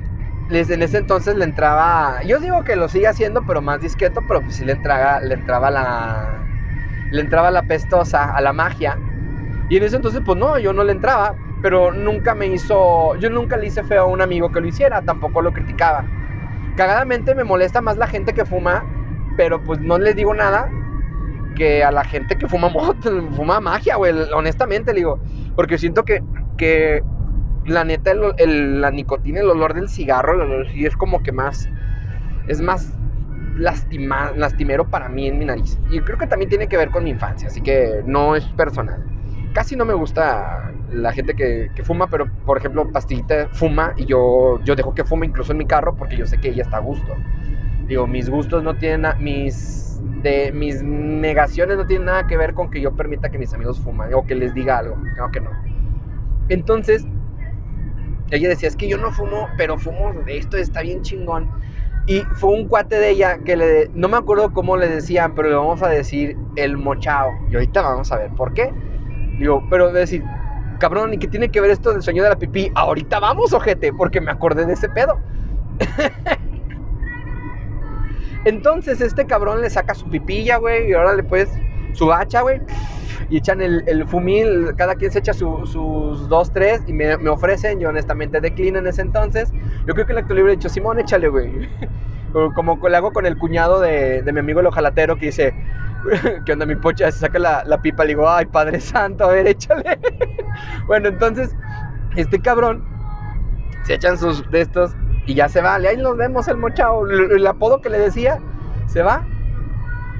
en 0.50 0.82
ese 0.84 0.98
entonces 0.98 1.36
le 1.36 1.46
entraba. 1.46 2.22
Yo 2.24 2.40
digo 2.40 2.64
que 2.64 2.76
lo 2.76 2.90
sigue 2.90 3.08
haciendo, 3.08 3.44
pero 3.46 3.62
más 3.62 3.80
discreto, 3.82 4.22
pero 4.28 4.44
pues 4.44 4.56
sí 4.58 4.66
le 4.66 4.74
entraba, 4.74 5.22
le 5.22 5.34
entraba 5.36 5.72
la. 5.72 6.48
Le 7.10 7.22
entraba 7.22 7.52
la 7.52 7.64
pestosa 7.64 8.32
a 8.32 8.42
la 8.42 8.54
magia. 8.54 9.02
Y 9.70 9.78
en 9.78 9.84
ese 9.84 9.98
entonces, 9.98 10.22
pues 10.26 10.38
no, 10.38 10.60
yo 10.60 10.74
no 10.74 10.84
le 10.84 10.94
entraba. 10.94 11.38
Pero 11.62 11.94
nunca 11.94 12.36
me 12.36 12.48
hizo. 12.48 13.16
Yo 13.18 13.30
nunca 13.30 13.58
le 13.58 13.68
hice 13.68 13.84
feo 13.84 14.04
a 14.04 14.08
un 14.08 14.22
amigo 14.22 14.52
que 14.52 14.62
lo 14.62 14.68
hiciera, 14.68 15.04
tampoco 15.04 15.42
lo 15.42 15.54
criticaba. 15.54 16.12
Cagadamente 16.82 17.36
me 17.36 17.44
molesta 17.44 17.80
más 17.80 17.98
la 17.98 18.08
gente 18.08 18.34
que 18.34 18.44
fuma, 18.44 18.84
pero 19.38 19.62
pues 19.62 19.80
no 19.80 20.00
les 20.00 20.16
digo 20.16 20.34
nada 20.34 20.68
que 21.56 21.84
a 21.84 21.92
la 21.92 22.04
gente 22.04 22.36
que 22.36 22.48
fuma 22.48 22.72
fuma 23.36 23.60
magia, 23.60 23.98
güey. 23.98 24.12
Honestamente, 24.34 24.92
le 24.92 25.02
digo. 25.02 25.20
Porque 25.56 25.78
siento 25.78 26.04
que, 26.04 26.24
que 26.58 27.04
la 27.68 27.84
neta, 27.84 28.14
el, 28.40 28.82
la 28.82 28.90
nicotina, 28.90 29.42
el 29.42 29.52
olor 29.52 29.76
del 29.76 29.90
cigarro, 29.90 30.34
el 30.34 30.42
olor 30.42 30.66
es 30.74 30.98
como 30.98 31.22
que 31.22 31.32
más. 31.32 31.70
Es 32.48 32.62
más 32.62 32.92
lastima, 33.58 34.32
lastimero 34.36 34.90
para 34.90 35.08
mí 35.08 35.28
en 35.28 35.38
mi 35.38 35.46
nariz. 35.46 35.78
Y 35.92 36.00
creo 36.00 36.18
que 36.18 36.26
también 36.26 36.50
tiene 36.50 36.66
que 36.66 36.78
ver 36.78 36.90
con 36.90 37.04
mi 37.04 37.12
infancia, 37.12 37.50
así 37.50 37.62
que 37.62 38.02
no 38.08 38.36
es 38.36 38.44
personal. 38.58 39.06
Casi 39.54 39.76
no 39.76 39.86
me 39.86 39.94
gusta 39.94 40.72
la 40.92 41.14
gente 41.14 41.36
que, 41.36 41.72
que 41.76 41.84
fuma, 41.84 42.08
pero 42.08 42.28
por 42.46 42.58
ejemplo, 42.58 42.92
Pastillita 42.92 43.48
fuma 43.52 43.94
y 43.98 44.06
yo, 44.06 44.60
yo 44.64 44.76
dejo 44.76 44.94
que 44.94 45.04
fume 45.04 45.26
incluso 45.26 45.52
en 45.52 45.60
mi 45.60 45.66
carro 45.66 45.96
porque 45.96 46.18
yo 46.18 46.26
sé 46.26 46.38
que 46.38 46.50
ella 46.50 46.64
está 46.64 46.78
a 46.78 46.82
gusto. 46.82 47.16
Digo, 47.88 48.08
mis 48.08 48.30
gustos 48.30 48.64
no 48.64 48.76
tienen, 48.76 49.12
mis 49.20 49.82
de 50.24 50.52
mis 50.52 50.82
negaciones 50.84 51.78
no 51.78 51.86
tienen 51.86 52.06
nada 52.06 52.28
que 52.28 52.38
ver 52.38 52.54
con 52.54 52.70
que 52.70 52.82
yo 52.82 52.96
permita 52.96 53.30
que 53.30 53.38
mis 53.38 53.54
amigos 53.54 53.80
fuman 53.80 54.14
o 54.14 54.26
que 54.26 54.36
les 54.36 54.54
diga 54.54 54.80
algo, 54.80 54.98
creo 55.16 55.32
que 55.32 55.40
no. 55.42 55.50
Entonces, 56.50 57.06
ella 58.32 58.50
decía, 58.50 58.70
es 58.70 58.76
que 58.76 58.88
yo 58.88 58.98
no 58.98 59.12
fumo, 59.12 59.48
pero 59.58 59.78
fumo 59.78 60.12
esto, 60.28 60.58
está 60.58 60.82
bien 60.82 61.02
chingón. 61.02 61.50
Y 62.08 62.22
fue 62.34 62.52
un 62.52 62.68
cuate 62.68 62.96
de 62.96 63.12
ella 63.12 63.38
que 63.40 63.56
le, 63.56 63.90
no 63.94 64.08
me 64.08 64.18
acuerdo 64.18 64.52
cómo 64.54 64.76
le 64.76 64.88
decían, 64.88 65.36
pero 65.36 65.50
le 65.50 65.56
vamos 65.56 65.84
a 65.84 65.90
decir 65.90 66.36
el 66.56 66.78
mochao. 66.78 67.32
Y 67.50 67.56
ahorita 67.56 67.82
vamos 67.82 68.12
a 68.12 68.18
ver 68.18 68.32
por 68.32 68.54
qué. 68.54 68.74
Digo, 69.38 69.64
pero 69.70 69.92
decir, 69.92 70.24
cabrón, 70.82 71.14
¿y 71.14 71.20
qué 71.20 71.28
tiene 71.28 71.50
que 71.50 71.62
ver 71.62 71.70
esto 71.70 71.94
del 71.94 72.02
sueño 72.02 72.24
de 72.24 72.30
la 72.30 72.40
pipí? 72.40 72.72
Ahorita 72.74 73.20
vamos, 73.20 73.54
ojete, 73.54 73.94
porque 73.94 74.20
me 74.20 74.32
acordé 74.32 74.66
de 74.66 74.74
ese 74.74 74.90
pedo. 74.90 75.20
Entonces 78.46 79.00
este 79.00 79.28
cabrón 79.28 79.62
le 79.62 79.70
saca 79.70 79.94
su 79.94 80.10
pipilla, 80.10 80.58
güey, 80.58 80.90
y 80.90 80.94
ahora 80.94 81.14
le 81.14 81.22
puedes 81.22 81.52
su 81.94 82.12
hacha, 82.12 82.42
güey, 82.42 82.62
y 83.30 83.38
echan 83.38 83.62
el, 83.62 84.08
fumil, 84.08 84.74
cada 84.76 84.96
quien 84.96 85.12
se 85.12 85.20
echa 85.20 85.34
sus 85.34 86.28
dos, 86.28 86.52
tres, 86.52 86.82
y 86.88 86.94
me, 86.94 87.14
ofrecen, 87.30 87.80
yo 87.80 87.90
honestamente 87.90 88.42
declino 88.42 88.80
en 88.80 88.88
ese 88.88 89.04
entonces. 89.04 89.54
Yo 89.86 89.94
creo 89.94 90.08
que 90.08 90.14
el 90.14 90.18
acto 90.18 90.34
libre 90.34 90.54
he 90.54 90.56
dicho, 90.56 90.70
Simón, 90.70 91.00
échale, 91.00 91.28
güey. 91.28 91.70
Como 92.56 92.80
le 92.88 92.98
hago 92.98 93.14
con 93.14 93.28
el 93.28 93.38
cuñado 93.38 93.80
de, 93.80 94.24
mi 94.34 94.40
amigo 94.40 94.62
el 94.62 94.66
ojalatero 94.66 95.18
que 95.18 95.28
dice, 95.28 95.54
¿qué 96.46 96.54
onda 96.54 96.66
mi 96.66 96.76
pocha? 96.76 97.12
Se 97.12 97.20
saca 97.20 97.40
la, 97.40 97.64
la 97.66 97.82
pipa, 97.82 98.04
le 98.04 98.10
digo, 98.10 98.30
ay, 98.30 98.46
Padre 98.46 98.80
Santo, 98.80 99.26
a 99.26 99.32
ver, 99.32 99.48
échale. 99.48 100.00
bueno, 100.88 101.10
entonces, 101.10 101.56
este 102.16 102.40
cabrón 102.40 102.84
se 103.84 103.96
echan 103.96 104.18
sus 104.18 104.50
de 104.52 104.68
y 105.26 105.36
ya 105.36 105.48
se 105.50 105.62
va, 105.62 105.76
ahí 105.76 105.98
nos 105.98 106.18
vemos 106.18 106.48
el 106.48 106.58
mochao. 106.58 107.08
El, 107.08 107.46
apodo 107.46 107.82
que 107.82 107.90
le 107.90 108.00
decía, 108.00 108.40
se 108.88 109.02
va. 109.02 109.26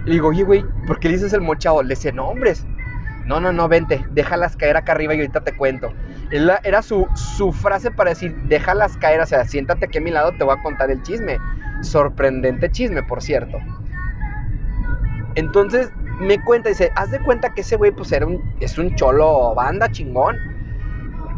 Y 0.06 0.12
digo, 0.12 0.30
oye, 0.30 0.44
güey, 0.44 0.66
¿por 0.88 1.00
qué 1.00 1.10
le 1.10 1.16
dices 1.16 1.34
el 1.34 1.42
mochao? 1.42 1.82
Le 1.82 1.90
dice, 1.90 2.12
no, 2.12 2.28
hombres. 2.28 2.66
No, 3.26 3.40
no, 3.40 3.52
no, 3.52 3.68
vente, 3.68 4.04
déjalas 4.12 4.58
caer 4.58 4.78
acá 4.78 4.94
arriba 4.94 5.14
y 5.14 5.20
ahorita 5.20 5.44
te 5.44 5.56
cuento. 5.56 5.92
Era 6.32 6.82
su, 6.82 7.08
su 7.14 7.52
frase 7.52 7.92
para 7.92 8.12
decir, 8.12 8.36
déjalas 8.48 8.98
caer, 8.98 9.22
o 9.22 9.26
sea, 9.26 9.46
siéntate 9.46 9.86
aquí 9.86 10.00
a 10.00 10.02
mi 10.02 10.12
lado, 10.12 10.32
te 10.38 10.44
voy 10.44 10.56
a 10.58 10.62
contar 10.62 10.90
el 10.90 11.02
chisme. 11.04 11.38
Sorprendente 11.82 12.72
chisme, 12.72 13.04
por 13.04 13.22
cierto. 13.22 13.58
Entonces 15.36 15.92
me 16.20 16.40
cuenta, 16.40 16.70
dice, 16.70 16.92
haz 16.96 17.12
de 17.12 17.20
cuenta 17.20 17.54
que 17.54 17.62
ese 17.62 17.78
güey 17.78 17.92
pues 17.92 18.12
era 18.12 18.26
un, 18.26 18.44
es 18.60 18.78
un 18.78 18.96
cholo 18.96 19.56
banda 19.56 19.90
chingón 19.90 20.38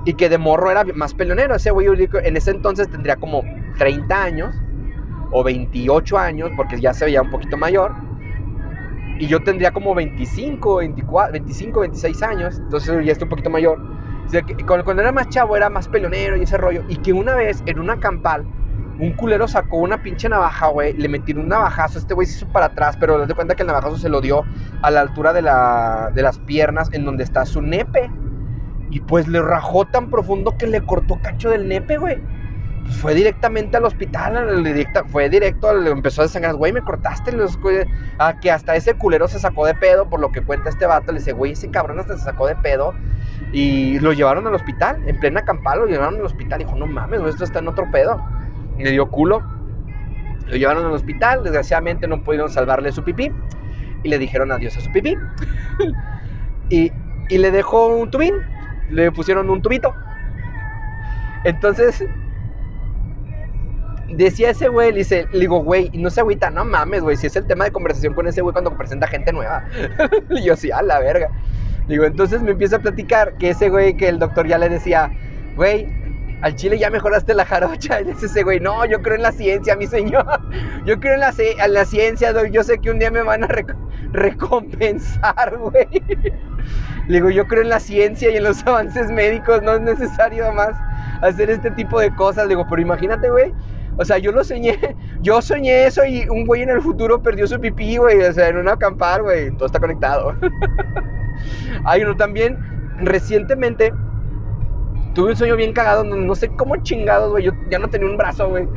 y 0.06 0.14
que 0.14 0.30
de 0.30 0.38
morro 0.38 0.72
era 0.72 0.84
más 0.96 1.14
peleonero. 1.14 1.56
Ese 1.56 1.72
güey 1.72 1.88
en 2.24 2.38
ese 2.38 2.52
entonces 2.52 2.90
tendría 2.90 3.16
como 3.16 3.44
30 3.78 4.24
años 4.24 4.56
o 5.32 5.44
28 5.44 6.18
años, 6.18 6.52
porque 6.56 6.80
ya 6.80 6.94
se 6.94 7.06
veía 7.06 7.22
un 7.22 7.32
poquito 7.32 7.58
mayor. 7.58 7.94
Y 9.20 9.28
yo 9.28 9.42
tendría 9.42 9.72
como 9.72 9.96
25, 9.96 10.78
24, 10.78 11.34
25, 11.34 11.80
26 11.82 12.24
años, 12.24 12.60
entonces 12.60 13.06
ya 13.06 13.12
estoy 13.12 13.26
un 13.26 13.30
poquito 13.30 13.50
mayor. 13.50 13.80
cuando, 14.68 15.02
era 15.02 15.12
más 15.12 15.30
chavo 15.30 15.56
era 15.56 15.70
más 15.70 15.88
peleonero 15.88 16.38
y 16.38 16.44
ese 16.44 16.58
rollo. 16.58 16.84
Y 16.90 16.98
que 16.98 17.14
una 17.14 17.36
vez 17.36 17.64
en 17.66 17.80
una 17.80 18.00
campal, 18.00 18.46
un 19.00 19.14
culero 19.14 19.48
sacó 19.48 19.78
una 19.78 20.02
pinche 20.02 20.30
navaja, 20.30 20.68
güey, 20.68 20.94
le 20.94 21.10
metieron 21.10 21.44
un 21.44 21.50
navajazo, 21.50 22.00
este 22.00 22.14
güey 22.14 22.28
se 22.28 22.38
hizo 22.38 22.48
para 22.48 22.68
atrás, 22.68 22.96
pero 23.00 23.18
le 23.18 23.26
de 23.26 23.34
cuenta 23.34 23.56
que 23.56 23.64
el 23.64 23.68
navajazo 23.68 23.98
se 23.98 24.10
lo 24.10 24.22
dio 24.22 24.44
a 24.82 24.92
la 24.92 25.02
altura 25.02 25.34
de, 25.34 25.42
la, 25.42 26.12
de 26.14 26.22
las 26.22 26.40
piernas, 26.40 26.90
en 26.94 27.06
donde 27.06 27.24
está 27.24 27.46
su 27.46 27.62
nepe. 27.62 28.12
Y 28.92 29.00
pues 29.00 29.28
le 29.28 29.42
rajó 29.42 29.86
tan 29.86 30.10
profundo 30.10 30.56
que 30.58 30.68
le 30.68 30.82
cortó 30.82 31.20
cacho 31.22 31.50
del 31.50 31.68
nepe, 31.68 31.98
güey. 31.98 32.22
Pues 32.84 32.98
fue 32.98 33.16
directamente 33.16 33.78
al 33.78 33.86
hospital, 33.86 34.64
fue 35.08 35.30
directo, 35.30 35.74
le 35.74 35.90
empezó 35.90 36.22
a 36.22 36.26
desangrar, 36.26 36.56
güey, 36.56 36.74
me 36.74 36.82
cortaste 36.82 37.32
los 37.32 37.58
que 38.42 38.52
hasta 38.52 38.76
ese 38.76 38.94
culero 38.96 39.28
se 39.28 39.40
sacó 39.40 39.66
de 39.66 39.74
pedo, 39.74 40.10
por 40.10 40.20
lo 40.20 40.32
que 40.32 40.42
cuenta 40.42 40.70
este 40.70 40.86
vato, 40.86 41.14
le 41.14 41.20
dice, 41.20 41.32
güey, 41.32 41.54
ese 41.54 41.72
cabrón 41.72 42.00
hasta 42.00 42.18
se 42.18 42.26
sacó 42.26 42.46
de 42.46 42.58
pedo, 42.58 42.94
y 43.54 44.00
lo 44.00 44.12
llevaron 44.12 44.48
al 44.48 44.56
hospital, 44.56 45.02
en 45.08 45.18
plena 45.18 45.46
campal, 45.46 45.80
lo 45.80 45.86
llevaron 45.86 46.16
al 46.16 46.26
hospital, 46.26 46.60
dijo, 46.60 46.76
no 46.76 46.86
mames, 46.86 47.22
esto 47.22 47.46
está 47.46 47.60
en 47.60 47.70
otro 47.70 47.90
pedo, 47.90 48.22
le 48.78 48.92
dio 48.92 49.10
culo, 49.10 49.44
lo 50.48 50.56
llevaron 50.56 50.86
al 50.86 50.92
hospital, 50.92 51.44
desgraciadamente 51.44 52.08
no 52.08 52.24
pudieron 52.24 52.50
salvarle 52.50 52.92
su 52.92 53.04
pipí, 53.04 53.32
y 54.04 54.10
le 54.10 54.20
dijeron 54.20 54.52
adiós 54.52 54.78
a 54.78 54.82
su 54.82 54.92
pipí, 54.92 55.18
y, 56.70 56.92
y 57.30 57.38
le 57.38 57.52
dejó 57.52 57.88
un 57.88 58.10
tubín, 58.10 58.36
le 58.90 59.12
pusieron 59.12 59.50
un 59.50 59.62
tubito. 59.62 59.94
Entonces, 61.44 62.06
decía 64.10 64.52
ese 64.52 64.68
güey, 64.68 64.92
le, 64.92 65.00
dice, 65.00 65.28
le 65.32 65.40
digo, 65.42 65.64
güey, 65.64 65.90
no 65.94 66.10
se 66.10 66.22
agüita, 66.22 66.50
no 66.50 66.66
mames, 66.66 67.02
güey, 67.02 67.18
si 67.18 67.28
es 67.28 67.36
el 67.36 67.46
tema 67.46 67.66
de 67.66 67.72
conversación 67.72 68.14
con 68.14 68.28
ese 68.28 68.42
güey 68.42 68.54
cuando 68.54 68.76
presenta 68.78 69.08
gente 69.08 69.32
nueva. 69.32 69.64
y 70.30 70.44
yo, 70.44 70.56
sí, 70.56 70.72
a 70.72 70.82
la 70.82 71.00
verga. 71.00 71.30
Digo, 71.88 72.06
entonces 72.06 72.42
me 72.42 72.52
empieza 72.52 72.78
a 72.78 72.80
platicar 72.80 73.34
que 73.38 73.50
ese 73.50 73.70
güey, 73.70 73.96
que 73.98 74.08
el 74.08 74.20
doctor 74.20 74.48
ya 74.48 74.58
le 74.58 74.70
decía, 74.70 75.12
güey, 75.56 75.88
al 76.44 76.56
chile 76.56 76.78
ya 76.78 76.90
mejoraste 76.90 77.34
la 77.34 77.46
jarocha. 77.46 78.02
Y 78.02 78.04
dice 78.12 78.28
ese 78.28 78.44
güey, 78.44 78.60
no, 78.60 78.86
yo 78.86 79.02
creo 79.02 79.16
en 79.16 79.24
la 79.24 79.32
ciencia, 79.32 79.76
mi 79.76 79.88
señor. 79.88 80.26
Yo 80.86 81.00
creo 81.00 81.14
en 81.14 81.22
la, 81.22 81.34
en 81.38 81.74
la 81.74 81.86
ciencia, 81.86 82.34
yo 82.52 82.64
sé 82.64 82.80
que 82.80 82.92
un 82.92 83.00
día 83.00 83.10
me 83.10 83.24
van 83.24 83.46
a 83.46 83.48
recompensar, 84.12 85.58
güey. 85.58 85.88
Le 87.08 87.16
digo, 87.16 87.30
yo 87.30 87.48
creo 87.48 87.62
en 87.62 87.70
la 87.70 87.80
ciencia 87.80 88.30
y 88.30 88.36
en 88.36 88.44
los 88.44 88.66
avances 88.68 89.10
médicos, 89.10 89.62
no 89.64 89.74
es 89.74 89.82
necesario 89.82 90.52
más 90.52 90.76
hacer 91.22 91.50
este 91.50 91.72
tipo 91.72 92.00
de 92.02 92.14
cosas. 92.16 92.46
Le 92.46 92.50
digo, 92.50 92.66
pero 92.70 92.82
imagínate, 92.82 93.30
güey. 93.30 93.54
O 93.98 94.04
sea, 94.04 94.18
yo 94.18 94.32
lo 94.34 94.44
soñé, 94.44 94.78
yo 95.22 95.42
soñé 95.42 95.86
eso 95.86 96.04
y 96.04 96.28
un 96.28 96.46
güey 96.46 96.64
en 96.64 96.70
el 96.70 96.82
futuro 96.82 97.22
perdió 97.22 97.48
su 97.48 97.60
pipí, 97.60 97.96
güey. 97.96 98.22
O 98.22 98.34
sea, 98.34 98.50
en 98.50 98.58
una 98.58 98.74
acampar, 98.74 99.22
güey. 99.24 99.52
Todo 99.52 99.68
está 99.68 99.80
conectado. 99.80 100.36
Hay 101.86 102.04
uno 102.04 102.18
también, 102.18 102.58
recientemente, 103.00 103.94
tuve 105.14 105.32
un 105.32 105.36
sueño 105.36 105.56
bien 105.56 105.74
cagado, 105.74 106.04
no 106.04 106.36
sé 106.36 106.50
cómo 106.50 106.76
chingados, 106.78 107.32
güey. 107.32 107.46
Yo 107.46 107.52
ya 107.70 107.80
no 107.80 107.88
tenía 107.90 108.10
un 108.10 108.18
brazo, 108.18 108.50
güey 108.50 108.68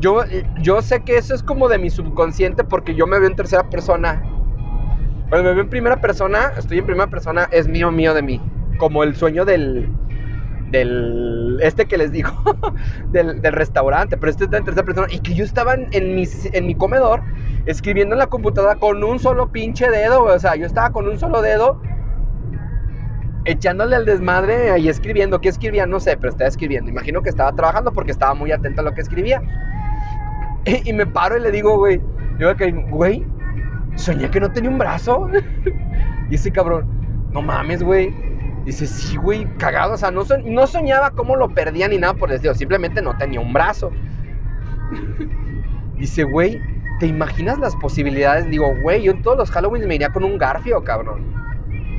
Yo, 0.00 0.22
yo 0.60 0.82
sé 0.82 1.02
que 1.02 1.16
eso 1.16 1.34
es 1.34 1.42
como 1.42 1.68
de 1.68 1.78
mi 1.78 1.90
subconsciente 1.90 2.64
porque 2.64 2.94
yo 2.94 3.06
me 3.06 3.18
veo 3.18 3.28
en 3.28 3.36
tercera 3.36 3.68
persona. 3.68 4.22
Cuando 5.28 5.48
me 5.48 5.54
veo 5.54 5.64
en 5.64 5.70
primera 5.70 6.00
persona, 6.00 6.52
estoy 6.56 6.78
en 6.78 6.86
primera 6.86 7.08
persona, 7.08 7.48
es 7.50 7.68
mío, 7.68 7.90
mío 7.90 8.14
de 8.14 8.22
mí. 8.22 8.40
Como 8.78 9.02
el 9.02 9.14
sueño 9.14 9.44
del, 9.44 9.88
del 10.70 11.58
este 11.62 11.86
que 11.86 11.96
les 11.96 12.12
digo, 12.12 12.30
del, 13.12 13.42
restaurante, 13.42 14.16
pero 14.16 14.30
este 14.30 14.44
está 14.44 14.58
en 14.58 14.64
tercera 14.64 14.84
persona. 14.84 15.08
Y 15.10 15.20
que 15.20 15.34
yo 15.34 15.44
estaba 15.44 15.74
en, 15.74 15.88
en 15.92 16.66
mi 16.66 16.74
comedor 16.74 17.22
escribiendo 17.66 18.14
en 18.14 18.18
la 18.18 18.26
computadora 18.26 18.76
con 18.76 19.02
un 19.02 19.18
solo 19.18 19.50
pinche 19.50 19.90
dedo, 19.90 20.24
O 20.24 20.38
sea, 20.38 20.56
yo 20.56 20.66
estaba 20.66 20.90
con 20.90 21.08
un 21.08 21.18
solo 21.18 21.40
dedo 21.42 21.80
echándole 23.44 23.96
al 23.96 24.04
desmadre 24.04 24.78
y 24.78 24.88
escribiendo. 24.88 25.40
¿Qué 25.40 25.48
escribía? 25.48 25.86
No 25.86 26.00
sé, 26.00 26.16
pero 26.16 26.30
estaba 26.30 26.48
escribiendo. 26.48 26.90
Imagino 26.90 27.22
que 27.22 27.30
estaba 27.30 27.54
trabajando 27.54 27.92
porque 27.92 28.12
estaba 28.12 28.34
muy 28.34 28.52
atento 28.52 28.80
a 28.80 28.84
lo 28.84 28.94
que 28.94 29.00
escribía. 29.00 29.42
Y, 30.66 30.94
me 30.94 31.04
paro 31.04 31.36
y 31.36 31.40
le 31.40 31.50
digo, 31.50 31.76
güey, 31.76 32.00
digo 32.38 32.56
que, 32.56 32.70
güey, 32.70 33.22
soñé 33.96 34.30
que 34.30 34.40
no 34.40 34.50
tenía 34.50 34.70
un 34.70 34.78
brazo. 34.78 35.28
y 36.30 36.36
ese 36.36 36.50
cabrón, 36.50 36.86
no 37.32 37.42
mames, 37.42 37.82
güey. 37.82 38.14
Dice, 38.64 38.86
sí, 38.86 39.18
güey, 39.18 39.44
cagado. 39.58 39.92
O 39.92 39.96
sea, 39.98 40.10
no, 40.10 40.22
no 40.46 40.66
soñaba 40.66 41.10
cómo 41.10 41.36
lo 41.36 41.50
perdía 41.50 41.86
ni 41.86 41.98
nada 41.98 42.14
por 42.14 42.30
decirlo. 42.30 42.54
Simplemente 42.54 43.02
no 43.02 43.14
tenía 43.18 43.40
un 43.40 43.52
brazo. 43.52 43.90
Dice, 45.98 46.24
güey, 46.24 46.58
¿te 46.98 47.06
imaginas 47.08 47.58
las 47.58 47.76
posibilidades? 47.76 48.48
Digo, 48.48 48.74
güey, 48.80 49.02
yo 49.02 49.12
en 49.12 49.20
todos 49.20 49.36
los 49.36 49.50
Halloween 49.50 49.86
me 49.86 49.96
iría 49.96 50.08
con 50.08 50.24
un 50.24 50.38
garfio, 50.38 50.82
cabrón. 50.82 51.43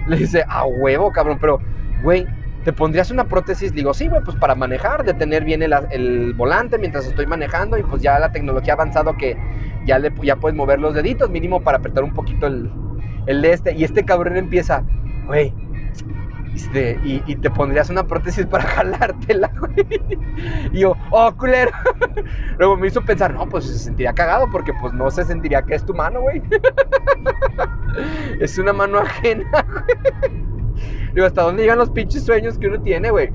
Le 0.08 0.18
dice, 0.18 0.44
a 0.48 0.66
huevo, 0.66 1.12
cabrón, 1.12 1.38
pero, 1.40 1.60
güey, 2.04 2.26
¿te 2.64 2.74
pondrías 2.74 3.12
una 3.12 3.26
prótesis? 3.26 3.74
Digo, 3.74 3.94
sí, 3.94 4.08
güey, 4.08 4.22
pues 4.24 4.38
para 4.38 4.56
manejar, 4.56 5.04
de 5.04 5.14
tener 5.14 5.44
bien 5.44 5.62
el, 5.64 6.34
volante 6.34 6.78
mientras 6.78 7.06
estoy 7.06 7.26
manejando 7.26 7.78
y 7.78 7.84
pues 7.84 8.02
ya 8.02 8.20
la 8.20 8.32
tecnología 8.32 8.74
ha 8.74 8.76
avanzado 8.76 9.16
que 9.18 9.38
ya, 9.86 10.00
le, 10.00 10.12
ya 10.22 10.36
puedes 10.36 10.56
mover 10.56 10.80
los 10.80 10.94
deditos 10.94 11.30
mínimo 11.30 11.62
para 11.62 11.78
apretar 11.78 12.04
un 12.04 12.14
poquito 12.14 12.48
el, 12.48 12.72
el 13.28 13.42
de 13.42 13.54
este. 13.54 13.74
Y 13.74 13.84
este 13.84 14.04
cabrón 14.04 14.38
empieza, 14.38 14.84
güey, 15.28 15.54
este, 16.56 16.98
y, 17.04 17.36
te 17.36 17.50
pondrías 17.50 17.90
una 17.90 18.08
prótesis 18.08 18.46
para 18.46 18.64
jalártela, 18.76 19.52
güey. 19.60 19.86
Y 20.72 20.80
yo, 20.80 20.96
oh, 21.12 21.34
culero. 21.36 21.72
Luego 22.58 22.78
me 22.78 22.88
hizo 22.88 23.02
pensar, 23.02 23.34
no, 23.34 23.48
pues 23.48 23.66
se 23.66 23.78
sentiría 23.78 24.14
cagado 24.14 24.50
porque 24.50 24.72
pues 24.80 24.94
no 24.94 25.12
se 25.12 25.26
sentiría 25.26 25.62
que 25.64 25.76
es 25.76 25.86
tu 25.86 25.94
mano, 25.94 26.22
güey. 26.22 26.42
Es 28.42 28.58
una 28.58 28.74
mano 28.74 29.00
ajena, 29.00 29.66
güey. 29.72 30.44
Digo, 31.14 31.26
¿hasta 31.26 31.44
dónde 31.44 31.64
llegan 31.64 31.78
los 31.78 31.90
pinches 31.90 32.26
sueños 32.26 32.58
que 32.58 32.68
uno 32.68 32.82
tiene, 32.82 33.10
güey? 33.10 33.30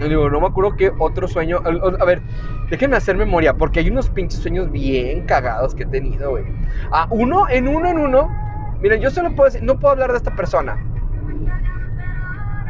Digo, 0.00 0.28
no 0.28 0.40
me 0.40 0.48
acuerdo 0.48 0.74
qué 0.76 0.92
otro 0.98 1.28
sueño. 1.28 1.60
A 1.64 2.04
ver, 2.04 2.22
déjenme 2.70 2.96
hacer 2.96 3.16
memoria, 3.16 3.54
porque 3.54 3.78
hay 3.78 3.90
unos 3.90 4.08
pinches 4.10 4.40
sueños 4.40 4.68
bien 4.72 5.26
cagados 5.26 5.76
que 5.76 5.84
he 5.84 5.86
tenido, 5.86 6.30
güey. 6.30 6.44
Ah, 6.90 7.06
uno, 7.10 7.48
en 7.48 7.68
uno, 7.68 7.88
en 7.88 7.98
uno. 7.98 8.76
Miren, 8.80 9.00
yo 9.00 9.10
solo 9.10 9.30
puedo 9.36 9.44
decir, 9.44 9.62
no 9.62 9.78
puedo 9.78 9.92
hablar 9.92 10.10
de 10.10 10.16
esta 10.16 10.34
persona 10.34 10.76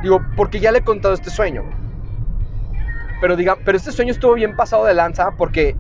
Digo, 0.04 0.22
porque 0.36 0.60
ya 0.60 0.70
le 0.70 0.80
he 0.80 0.82
contado 0.82 1.14
este 1.14 1.30
sueño. 1.30 1.64
Pero 3.22 3.36
diga, 3.36 3.56
pero 3.64 3.78
este 3.78 3.90
sueño 3.90 4.12
estuvo 4.12 4.34
bien 4.34 4.54
pasado 4.54 4.84
de 4.84 4.92
lanza 4.92 5.30
porque 5.38 5.76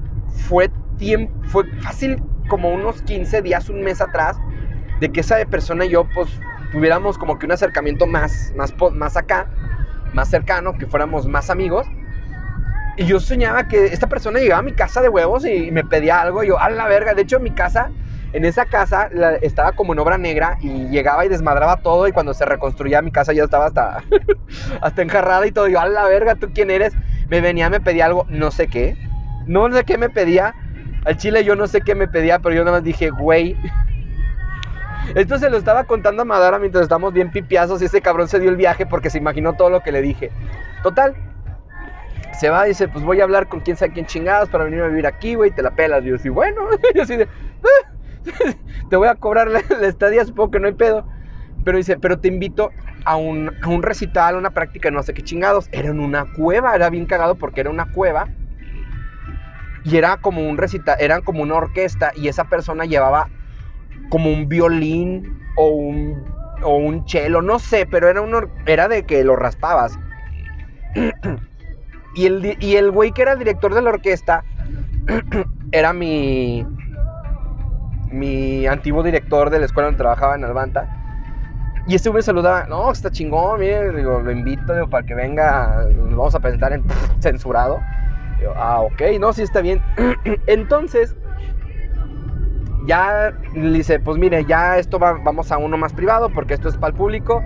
fue 0.48 0.70
tiempo, 0.96 1.30
fue 1.48 1.66
fácil 1.82 2.22
como 2.48 2.70
unos 2.70 3.02
15 3.02 3.42
días, 3.42 3.68
un 3.68 3.82
mes 3.82 4.00
atrás, 4.00 4.38
de 4.98 5.12
que 5.12 5.20
esa 5.20 5.36
persona 5.44 5.84
y 5.84 5.90
yo 5.90 6.08
pues 6.14 6.30
tuviéramos 6.72 7.18
como 7.18 7.38
que 7.38 7.44
un 7.44 7.52
acercamiento 7.52 8.06
más, 8.06 8.54
más, 8.56 8.74
más 8.94 9.14
acá, 9.18 9.46
más 10.14 10.30
cercano, 10.30 10.78
que 10.78 10.86
fuéramos 10.86 11.28
más 11.28 11.50
amigos. 11.50 11.86
Y 12.96 13.04
yo 13.04 13.20
soñaba 13.20 13.68
que 13.68 13.88
esta 13.88 14.08
persona 14.08 14.38
llegaba 14.38 14.60
a 14.60 14.62
mi 14.62 14.72
casa 14.72 15.02
de 15.02 15.10
huevos 15.10 15.44
y 15.44 15.70
me 15.70 15.84
pedía 15.84 16.22
algo. 16.22 16.42
Y 16.42 16.46
yo, 16.46 16.58
a 16.58 16.70
la 16.70 16.88
verga. 16.88 17.12
De 17.12 17.20
hecho, 17.20 17.40
mi 17.40 17.50
casa 17.50 17.90
en 18.34 18.44
esa 18.44 18.66
casa 18.66 19.08
estaba 19.42 19.72
como 19.72 19.92
en 19.92 20.00
obra 20.00 20.18
negra 20.18 20.58
y 20.60 20.88
llegaba 20.88 21.24
y 21.24 21.28
desmadraba 21.28 21.76
todo 21.76 22.08
y 22.08 22.12
cuando 22.12 22.34
se 22.34 22.44
reconstruía 22.44 23.00
mi 23.00 23.12
casa 23.12 23.32
ya 23.32 23.44
estaba 23.44 23.66
hasta, 23.66 24.02
hasta 24.80 25.02
enjarrada 25.02 25.46
y 25.46 25.52
todo. 25.52 25.68
yo, 25.68 25.78
a 25.78 25.86
la 25.86 26.04
verga, 26.08 26.34
¿tú 26.34 26.50
quién 26.52 26.68
eres? 26.68 26.94
Me 27.28 27.40
venía, 27.40 27.70
me 27.70 27.80
pedía 27.80 28.06
algo, 28.06 28.26
no 28.28 28.50
sé 28.50 28.66
qué. 28.66 28.96
No 29.46 29.72
sé 29.72 29.84
qué 29.84 29.98
me 29.98 30.10
pedía. 30.10 30.52
Al 31.04 31.16
chile 31.16 31.44
yo 31.44 31.54
no 31.54 31.68
sé 31.68 31.82
qué 31.82 31.94
me 31.94 32.08
pedía, 32.08 32.40
pero 32.40 32.56
yo 32.56 32.64
nada 32.64 32.78
más 32.78 32.84
dije, 32.84 33.10
güey. 33.10 33.56
Esto 35.14 35.38
se 35.38 35.48
lo 35.48 35.56
estaba 35.56 35.84
contando 35.84 36.22
a 36.22 36.24
Madara 36.24 36.58
mientras 36.58 36.82
estábamos 36.82 37.12
bien 37.12 37.30
pipiazos 37.30 37.80
y 37.82 37.84
ese 37.84 38.02
cabrón 38.02 38.26
se 38.26 38.40
dio 38.40 38.50
el 38.50 38.56
viaje 38.56 38.84
porque 38.84 39.10
se 39.10 39.18
imaginó 39.18 39.52
todo 39.52 39.70
lo 39.70 39.80
que 39.80 39.92
le 39.92 40.02
dije. 40.02 40.32
Total. 40.82 41.14
Se 42.32 42.50
va 42.50 42.66
y 42.66 42.70
dice, 42.70 42.88
pues 42.88 43.04
voy 43.04 43.20
a 43.20 43.24
hablar 43.24 43.46
con 43.46 43.60
quién 43.60 43.76
sabe 43.76 43.92
quién 43.92 44.06
chingados 44.06 44.48
para 44.48 44.64
venir 44.64 44.80
a 44.80 44.88
vivir 44.88 45.06
aquí, 45.06 45.36
güey, 45.36 45.52
te 45.52 45.62
la 45.62 45.70
pelas. 45.70 46.02
Y 46.02 46.08
yo 46.08 46.16
así, 46.16 46.30
bueno, 46.30 46.62
yo 46.96 47.02
así 47.02 47.16
de... 47.16 47.28
Ah". 47.62 47.93
te 48.90 48.96
voy 48.96 49.08
a 49.08 49.14
cobrar 49.14 49.48
la, 49.48 49.60
estadía, 49.86 50.24
supongo 50.24 50.52
que 50.52 50.60
no 50.60 50.66
hay 50.66 50.74
pedo. 50.74 51.06
Pero 51.64 51.78
dice, 51.78 51.98
pero 51.98 52.18
te 52.18 52.28
invito 52.28 52.72
a 53.04 53.16
un, 53.16 53.50
a 53.62 53.68
un 53.68 53.82
recital, 53.82 54.36
una 54.36 54.50
práctica, 54.50 54.90
no 54.90 55.02
sé 55.02 55.14
qué 55.14 55.22
chingados. 55.22 55.68
Era 55.72 55.88
en 55.88 56.00
una 56.00 56.26
cueva, 56.26 56.74
era 56.74 56.90
bien 56.90 57.06
cagado 57.06 57.36
porque 57.36 57.60
era 57.60 57.70
una 57.70 57.86
cueva. 57.86 58.28
Y 59.82 59.96
era 59.96 60.16
como 60.16 60.48
un 60.48 60.56
recital, 60.56 60.96
eran 60.98 61.22
como 61.22 61.42
una 61.42 61.54
orquesta 61.56 62.12
y 62.16 62.28
esa 62.28 62.44
persona 62.44 62.84
llevaba 62.86 63.28
como 64.08 64.30
un 64.30 64.48
violín 64.48 65.38
o 65.56 65.68
un, 65.68 66.24
o 66.62 66.76
un 66.76 67.06
cello, 67.06 67.42
no 67.42 67.58
sé, 67.58 67.86
pero 67.86 68.08
era, 68.08 68.22
un, 68.22 68.48
era 68.66 68.88
de 68.88 69.04
que 69.04 69.24
lo 69.24 69.36
raspabas. 69.36 69.98
y, 72.14 72.26
el, 72.26 72.56
y 72.60 72.76
el 72.76 72.90
güey 72.90 73.12
que 73.12 73.22
era 73.22 73.32
el 73.32 73.38
director 73.38 73.74
de 73.74 73.82
la 73.82 73.90
orquesta 73.90 74.44
era 75.72 75.92
mi, 75.92 76.66
mi 78.14 78.66
antiguo 78.66 79.02
director 79.02 79.50
de 79.50 79.58
la 79.58 79.66
escuela 79.66 79.86
donde 79.86 79.98
trabajaba 79.98 80.34
en 80.34 80.44
Albanta. 80.44 80.86
Y 81.86 81.94
este 81.94 82.10
me 82.10 82.22
saludaba, 82.22 82.66
no, 82.66 82.90
está 82.90 83.10
chingón, 83.10 83.60
lo 83.60 84.30
invito 84.30 84.88
para 84.88 85.04
que 85.04 85.14
venga, 85.14 85.86
vamos 86.10 86.34
a 86.34 86.40
presentar 86.40 86.72
en 86.72 86.82
censurado. 87.20 87.80
ah, 88.56 88.80
ok, 88.80 89.02
no, 89.20 89.32
sí 89.32 89.42
está 89.42 89.60
bien. 89.60 89.82
Entonces, 90.46 91.14
ya 92.86 93.34
le 93.54 93.78
dice, 93.78 93.98
pues 94.00 94.18
mire, 94.18 94.44
ya 94.46 94.78
esto 94.78 94.98
va, 94.98 95.12
vamos 95.12 95.50
a 95.52 95.58
uno 95.58 95.76
más 95.76 95.92
privado 95.92 96.30
porque 96.30 96.54
esto 96.54 96.68
es 96.68 96.76
para 96.76 96.92
el 96.92 96.94
público. 96.94 97.42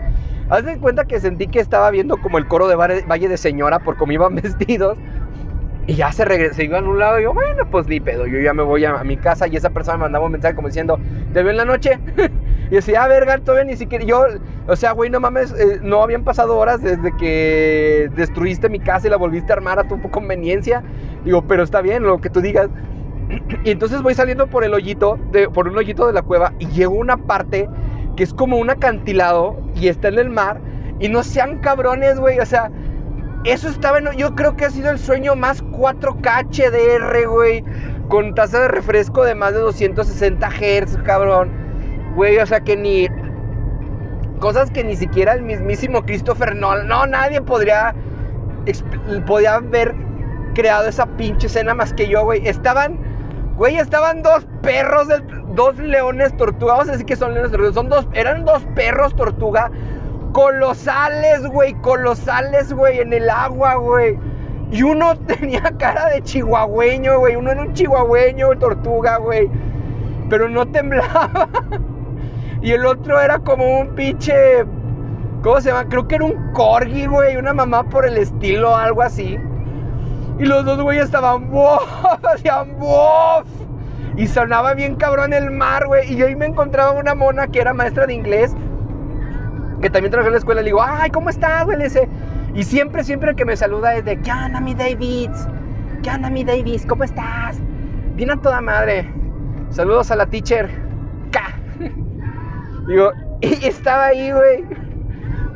Haz 0.51 0.65
de 0.65 0.79
cuenta 0.79 1.05
que 1.05 1.21
sentí 1.21 1.47
que 1.47 1.61
estaba 1.61 1.91
viendo 1.91 2.17
como 2.17 2.39
el 2.39 2.47
coro 2.47 2.69
de 2.69 2.75
Valle 2.77 3.29
de 3.29 3.37
Señora 3.37 3.81
por 3.81 3.97
cómo 3.97 4.13
iban 4.13 4.35
vestidos. 4.43 4.97
Y 5.89 5.95
ya 5.95 6.13
se, 6.13 6.27
regresó, 6.27 6.57
se 6.57 6.65
iba 6.65 6.79
a 6.79 6.83
un 6.83 6.99
lado 6.99 7.19
y 7.19 7.23
yo, 7.23 7.33
bueno, 7.33 7.65
pues 7.71 7.89
ni 7.89 7.99
pedo, 7.99 8.27
yo 8.27 8.39
ya 8.41 8.53
me 8.53 8.63
voy 8.63 8.85
a, 8.85 9.03
mi 9.05 9.17
casa 9.17 9.49
y 9.49 9.57
esa 9.57 9.71
persona 9.71 9.97
me 9.97 10.03
mandaba 10.03 10.27
un 10.27 10.33
mensaje 10.33 10.55
como 10.55 10.69
diciendo, 10.69 11.01
¿te 11.33 11.43
veo 11.43 11.51
en 11.51 11.57
la 11.57 11.65
noche? 11.65 11.99
y 12.71 12.75
decía, 12.75 13.05
ah, 13.05 13.09
verga, 13.09 13.39
todavía 13.39 13.65
ni 13.65 13.75
siquiera, 13.75 14.05
yo, 14.05 14.27
o 14.67 14.77
sea, 14.77 14.93
güey, 14.93 15.09
no 15.09 15.19
mames, 15.19 15.51
eh, 15.59 15.81
no 15.83 16.03
habían 16.03 16.25
pasado 16.25 16.59
horas 16.59 16.83
desde 16.83 17.17
que 17.17 18.11
destruiste 18.15 18.69
mi 18.69 18.81
casa 18.81 19.07
y 19.07 19.11
la 19.11 19.17
volviste 19.17 19.51
a 19.51 19.57
armar 19.57 19.79
a 19.79 19.85
tu 19.85 19.99
conveniencia. 20.11 20.83
Digo, 21.25 21.41
pero 21.49 21.63
está 21.63 21.81
bien 21.81 22.03
lo 22.03 22.21
que 22.21 22.29
tú 22.29 22.43
digas. 22.43 22.69
y 23.65 23.71
entonces 23.71 24.03
voy 24.03 24.13
saliendo 24.13 24.47
por 24.47 24.65
el 24.65 24.75
hoyito, 24.75 25.19
de, 25.33 25.49
por 25.49 25.69
un 25.69 25.79
hoyito 25.79 26.07
de 26.07 26.13
la 26.13 26.21
cueva 26.21 26.53
y 26.59 26.67
llego 26.67 26.97
a 26.97 26.99
una 26.99 27.17
parte 27.17 27.67
que 28.15 28.25
es 28.25 28.35
como 28.35 28.59
un 28.59 28.69
acantilado 28.69 29.57
y 29.75 29.89
está 29.89 30.09
en 30.09 30.19
el 30.19 30.29
mar. 30.29 30.61
Y 31.01 31.09
no 31.09 31.23
sean 31.23 31.61
cabrones, 31.61 32.21
güey, 32.21 32.41
o 32.41 32.45
sea, 32.45 32.71
eso 33.45 33.69
estaba 33.69 33.99
en, 33.99 34.11
yo 34.17 34.35
creo 34.35 34.57
que 34.57 34.65
ha 34.65 34.71
sido 34.71 34.91
el 34.91 34.99
sueño 34.99 35.37
más 35.37 35.63
4K 35.65 36.49
HDR, 36.51 37.29
güey. 37.29 37.65
Con 38.09 38.35
tasa 38.35 38.61
de 38.61 38.69
refresco 38.69 39.23
de 39.25 39.35
más 39.35 39.53
de 39.53 39.61
260 39.61 40.49
Hz, 40.51 40.97
cabrón. 41.05 41.51
Güey, 42.15 42.39
o 42.39 42.47
sea 42.47 42.61
que 42.61 42.77
ni... 42.77 43.09
Cosas 44.41 44.71
que 44.71 44.85
ni 44.85 44.97
siquiera 44.97 45.35
el 45.35 45.43
mismísimo 45.43 46.03
Christopher 46.03 46.55
Nolan... 46.57 46.89
No, 46.89 47.07
nadie 47.07 47.41
podría... 47.41 47.95
Podía 49.27 49.57
haber 49.57 49.95
creado 50.55 50.89
esa 50.89 51.07
pinche 51.07 51.47
escena 51.47 51.75
más 51.75 51.93
que 51.93 52.09
yo, 52.09 52.25
güey. 52.25 52.47
Estaban... 52.47 52.99
Güey, 53.57 53.77
estaban 53.77 54.23
dos 54.23 54.47
perros, 54.63 55.09
dos 55.55 55.77
leones 55.79 56.37
tortuga. 56.37 56.75
Vamos 56.75 56.89
a 56.89 56.93
decir 56.93 57.07
que 57.07 57.17
son 57.17 57.35
leones 57.35 57.51
tortuga. 57.51 57.73
Son 57.73 57.89
dos, 57.89 58.09
eran 58.15 58.45
dos 58.45 58.63
perros 58.75 59.15
tortuga 59.15 59.71
colosales, 60.33 61.47
güey, 61.47 61.75
colosales, 61.75 62.73
güey, 62.73 63.01
en 63.01 63.13
el 63.13 63.29
agua, 63.31 63.75
güey. 63.75 64.19
Y 64.71 64.83
uno 64.83 65.17
tenía 65.27 65.63
cara 65.79 66.09
de 66.11 66.23
chihuahueño, 66.23 67.19
güey. 67.19 67.37
Uno 67.37 67.51
era 67.51 67.63
un 67.63 67.73
chihuahueño, 67.73 68.51
tortuga, 68.59 69.19
güey. 69.19 69.51
Pero 70.29 70.49
no 70.49 70.67
temblaba. 70.67 71.49
Y 72.61 72.73
el 72.73 72.87
otro 72.87 73.21
era 73.21 73.39
como 73.39 73.79
un 73.79 73.95
pinche. 73.95 74.35
¿Cómo 75.45 75.61
se 75.61 75.71
llama? 75.71 75.89
Creo 75.89 76.09
que 76.09 76.17
era 76.17 76.25
un 76.25 76.53
corgi, 76.55 77.07
güey. 77.07 77.37
Una 77.37 77.55
mamá 77.55 77.85
por 77.85 78.05
el 78.05 78.17
estilo, 78.17 78.75
algo 78.75 79.03
así. 79.03 79.39
Y 80.41 80.45
los 80.45 80.65
dos, 80.65 80.83
güey, 80.83 80.99
estaban. 80.99 81.53
¡Bof! 81.53 81.89
Hacían 82.25 82.77
¡Bof! 82.81 83.47
Y 84.17 84.27
sonaba 84.27 84.75
bien 84.75 84.97
cabrón 84.97 85.33
el 85.33 85.53
mar, 85.53 85.87
güey. 85.87 86.13
Y 86.13 86.21
ahí 86.21 86.35
me 86.35 86.47
encontraba 86.47 86.91
una 86.91 87.15
mona 87.15 87.47
que 87.47 87.61
era 87.61 87.73
maestra 87.73 88.07
de 88.07 88.15
inglés 88.15 88.57
que 89.81 89.91
también 89.91 90.11
trabaja 90.11 90.29
en 90.29 90.33
la 90.33 90.39
escuela, 90.39 90.63
le 90.63 90.67
digo, 90.67 90.83
ay, 90.83 91.11
¿cómo 91.11 91.31
estás, 91.31 91.65
güey? 91.65 91.79
Y 92.55 92.63
siempre, 92.65 93.05
siempre 93.05 93.35
que 93.37 93.45
me 93.45 93.57
saluda 93.57 93.95
es 93.95 94.05
de, 94.05 94.21
¿qué 94.21 94.33
onda, 94.33 94.61
mi 94.61 94.75
David? 94.75 95.31
¿qué 96.03 96.11
onda 96.11 96.31
mi 96.31 96.45
Davis? 96.45 96.87
¿Cómo 96.87 97.05
estás? 97.05 97.59
Bien 98.15 98.31
a 98.31 98.41
toda 98.41 98.61
madre. 98.61 99.11
Saludos 99.71 100.11
a 100.11 100.17
la 100.17 100.27
teacher. 100.27 100.69
K. 101.31 101.41
Digo, 102.89 103.13
y 103.41 103.67
estaba 103.67 104.07
ahí, 104.07 104.33
güey. 104.33 104.65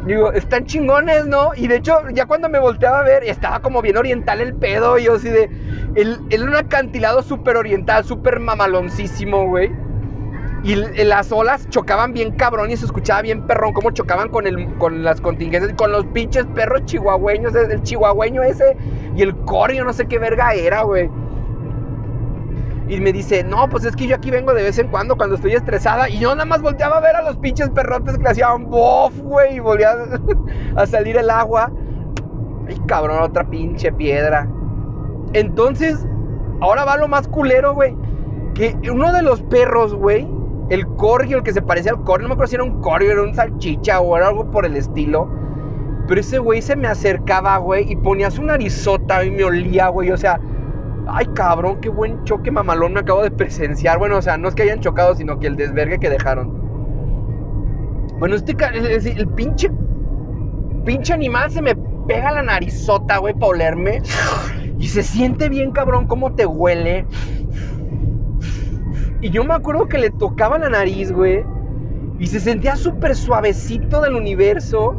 Digo, 0.07 0.33
están 0.33 0.67
chingones, 0.67 1.27
¿no? 1.27 1.51
Y 1.57 1.69
de 1.69 1.77
hecho, 1.77 2.09
ya 2.13 2.27
cuando 2.27 2.49
me 2.49 2.59
volteaba 2.59 3.01
a 3.01 3.05
ver, 3.05 3.25
estaba 3.25 3.61
como 3.61 3.83
bien 3.83 3.97
oriental 3.97 4.41
el 4.41 4.55
pedo. 4.55 4.99
Y 4.99 5.05
yo 5.05 5.15
así 5.15 5.29
de. 5.29 5.49
El, 5.95 6.19
el 6.31 6.43
un 6.43 6.57
acantilado 6.57 7.23
súper 7.23 7.57
oriental, 7.57 8.05
súper 8.05 8.41
mamaloncísimo, 8.41 9.47
güey. 9.47 9.71
Y 10.65 10.77
las 10.77 11.33
olas 11.33 11.69
chocaban 11.71 12.13
bien 12.13 12.33
cabrón 12.37 12.71
y 12.71 12.77
se 12.77 12.85
escuchaba 12.85 13.23
bien 13.23 13.47
perrón 13.49 13.73
cómo 13.73 13.91
chocaban 13.91 14.29
con, 14.29 14.47
el, 14.47 14.73
con 14.79 15.03
las 15.03 15.21
contingencias, 15.21 15.75
con 15.75 15.91
los 15.91 16.05
pinches 16.07 16.47
perros 16.55 16.85
chihuahueños, 16.85 17.53
el 17.57 17.83
chihuahueño 17.83 18.45
ese 18.45 18.77
y 19.17 19.23
el 19.23 19.35
corio, 19.39 19.85
no 19.85 19.93
sé 19.93 20.07
qué 20.07 20.21
verga 20.21 20.55
era, 20.55 20.83
güey. 20.83 21.11
Y 22.89 23.01
me 23.01 23.13
dice, 23.13 23.43
no, 23.43 23.69
pues 23.69 23.85
es 23.85 23.97
que 23.97 24.07
yo 24.07 24.15
aquí 24.15 24.31
vengo 24.31 24.53
de 24.55 24.63
vez 24.63 24.79
en 24.79 24.89
cuando 24.89 25.17
cuando 25.17 25.37
estoy 25.37 25.53
estresada. 25.53 26.09
Y 26.09 26.19
yo 26.19 26.35
nada 26.35 26.45
más 26.45 26.61
volteaba 26.63 26.99
a 26.99 27.01
ver 27.01 27.17
a 27.17 27.23
los 27.23 27.39
pinches 27.39 27.71
perrotes 27.71 28.19
que 28.19 28.29
hacían 28.29 28.69
bof, 28.69 29.19
güey. 29.19 29.57
Y 29.57 29.61
volvía 29.61 29.97
a 30.77 30.87
salir 30.87 31.17
el 31.17 31.31
agua. 31.31 31.73
Ay, 32.69 32.77
cabrón, 32.87 33.23
otra 33.23 33.49
pinche 33.49 33.93
piedra. 33.93 34.49
Entonces, 35.33 36.07
ahora 36.61 36.85
va 36.85 36.97
lo 36.99 37.09
más 37.09 37.27
culero, 37.29 37.75
güey. 37.75 37.97
Que 38.55 38.77
uno 38.91 39.13
de 39.13 39.23
los 39.23 39.43
perros, 39.43 39.95
güey, 39.95 40.29
el 40.73 40.87
corgio, 40.87 41.37
el 41.37 41.43
que 41.43 41.53
se 41.53 41.61
parecía 41.61 41.93
al 41.93 42.03
corgio, 42.03 42.23
no 42.23 42.29
me 42.29 42.33
acuerdo 42.35 42.49
si 42.49 42.55
era 42.55 42.65
un 42.65 42.81
corgio, 42.81 43.13
era 43.13 43.23
un 43.23 43.35
salchicha 43.35 44.01
o 44.01 44.17
era 44.17 44.29
algo 44.29 44.51
por 44.51 44.65
el 44.65 44.75
estilo. 44.75 45.29
Pero 46.09 46.19
ese 46.19 46.39
güey 46.39 46.63
se 46.63 46.77
me 46.77 46.89
acercaba, 46.89 47.59
güey, 47.59 47.93
y 47.93 47.97
ponía 47.97 48.31
su 48.31 48.43
narizota 48.43 49.23
y 49.23 49.31
me 49.31 49.45
olía, 49.45 49.89
güey. 49.89 50.11
O 50.11 50.17
sea, 50.17 50.41
ay 51.07 51.27
cabrón, 51.35 51.79
qué 51.83 51.91
buen 51.91 52.25
choque 52.25 52.51
mamalón 52.51 52.95
me 52.95 53.01
acabo 53.01 53.23
de 53.23 53.31
presenciar. 53.31 53.99
Bueno, 53.99 54.17
o 54.17 54.23
sea, 54.23 54.39
no 54.39 54.49
es 54.49 54.55
que 54.55 54.63
hayan 54.63 54.81
chocado, 54.81 55.15
sino 55.15 55.39
que 55.39 55.47
el 55.47 55.57
desvergue 55.57 56.01
que 56.01 56.09
dejaron. 56.09 56.63
Bueno, 58.19 58.35
este 58.35 58.57
el, 58.75 59.07
el 59.07 59.29
pinche 59.29 59.71
pinche 60.87 61.13
animal 61.13 61.51
se 61.51 61.61
me 61.61 61.77
pega 62.09 62.33
la 62.33 62.43
narizota, 62.43 63.19
güey, 63.19 63.35
para 63.35 63.49
olerme. 63.49 64.01
Y 64.79 64.89
se 64.89 65.03
siente 65.03 65.51
bien 65.51 65.73
cabrón 65.73 66.07
cómo 66.07 66.35
te 66.35 66.47
huele. 66.47 67.05
Y 69.23 69.31
yo 69.31 69.45
me 69.45 69.55
acuerdo 69.55 69.87
que 69.87 69.99
le 69.99 70.11
tocaba 70.11 70.59
la 70.59 70.69
nariz, 70.69 71.13
güey. 71.13 71.45
Y 72.19 72.27
se 72.27 72.41
sentía 72.41 72.75
súper 72.75 73.15
suavecito 73.15 74.01
del 74.01 74.17
universo. 74.17 74.97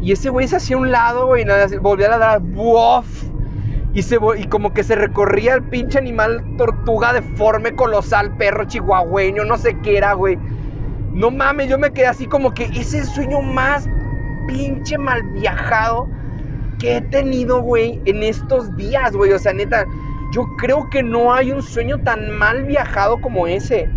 Y 0.00 0.12
ese 0.12 0.30
güey 0.30 0.48
se 0.48 0.56
hacía 0.56 0.78
un 0.78 0.90
lado, 0.90 1.26
güey, 1.26 1.44
y 1.44 1.76
volvía 1.76 2.06
a 2.06 2.10
ladrar. 2.10 2.40
¡Buf! 2.40 3.24
Y, 3.92 4.02
se, 4.02 4.16
y 4.38 4.44
como 4.46 4.72
que 4.72 4.84
se 4.84 4.96
recorría 4.96 5.54
el 5.54 5.64
pinche 5.64 5.98
animal 5.98 6.42
tortuga 6.56 7.12
deforme, 7.12 7.74
colosal, 7.74 8.38
perro 8.38 8.64
chihuahueño, 8.64 9.44
no 9.44 9.58
sé 9.58 9.76
qué 9.82 9.98
era, 9.98 10.14
güey. 10.14 10.38
No 11.12 11.30
mames, 11.30 11.68
yo 11.68 11.78
me 11.78 11.92
quedé 11.92 12.06
así 12.06 12.26
como 12.26 12.54
que 12.54 12.64
ese 12.64 12.80
es 12.80 12.94
el 12.94 13.04
sueño 13.04 13.42
más 13.42 13.86
pinche 14.48 14.96
mal 14.96 15.22
viajado 15.34 16.08
que 16.78 16.96
he 16.96 17.00
tenido, 17.02 17.60
güey, 17.60 18.00
en 18.06 18.22
estos 18.22 18.74
días, 18.76 19.12
güey. 19.12 19.32
O 19.32 19.38
sea, 19.38 19.52
neta, 19.52 19.86
yo 20.32 20.56
creo 20.56 20.88
que 20.88 21.02
no 21.02 21.32
hay 21.32 21.52
un 21.52 21.62
sueño 21.62 21.98
tan 22.00 22.30
mal 22.36 22.64
viajado 22.64 23.20
como 23.20 23.46
ese. 23.46 23.88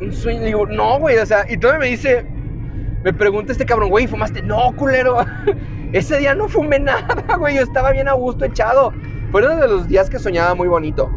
Un 0.00 0.12
sueño, 0.12 0.44
digo, 0.44 0.66
no, 0.66 1.00
güey, 1.00 1.18
o 1.18 1.26
sea, 1.26 1.44
y 1.50 1.56
todavía 1.56 1.80
me 1.80 1.86
dice, 1.86 2.24
me 3.02 3.12
pregunta 3.12 3.50
este 3.50 3.66
cabrón, 3.66 3.90
güey, 3.90 4.06
¿fumaste? 4.06 4.40
No, 4.40 4.72
culero. 4.76 5.18
ese 5.92 6.18
día 6.18 6.34
no 6.36 6.48
fumé 6.48 6.78
nada, 6.78 7.36
güey, 7.36 7.56
yo 7.56 7.62
estaba 7.62 7.90
bien 7.90 8.06
a 8.06 8.12
gusto 8.12 8.44
echado. 8.44 8.92
Fueron 9.32 9.60
de 9.60 9.66
los 9.66 9.88
días 9.88 10.08
que 10.08 10.20
soñaba 10.20 10.54
muy 10.54 10.68
bonito. 10.68 11.10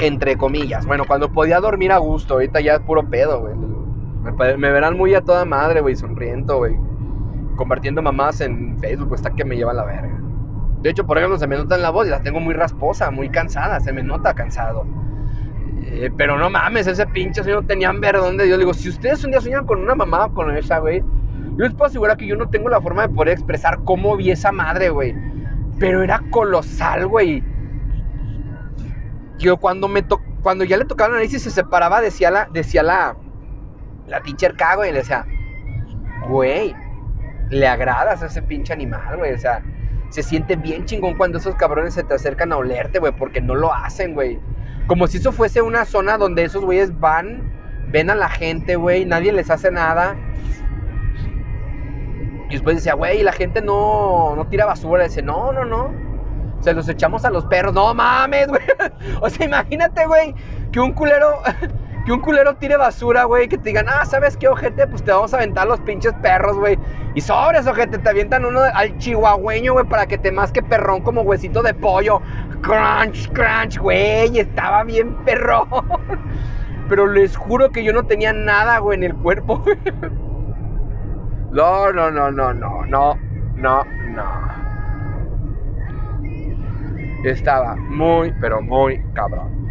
Entre 0.00 0.36
comillas. 0.36 0.86
Bueno, 0.86 1.04
cuando 1.06 1.30
podía 1.30 1.60
dormir 1.60 1.92
a 1.92 1.98
gusto, 1.98 2.34
ahorita 2.34 2.60
ya 2.60 2.74
es 2.76 2.80
puro 2.80 3.08
pedo, 3.08 3.40
güey. 3.40 3.54
Me, 3.54 4.56
me 4.56 4.70
verán 4.70 4.96
muy 4.96 5.14
a 5.14 5.20
toda 5.20 5.44
madre, 5.44 5.82
güey, 5.82 5.94
sonriendo, 5.94 6.56
güey. 6.56 6.74
Compartiendo 7.56 8.00
mamás 8.00 8.40
en 8.40 8.78
Facebook, 8.78 9.08
pues 9.08 9.20
está 9.20 9.34
que 9.34 9.44
me 9.44 9.56
lleva 9.56 9.74
la 9.74 9.84
verga. 9.84 10.25
De 10.82 10.90
hecho, 10.90 11.06
por 11.06 11.18
ejemplo, 11.18 11.38
se 11.38 11.46
me 11.46 11.56
nota 11.56 11.74
en 11.74 11.82
la 11.82 11.90
voz 11.90 12.06
y 12.06 12.10
la 12.10 12.22
tengo 12.22 12.40
muy 12.40 12.54
rasposa, 12.54 13.10
muy 13.10 13.28
cansada, 13.30 13.80
se 13.80 13.92
me 13.92 14.02
nota 14.02 14.34
cansado. 14.34 14.86
Eh, 15.82 16.10
pero 16.16 16.36
no 16.38 16.50
mames, 16.50 16.86
ese 16.86 17.06
pinche 17.06 17.42
sueño 17.42 17.62
tenía 17.62 17.92
ver 17.92 18.16
dónde. 18.16 18.48
Yo 18.48 18.58
digo, 18.58 18.74
si 18.74 18.88
ustedes 18.88 19.24
un 19.24 19.30
día 19.30 19.40
sueñan 19.40 19.66
con 19.66 19.80
una 19.80 19.94
mamá 19.94 20.28
con 20.34 20.54
esa, 20.56 20.78
güey, 20.78 21.00
yo 21.00 21.64
les 21.64 21.72
puedo 21.72 21.86
asegurar 21.86 22.16
que 22.16 22.26
yo 22.26 22.36
no 22.36 22.48
tengo 22.48 22.68
la 22.68 22.80
forma 22.80 23.06
de 23.06 23.14
poder 23.14 23.34
expresar 23.34 23.78
cómo 23.84 24.16
vi 24.16 24.30
esa 24.30 24.52
madre, 24.52 24.90
güey. 24.90 25.14
Pero 25.78 26.02
era 26.02 26.22
colosal, 26.30 27.06
güey. 27.06 27.42
Yo 29.38 29.56
cuando 29.56 29.88
me 29.88 30.02
to 30.02 30.20
cuando 30.42 30.64
ya 30.64 30.76
le 30.76 30.84
tocaba 30.84 31.14
nariz 31.14 31.34
y 31.34 31.40
se 31.40 31.50
separaba, 31.50 32.00
decía 32.00 32.30
la, 32.30 32.48
decía 32.52 32.82
la, 32.82 33.16
la 34.06 34.20
teacher 34.20 34.54
cago 34.54 34.84
y 34.84 34.92
le 34.92 34.98
decía, 34.98 35.26
güey, 36.28 36.72
le 37.50 37.66
agradas 37.66 38.22
a 38.22 38.26
ese 38.26 38.42
pinche 38.42 38.72
animal, 38.72 39.16
güey. 39.16 39.32
O 39.32 39.38
sea, 39.38 39.62
se 40.16 40.22
siente 40.22 40.56
bien 40.56 40.86
chingón 40.86 41.14
cuando 41.18 41.36
esos 41.36 41.56
cabrones 41.56 41.92
se 41.92 42.02
te 42.02 42.14
acercan 42.14 42.50
a 42.50 42.56
olerte, 42.56 43.00
güey, 43.00 43.12
porque 43.12 43.42
no 43.42 43.54
lo 43.54 43.74
hacen, 43.74 44.14
güey. 44.14 44.40
Como 44.86 45.06
si 45.08 45.18
eso 45.18 45.30
fuese 45.30 45.60
una 45.60 45.84
zona 45.84 46.16
donde 46.16 46.42
esos 46.42 46.64
güeyes 46.64 46.98
van, 46.98 47.52
ven 47.88 48.08
a 48.08 48.14
la 48.14 48.30
gente, 48.30 48.76
güey, 48.76 49.04
nadie 49.04 49.30
les 49.30 49.50
hace 49.50 49.70
nada. 49.70 50.16
Y 52.48 52.52
después 52.52 52.76
decía, 52.76 52.94
güey, 52.94 53.22
la 53.22 53.32
gente 53.32 53.60
no, 53.60 54.34
no 54.34 54.46
tira 54.46 54.64
basura. 54.64 55.04
Dice, 55.04 55.20
no, 55.20 55.52
no, 55.52 55.66
no. 55.66 55.92
Se 56.60 56.72
los 56.72 56.88
echamos 56.88 57.26
a 57.26 57.30
los 57.30 57.44
perros. 57.44 57.74
No 57.74 57.92
mames, 57.92 58.48
güey. 58.48 58.62
O 59.20 59.28
sea, 59.28 59.44
imagínate, 59.44 60.06
güey, 60.06 60.34
que 60.72 60.80
un 60.80 60.94
culero 60.94 61.42
que 62.06 62.12
un 62.12 62.20
culero 62.20 62.54
tire 62.54 62.76
basura, 62.76 63.24
güey, 63.24 63.48
que 63.48 63.58
te 63.58 63.64
digan, 63.64 63.86
ah, 63.88 64.04
¿sabes 64.06 64.36
qué, 64.36 64.46
ojete? 64.46 64.86
Pues 64.86 65.02
te 65.02 65.10
vamos 65.10 65.34
a 65.34 65.38
aventar 65.38 65.66
los 65.66 65.80
pinches 65.80 66.14
perros, 66.22 66.56
güey. 66.56 66.78
Y 67.16 67.20
sobres, 67.20 67.66
ojete, 67.66 67.98
te 67.98 68.08
avientan 68.08 68.44
uno 68.44 68.60
al 68.60 68.96
chihuahueño, 68.98 69.72
güey, 69.72 69.84
para 69.86 70.06
que 70.06 70.16
te 70.16 70.30
masque 70.30 70.62
perrón 70.62 71.02
como 71.02 71.22
huesito 71.22 71.62
de 71.62 71.74
pollo. 71.74 72.22
Crunch, 72.62 73.28
crunch, 73.32 73.78
güey, 73.78 74.38
estaba 74.38 74.84
bien 74.84 75.16
perrón. 75.24 75.68
Pero 76.88 77.08
les 77.08 77.36
juro 77.36 77.70
que 77.70 77.82
yo 77.82 77.92
no 77.92 78.04
tenía 78.04 78.32
nada, 78.32 78.78
güey, 78.78 78.98
en 78.98 79.04
el 79.04 79.14
cuerpo. 79.16 79.64
No, 81.52 81.90
no, 81.90 82.10
no, 82.10 82.30
no, 82.30 82.52
no, 82.52 82.84
no, 82.84 83.16
no, 83.54 83.84
no. 83.84 84.24
Estaba 87.24 87.76
muy, 87.76 88.30
pero 88.42 88.60
muy 88.60 89.02
cabrón. 89.14 89.65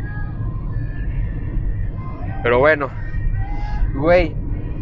Pero 2.46 2.60
bueno, 2.60 2.92
güey, 3.96 4.36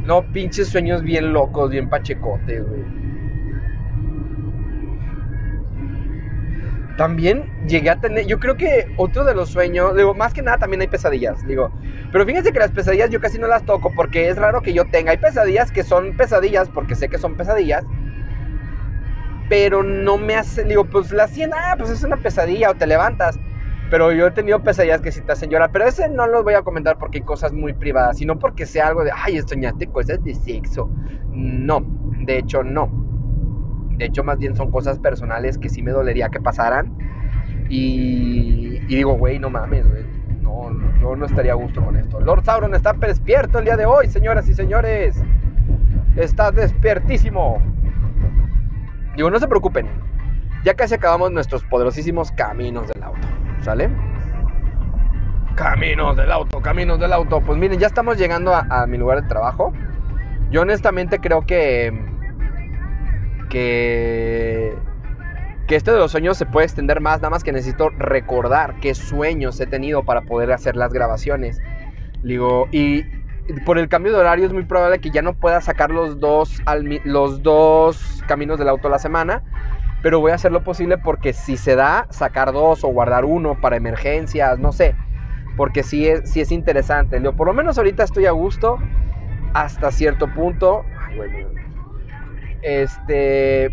no 0.03 0.21
pinches 0.33 0.67
sueños 0.67 1.01
bien 1.01 1.31
locos, 1.31 1.69
bien 1.69 1.87
pachecotes, 1.87 2.61
güey. 2.61 2.81
También 6.97 7.45
llegué 7.65 7.89
a 7.89 7.95
tener, 7.95 8.25
yo 8.25 8.37
creo 8.37 8.57
que 8.57 8.87
otro 8.97 9.23
de 9.23 9.33
los 9.33 9.47
sueños, 9.47 9.95
digo, 9.95 10.13
más 10.13 10.33
que 10.33 10.41
nada 10.41 10.57
también 10.57 10.81
hay 10.81 10.87
pesadillas, 10.87 11.47
digo, 11.47 11.71
pero 12.11 12.25
fíjense 12.25 12.51
que 12.51 12.59
las 12.59 12.71
pesadillas 12.71 13.09
yo 13.09 13.21
casi 13.21 13.39
no 13.39 13.47
las 13.47 13.63
toco 13.63 13.93
porque 13.95 14.27
es 14.27 14.35
raro 14.35 14.61
que 14.61 14.73
yo 14.73 14.83
tenga, 14.83 15.11
hay 15.11 15.17
pesadillas 15.17 15.71
que 15.71 15.83
son 15.83 16.17
pesadillas 16.17 16.67
porque 16.67 16.95
sé 16.95 17.07
que 17.07 17.17
son 17.17 17.37
pesadillas, 17.37 17.85
pero 19.47 19.83
no 19.83 20.17
me 20.17 20.35
hace, 20.35 20.65
digo, 20.65 20.83
pues 20.83 21.13
la 21.13 21.29
100, 21.29 21.53
ah, 21.53 21.75
pues 21.77 21.91
es 21.91 22.03
una 22.03 22.17
pesadilla 22.17 22.71
o 22.71 22.75
te 22.75 22.87
levantas, 22.87 23.39
pero 23.93 24.11
yo 24.11 24.25
he 24.25 24.31
tenido 24.31 24.63
pesadillas 24.63 25.01
que 25.01 25.11
sí 25.11 25.21
te 25.21 25.33
hacen 25.33 25.51
llorar. 25.51 25.69
Pero 25.71 25.85
ese 25.85 26.09
no 26.09 26.25
los 26.25 26.43
voy 26.43 26.55
a 26.55 26.63
comentar 26.63 26.97
porque 26.97 27.19
hay 27.19 27.23
cosas 27.23 27.53
muy 27.53 27.73
privadas, 27.73 28.17
sino 28.17 28.39
porque 28.39 28.65
sea 28.65 28.87
algo 28.87 29.03
de, 29.03 29.11
ay, 29.15 29.39
soñaste 29.43 29.85
cosas 29.85 30.23
de 30.23 30.33
sexo. 30.33 30.89
No, 31.29 31.85
de 32.25 32.39
hecho 32.39 32.63
no. 32.63 32.89
De 33.91 34.05
hecho, 34.05 34.23
más 34.23 34.39
bien 34.39 34.55
son 34.55 34.71
cosas 34.71 34.97
personales 34.97 35.59
que 35.59 35.69
sí 35.69 35.83
me 35.83 35.91
dolería 35.91 36.29
que 36.29 36.41
pasaran. 36.41 36.97
Y, 37.69 38.79
digo, 38.87 39.13
güey, 39.13 39.37
no 39.37 39.51
mames, 39.51 39.87
güey. 39.87 40.05
No, 40.41 40.71
no, 40.71 40.99
yo 40.99 41.15
no 41.15 41.27
estaría 41.27 41.51
a 41.51 41.55
gusto 41.55 41.85
con 41.85 41.95
esto. 41.95 42.19
Lord 42.19 42.45
Sauron 42.45 42.73
está 42.73 42.93
despierto 42.93 43.59
el 43.59 43.65
día 43.65 43.77
de 43.77 43.85
hoy, 43.85 44.07
señoras 44.07 44.49
y 44.49 44.55
señores. 44.55 45.23
Está 46.15 46.49
despiertísimo. 46.49 47.61
Digo, 49.15 49.29
no 49.29 49.37
se 49.37 49.47
preocupen. 49.47 49.85
Ya 50.63 50.73
casi 50.73 50.95
acabamos 50.95 51.31
nuestros 51.31 51.63
poderosísimos 51.65 52.31
caminos 52.31 52.87
del 52.87 53.03
auto. 53.03 53.12
¿Sale? 53.63 53.89
Caminos 55.55 56.17
del 56.17 56.31
auto, 56.31 56.61
caminos 56.61 56.99
del 56.99 57.13
auto. 57.13 57.39
Pues 57.41 57.57
miren, 57.57 57.79
ya 57.79 57.87
estamos 57.87 58.17
llegando 58.17 58.53
a, 58.53 58.85
mi 58.87 58.97
lugar 58.97 59.21
de 59.21 59.27
trabajo. 59.27 59.71
Yo 60.51 60.61
honestamente 60.61 61.19
creo 61.19 61.45
que. 61.45 61.93
Que. 63.49 64.75
Que 65.67 65.77
este 65.77 65.91
de 65.91 65.97
los 65.97 66.11
sueños 66.11 66.37
se 66.37 66.45
puede 66.45 66.65
extender 66.65 66.99
más. 66.99 67.19
Nada 67.19 67.29
más 67.29 67.43
que 67.43 67.53
necesito 67.53 67.89
recordar 67.89 68.75
qué 68.81 68.93
sueños 68.93 69.59
he 69.61 69.65
tenido 69.65 70.03
para 70.03 70.23
poder 70.23 70.51
hacer 70.51 70.75
las 70.75 70.91
grabaciones. 70.91 71.61
Digo, 72.21 72.67
y 72.71 73.03
por 73.65 73.77
el 73.77 73.87
cambio 73.87 74.11
de 74.11 74.19
horario 74.19 74.45
es 74.45 74.51
muy 74.51 74.63
probable 74.63 74.99
que 74.99 75.09
ya 75.09 75.21
no 75.21 75.33
pueda 75.35 75.61
sacar 75.61 75.89
los 75.89 76.19
dos, 76.19 76.61
los 77.05 77.43
dos 77.43 78.23
caminos 78.27 78.59
del 78.59 78.67
auto 78.67 78.89
a 78.89 78.91
la 78.91 78.99
semana 78.99 79.41
pero 80.03 80.19
voy 80.19 80.31
a 80.31 80.35
hacer 80.35 80.51
lo 80.51 80.63
posible 80.63 80.97
porque 80.97 81.31
si 81.31 81.55
se 81.55 81.75
da, 81.75 82.05
sacar 82.09 82.51
dos 82.51 82.83
o 82.83 82.89
guardar 82.89 83.23
uno 83.23 83.59
para 83.59 83.77
emergencias, 83.77 84.59
no 84.59 84.73
sé, 84.73 84.95
porque 85.55 85.81
sí 85.81 86.07
es, 86.07 86.29
sí 86.29 86.41
es 86.41 86.51
interesante. 86.51 87.19
por 87.31 87.47
lo 87.47 87.53
menos 87.53 87.77
ahorita 87.77 88.03
estoy 88.03 88.25
a 88.25 88.31
gusto 88.31 88.77
hasta 89.53 89.91
cierto 89.91 90.27
punto. 90.27 90.83
Este, 92.61 93.71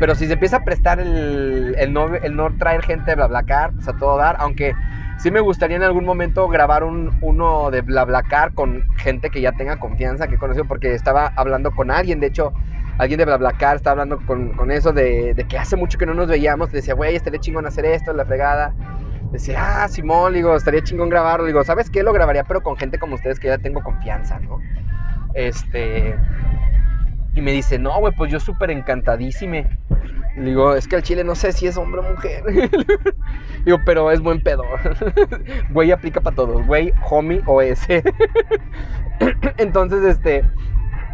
pero 0.00 0.16
si 0.16 0.26
se 0.26 0.32
empieza 0.32 0.56
a 0.56 0.64
prestar 0.64 0.98
el, 0.98 1.76
el, 1.78 1.92
no, 1.92 2.12
el 2.16 2.34
no 2.34 2.56
traer 2.56 2.82
gente 2.82 3.12
de 3.12 3.16
BlaBlaCar, 3.16 3.74
pues 3.74 3.86
a 3.86 3.92
todo 3.92 4.16
dar, 4.16 4.36
aunque 4.40 4.74
sí 5.20 5.30
me 5.30 5.40
gustaría 5.40 5.76
en 5.76 5.84
algún 5.84 6.04
momento 6.04 6.48
grabar 6.48 6.82
un, 6.82 7.16
uno 7.20 7.70
de 7.70 7.82
BlaBlaCar 7.82 8.52
con 8.52 8.84
gente 8.96 9.30
que 9.30 9.40
ya 9.40 9.52
tenga 9.52 9.76
confianza, 9.76 10.26
que 10.26 10.34
he 10.34 10.38
conocido, 10.38 10.66
porque 10.66 10.94
estaba 10.94 11.32
hablando 11.36 11.70
con 11.70 11.92
alguien, 11.92 12.18
de 12.18 12.26
hecho, 12.26 12.52
alguien 12.98 13.18
de 13.18 13.24
BlaBlaCar 13.24 13.76
estaba 13.76 13.92
hablando 13.92 14.24
con, 14.26 14.52
con 14.54 14.70
eso 14.70 14.92
de, 14.92 15.34
de, 15.34 15.44
que 15.44 15.56
hace 15.56 15.76
mucho 15.76 15.98
que 15.98 16.06
no 16.06 16.14
nos 16.14 16.28
veíamos, 16.28 16.70
decía, 16.70 16.94
güey, 16.94 17.14
estaría 17.16 17.40
chingón 17.40 17.66
hacer 17.66 17.84
esto, 17.84 18.12
la 18.12 18.24
fregada. 18.24 18.74
Decía, 19.32 19.84
ah, 19.84 19.88
Simón, 19.88 20.32
digo, 20.32 20.56
estaría 20.56 20.82
chingón 20.82 21.10
grabarlo. 21.10 21.46
Digo, 21.46 21.62
¿sabes 21.62 21.90
qué? 21.90 22.02
Lo 22.02 22.12
grabaría, 22.12 22.44
pero 22.44 22.62
con 22.62 22.76
gente 22.76 22.98
como 22.98 23.14
ustedes 23.14 23.38
que 23.38 23.48
ya 23.48 23.58
tengo 23.58 23.82
confianza, 23.82 24.38
¿no? 24.40 24.58
Este. 25.34 26.16
Y 27.34 27.42
me 27.42 27.52
dice, 27.52 27.78
no, 27.78 27.98
güey, 28.00 28.14
pues 28.14 28.32
yo 28.32 28.40
súper 28.40 28.70
encantadísime. 28.70 29.68
Digo, 30.36 30.74
es 30.74 30.88
que 30.88 30.96
el 30.96 31.02
chile 31.02 31.24
no 31.24 31.34
sé 31.34 31.52
si 31.52 31.66
es 31.66 31.76
hombre 31.76 32.00
o 32.00 32.04
mujer. 32.04 32.42
digo, 33.64 33.78
pero 33.84 34.10
es 34.10 34.20
buen 34.20 34.40
pedo. 34.40 34.64
güey 35.70 35.92
aplica 35.92 36.20
para 36.20 36.34
todos. 36.34 36.66
Güey, 36.66 36.92
homie 37.10 37.42
o 37.46 37.60
ese. 37.60 38.02
Entonces, 39.58 40.04
este. 40.04 40.44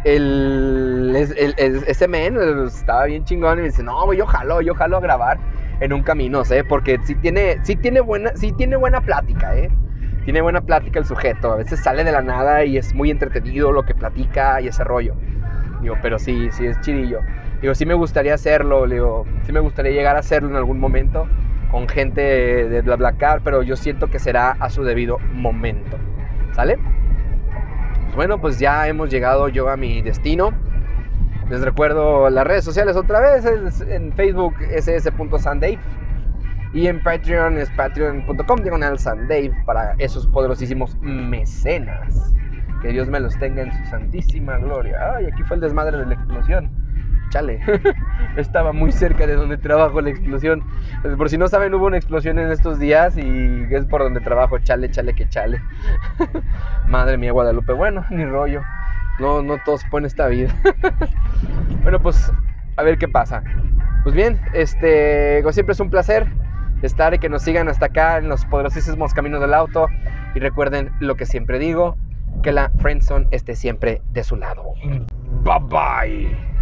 El, 0.05 1.15
ese 1.15 2.07
men 2.07 2.37
estaba 2.67 3.05
bien 3.05 3.25
chingón 3.25 3.57
y 3.57 3.61
me 3.63 3.67
dice, 3.69 3.81
no, 3.81 4.13
yo 4.13 4.27
jalo, 4.27 4.61
yo 4.61 4.75
jalo 4.75 4.97
a 4.97 4.99
grabar 4.99 5.39
en 5.79 5.93
un 5.93 6.03
camino, 6.03 6.45
¿sé? 6.45 6.63
Porque 6.63 6.99
sí 7.03 7.15
tiene, 7.15 7.57
sí 7.63 7.75
tiene, 7.75 8.01
buena, 8.01 8.31
sí 8.35 8.51
tiene 8.51 8.75
buena 8.75 9.01
plática, 9.01 9.55
¿eh? 9.55 9.71
Tiene 10.23 10.41
buena 10.41 10.61
plática 10.61 10.99
el 10.99 11.05
sujeto. 11.05 11.51
A 11.51 11.55
veces 11.55 11.79
sale 11.79 12.03
de 12.03 12.11
la 12.11 12.21
nada 12.21 12.63
y 12.65 12.77
es 12.77 12.93
muy 12.93 13.09
entretenido 13.09 13.71
lo 13.71 13.83
que 13.83 13.95
platica 13.95 14.61
y 14.61 14.67
ese 14.67 14.83
rollo. 14.83 15.15
Digo, 15.81 15.97
pero 16.03 16.19
sí, 16.19 16.49
sí 16.51 16.67
es 16.67 16.79
chidillo. 16.81 17.21
Digo, 17.61 17.73
sí 17.73 17.87
me 17.87 17.95
gustaría 17.95 18.35
hacerlo, 18.35 18.85
digo, 18.85 19.25
sí 19.43 19.51
me 19.51 19.59
gustaría 19.59 19.91
llegar 19.91 20.17
a 20.17 20.19
hacerlo 20.19 20.49
en 20.49 20.55
algún 20.55 20.79
momento 20.79 21.27
con 21.71 21.89
gente 21.89 22.21
de 22.21 22.81
BlaBlaCar, 22.81 23.41
pero 23.43 23.63
yo 23.63 23.75
siento 23.75 24.07
que 24.07 24.19
será 24.19 24.51
a 24.51 24.69
su 24.69 24.83
debido 24.83 25.17
momento. 25.33 25.97
¿Sale? 26.53 26.77
Bueno, 28.15 28.39
pues 28.39 28.59
ya 28.59 28.87
hemos 28.87 29.09
llegado 29.09 29.49
yo 29.49 29.69
a 29.69 29.75
mi 29.75 30.01
destino. 30.01 30.51
Les 31.49 31.61
recuerdo 31.61 32.29
las 32.29 32.47
redes 32.47 32.63
sociales 32.63 32.95
otra 32.95 33.19
vez, 33.19 33.45
en 33.45 34.13
Facebook 34.13 34.55
ss.sandave 34.61 35.77
y 36.73 36.87
en 36.87 37.03
Patreon 37.03 37.57
es 37.57 37.69
patreon.com 37.71 38.59
diagonal 38.61 38.97
sandave 38.97 39.51
para 39.65 39.95
esos 39.97 40.27
poderosísimos 40.27 40.97
mecenas. 41.01 42.33
Que 42.81 42.89
Dios 42.89 43.09
me 43.09 43.19
los 43.19 43.37
tenga 43.37 43.63
en 43.63 43.71
su 43.71 43.85
santísima 43.89 44.57
gloria. 44.57 44.97
Ay, 45.15 45.25
aquí 45.25 45.43
fue 45.43 45.55
el 45.55 45.61
desmadre 45.61 45.97
de 45.97 46.05
la 46.05 46.13
explosión. 46.13 46.69
Chale, 47.29 47.61
estaba 48.37 48.71
muy 48.71 48.91
cerca 48.91 49.27
de 49.27 49.35
donde 49.35 49.57
trabajo 49.57 50.01
la 50.01 50.09
explosión. 50.09 50.63
Por 51.17 51.29
si 51.29 51.37
no 51.37 51.47
saben, 51.47 51.73
hubo 51.73 51.85
una 51.85 51.97
explosión 51.97 52.39
en 52.39 52.51
estos 52.51 52.79
días 52.79 53.17
y 53.17 53.67
es 53.69 53.85
por 53.85 54.03
donde 54.03 54.21
trabajo. 54.21 54.59
Chale, 54.59 54.89
chale, 54.89 55.13
que 55.13 55.27
chale. 55.27 55.61
Madre 56.87 57.17
mía, 57.17 57.31
Guadalupe. 57.31 57.73
Bueno, 57.73 58.05
ni 58.09 58.25
rollo. 58.25 58.61
No, 59.19 59.41
no 59.41 59.57
todos 59.59 59.83
ponen 59.85 60.07
esta 60.07 60.27
vida. 60.27 60.53
bueno, 61.83 61.99
pues 61.99 62.31
a 62.77 62.83
ver 62.83 62.97
qué 62.97 63.07
pasa. 63.07 63.43
Pues 64.03 64.13
bien, 64.13 64.39
este, 64.53 65.39
como 65.41 65.53
siempre 65.53 65.73
es 65.73 65.79
un 65.79 65.89
placer 65.89 66.27
estar 66.81 67.13
y 67.13 67.19
que 67.19 67.29
nos 67.29 67.41
sigan 67.41 67.67
hasta 67.67 67.87
acá 67.87 68.17
en 68.17 68.29
los 68.29 68.45
poderosísimos 68.45 69.13
caminos 69.13 69.41
del 69.41 69.53
auto. 69.53 69.87
Y 70.35 70.39
recuerden 70.39 70.91
lo 70.99 71.15
que 71.15 71.25
siempre 71.25 71.59
digo, 71.59 71.97
que 72.43 72.51
la 72.51 72.71
friendzone 72.79 73.27
esté 73.31 73.55
siempre 73.55 74.01
de 74.11 74.23
su 74.23 74.35
lado. 74.35 74.73
Bye 75.43 75.59
bye. 75.69 76.54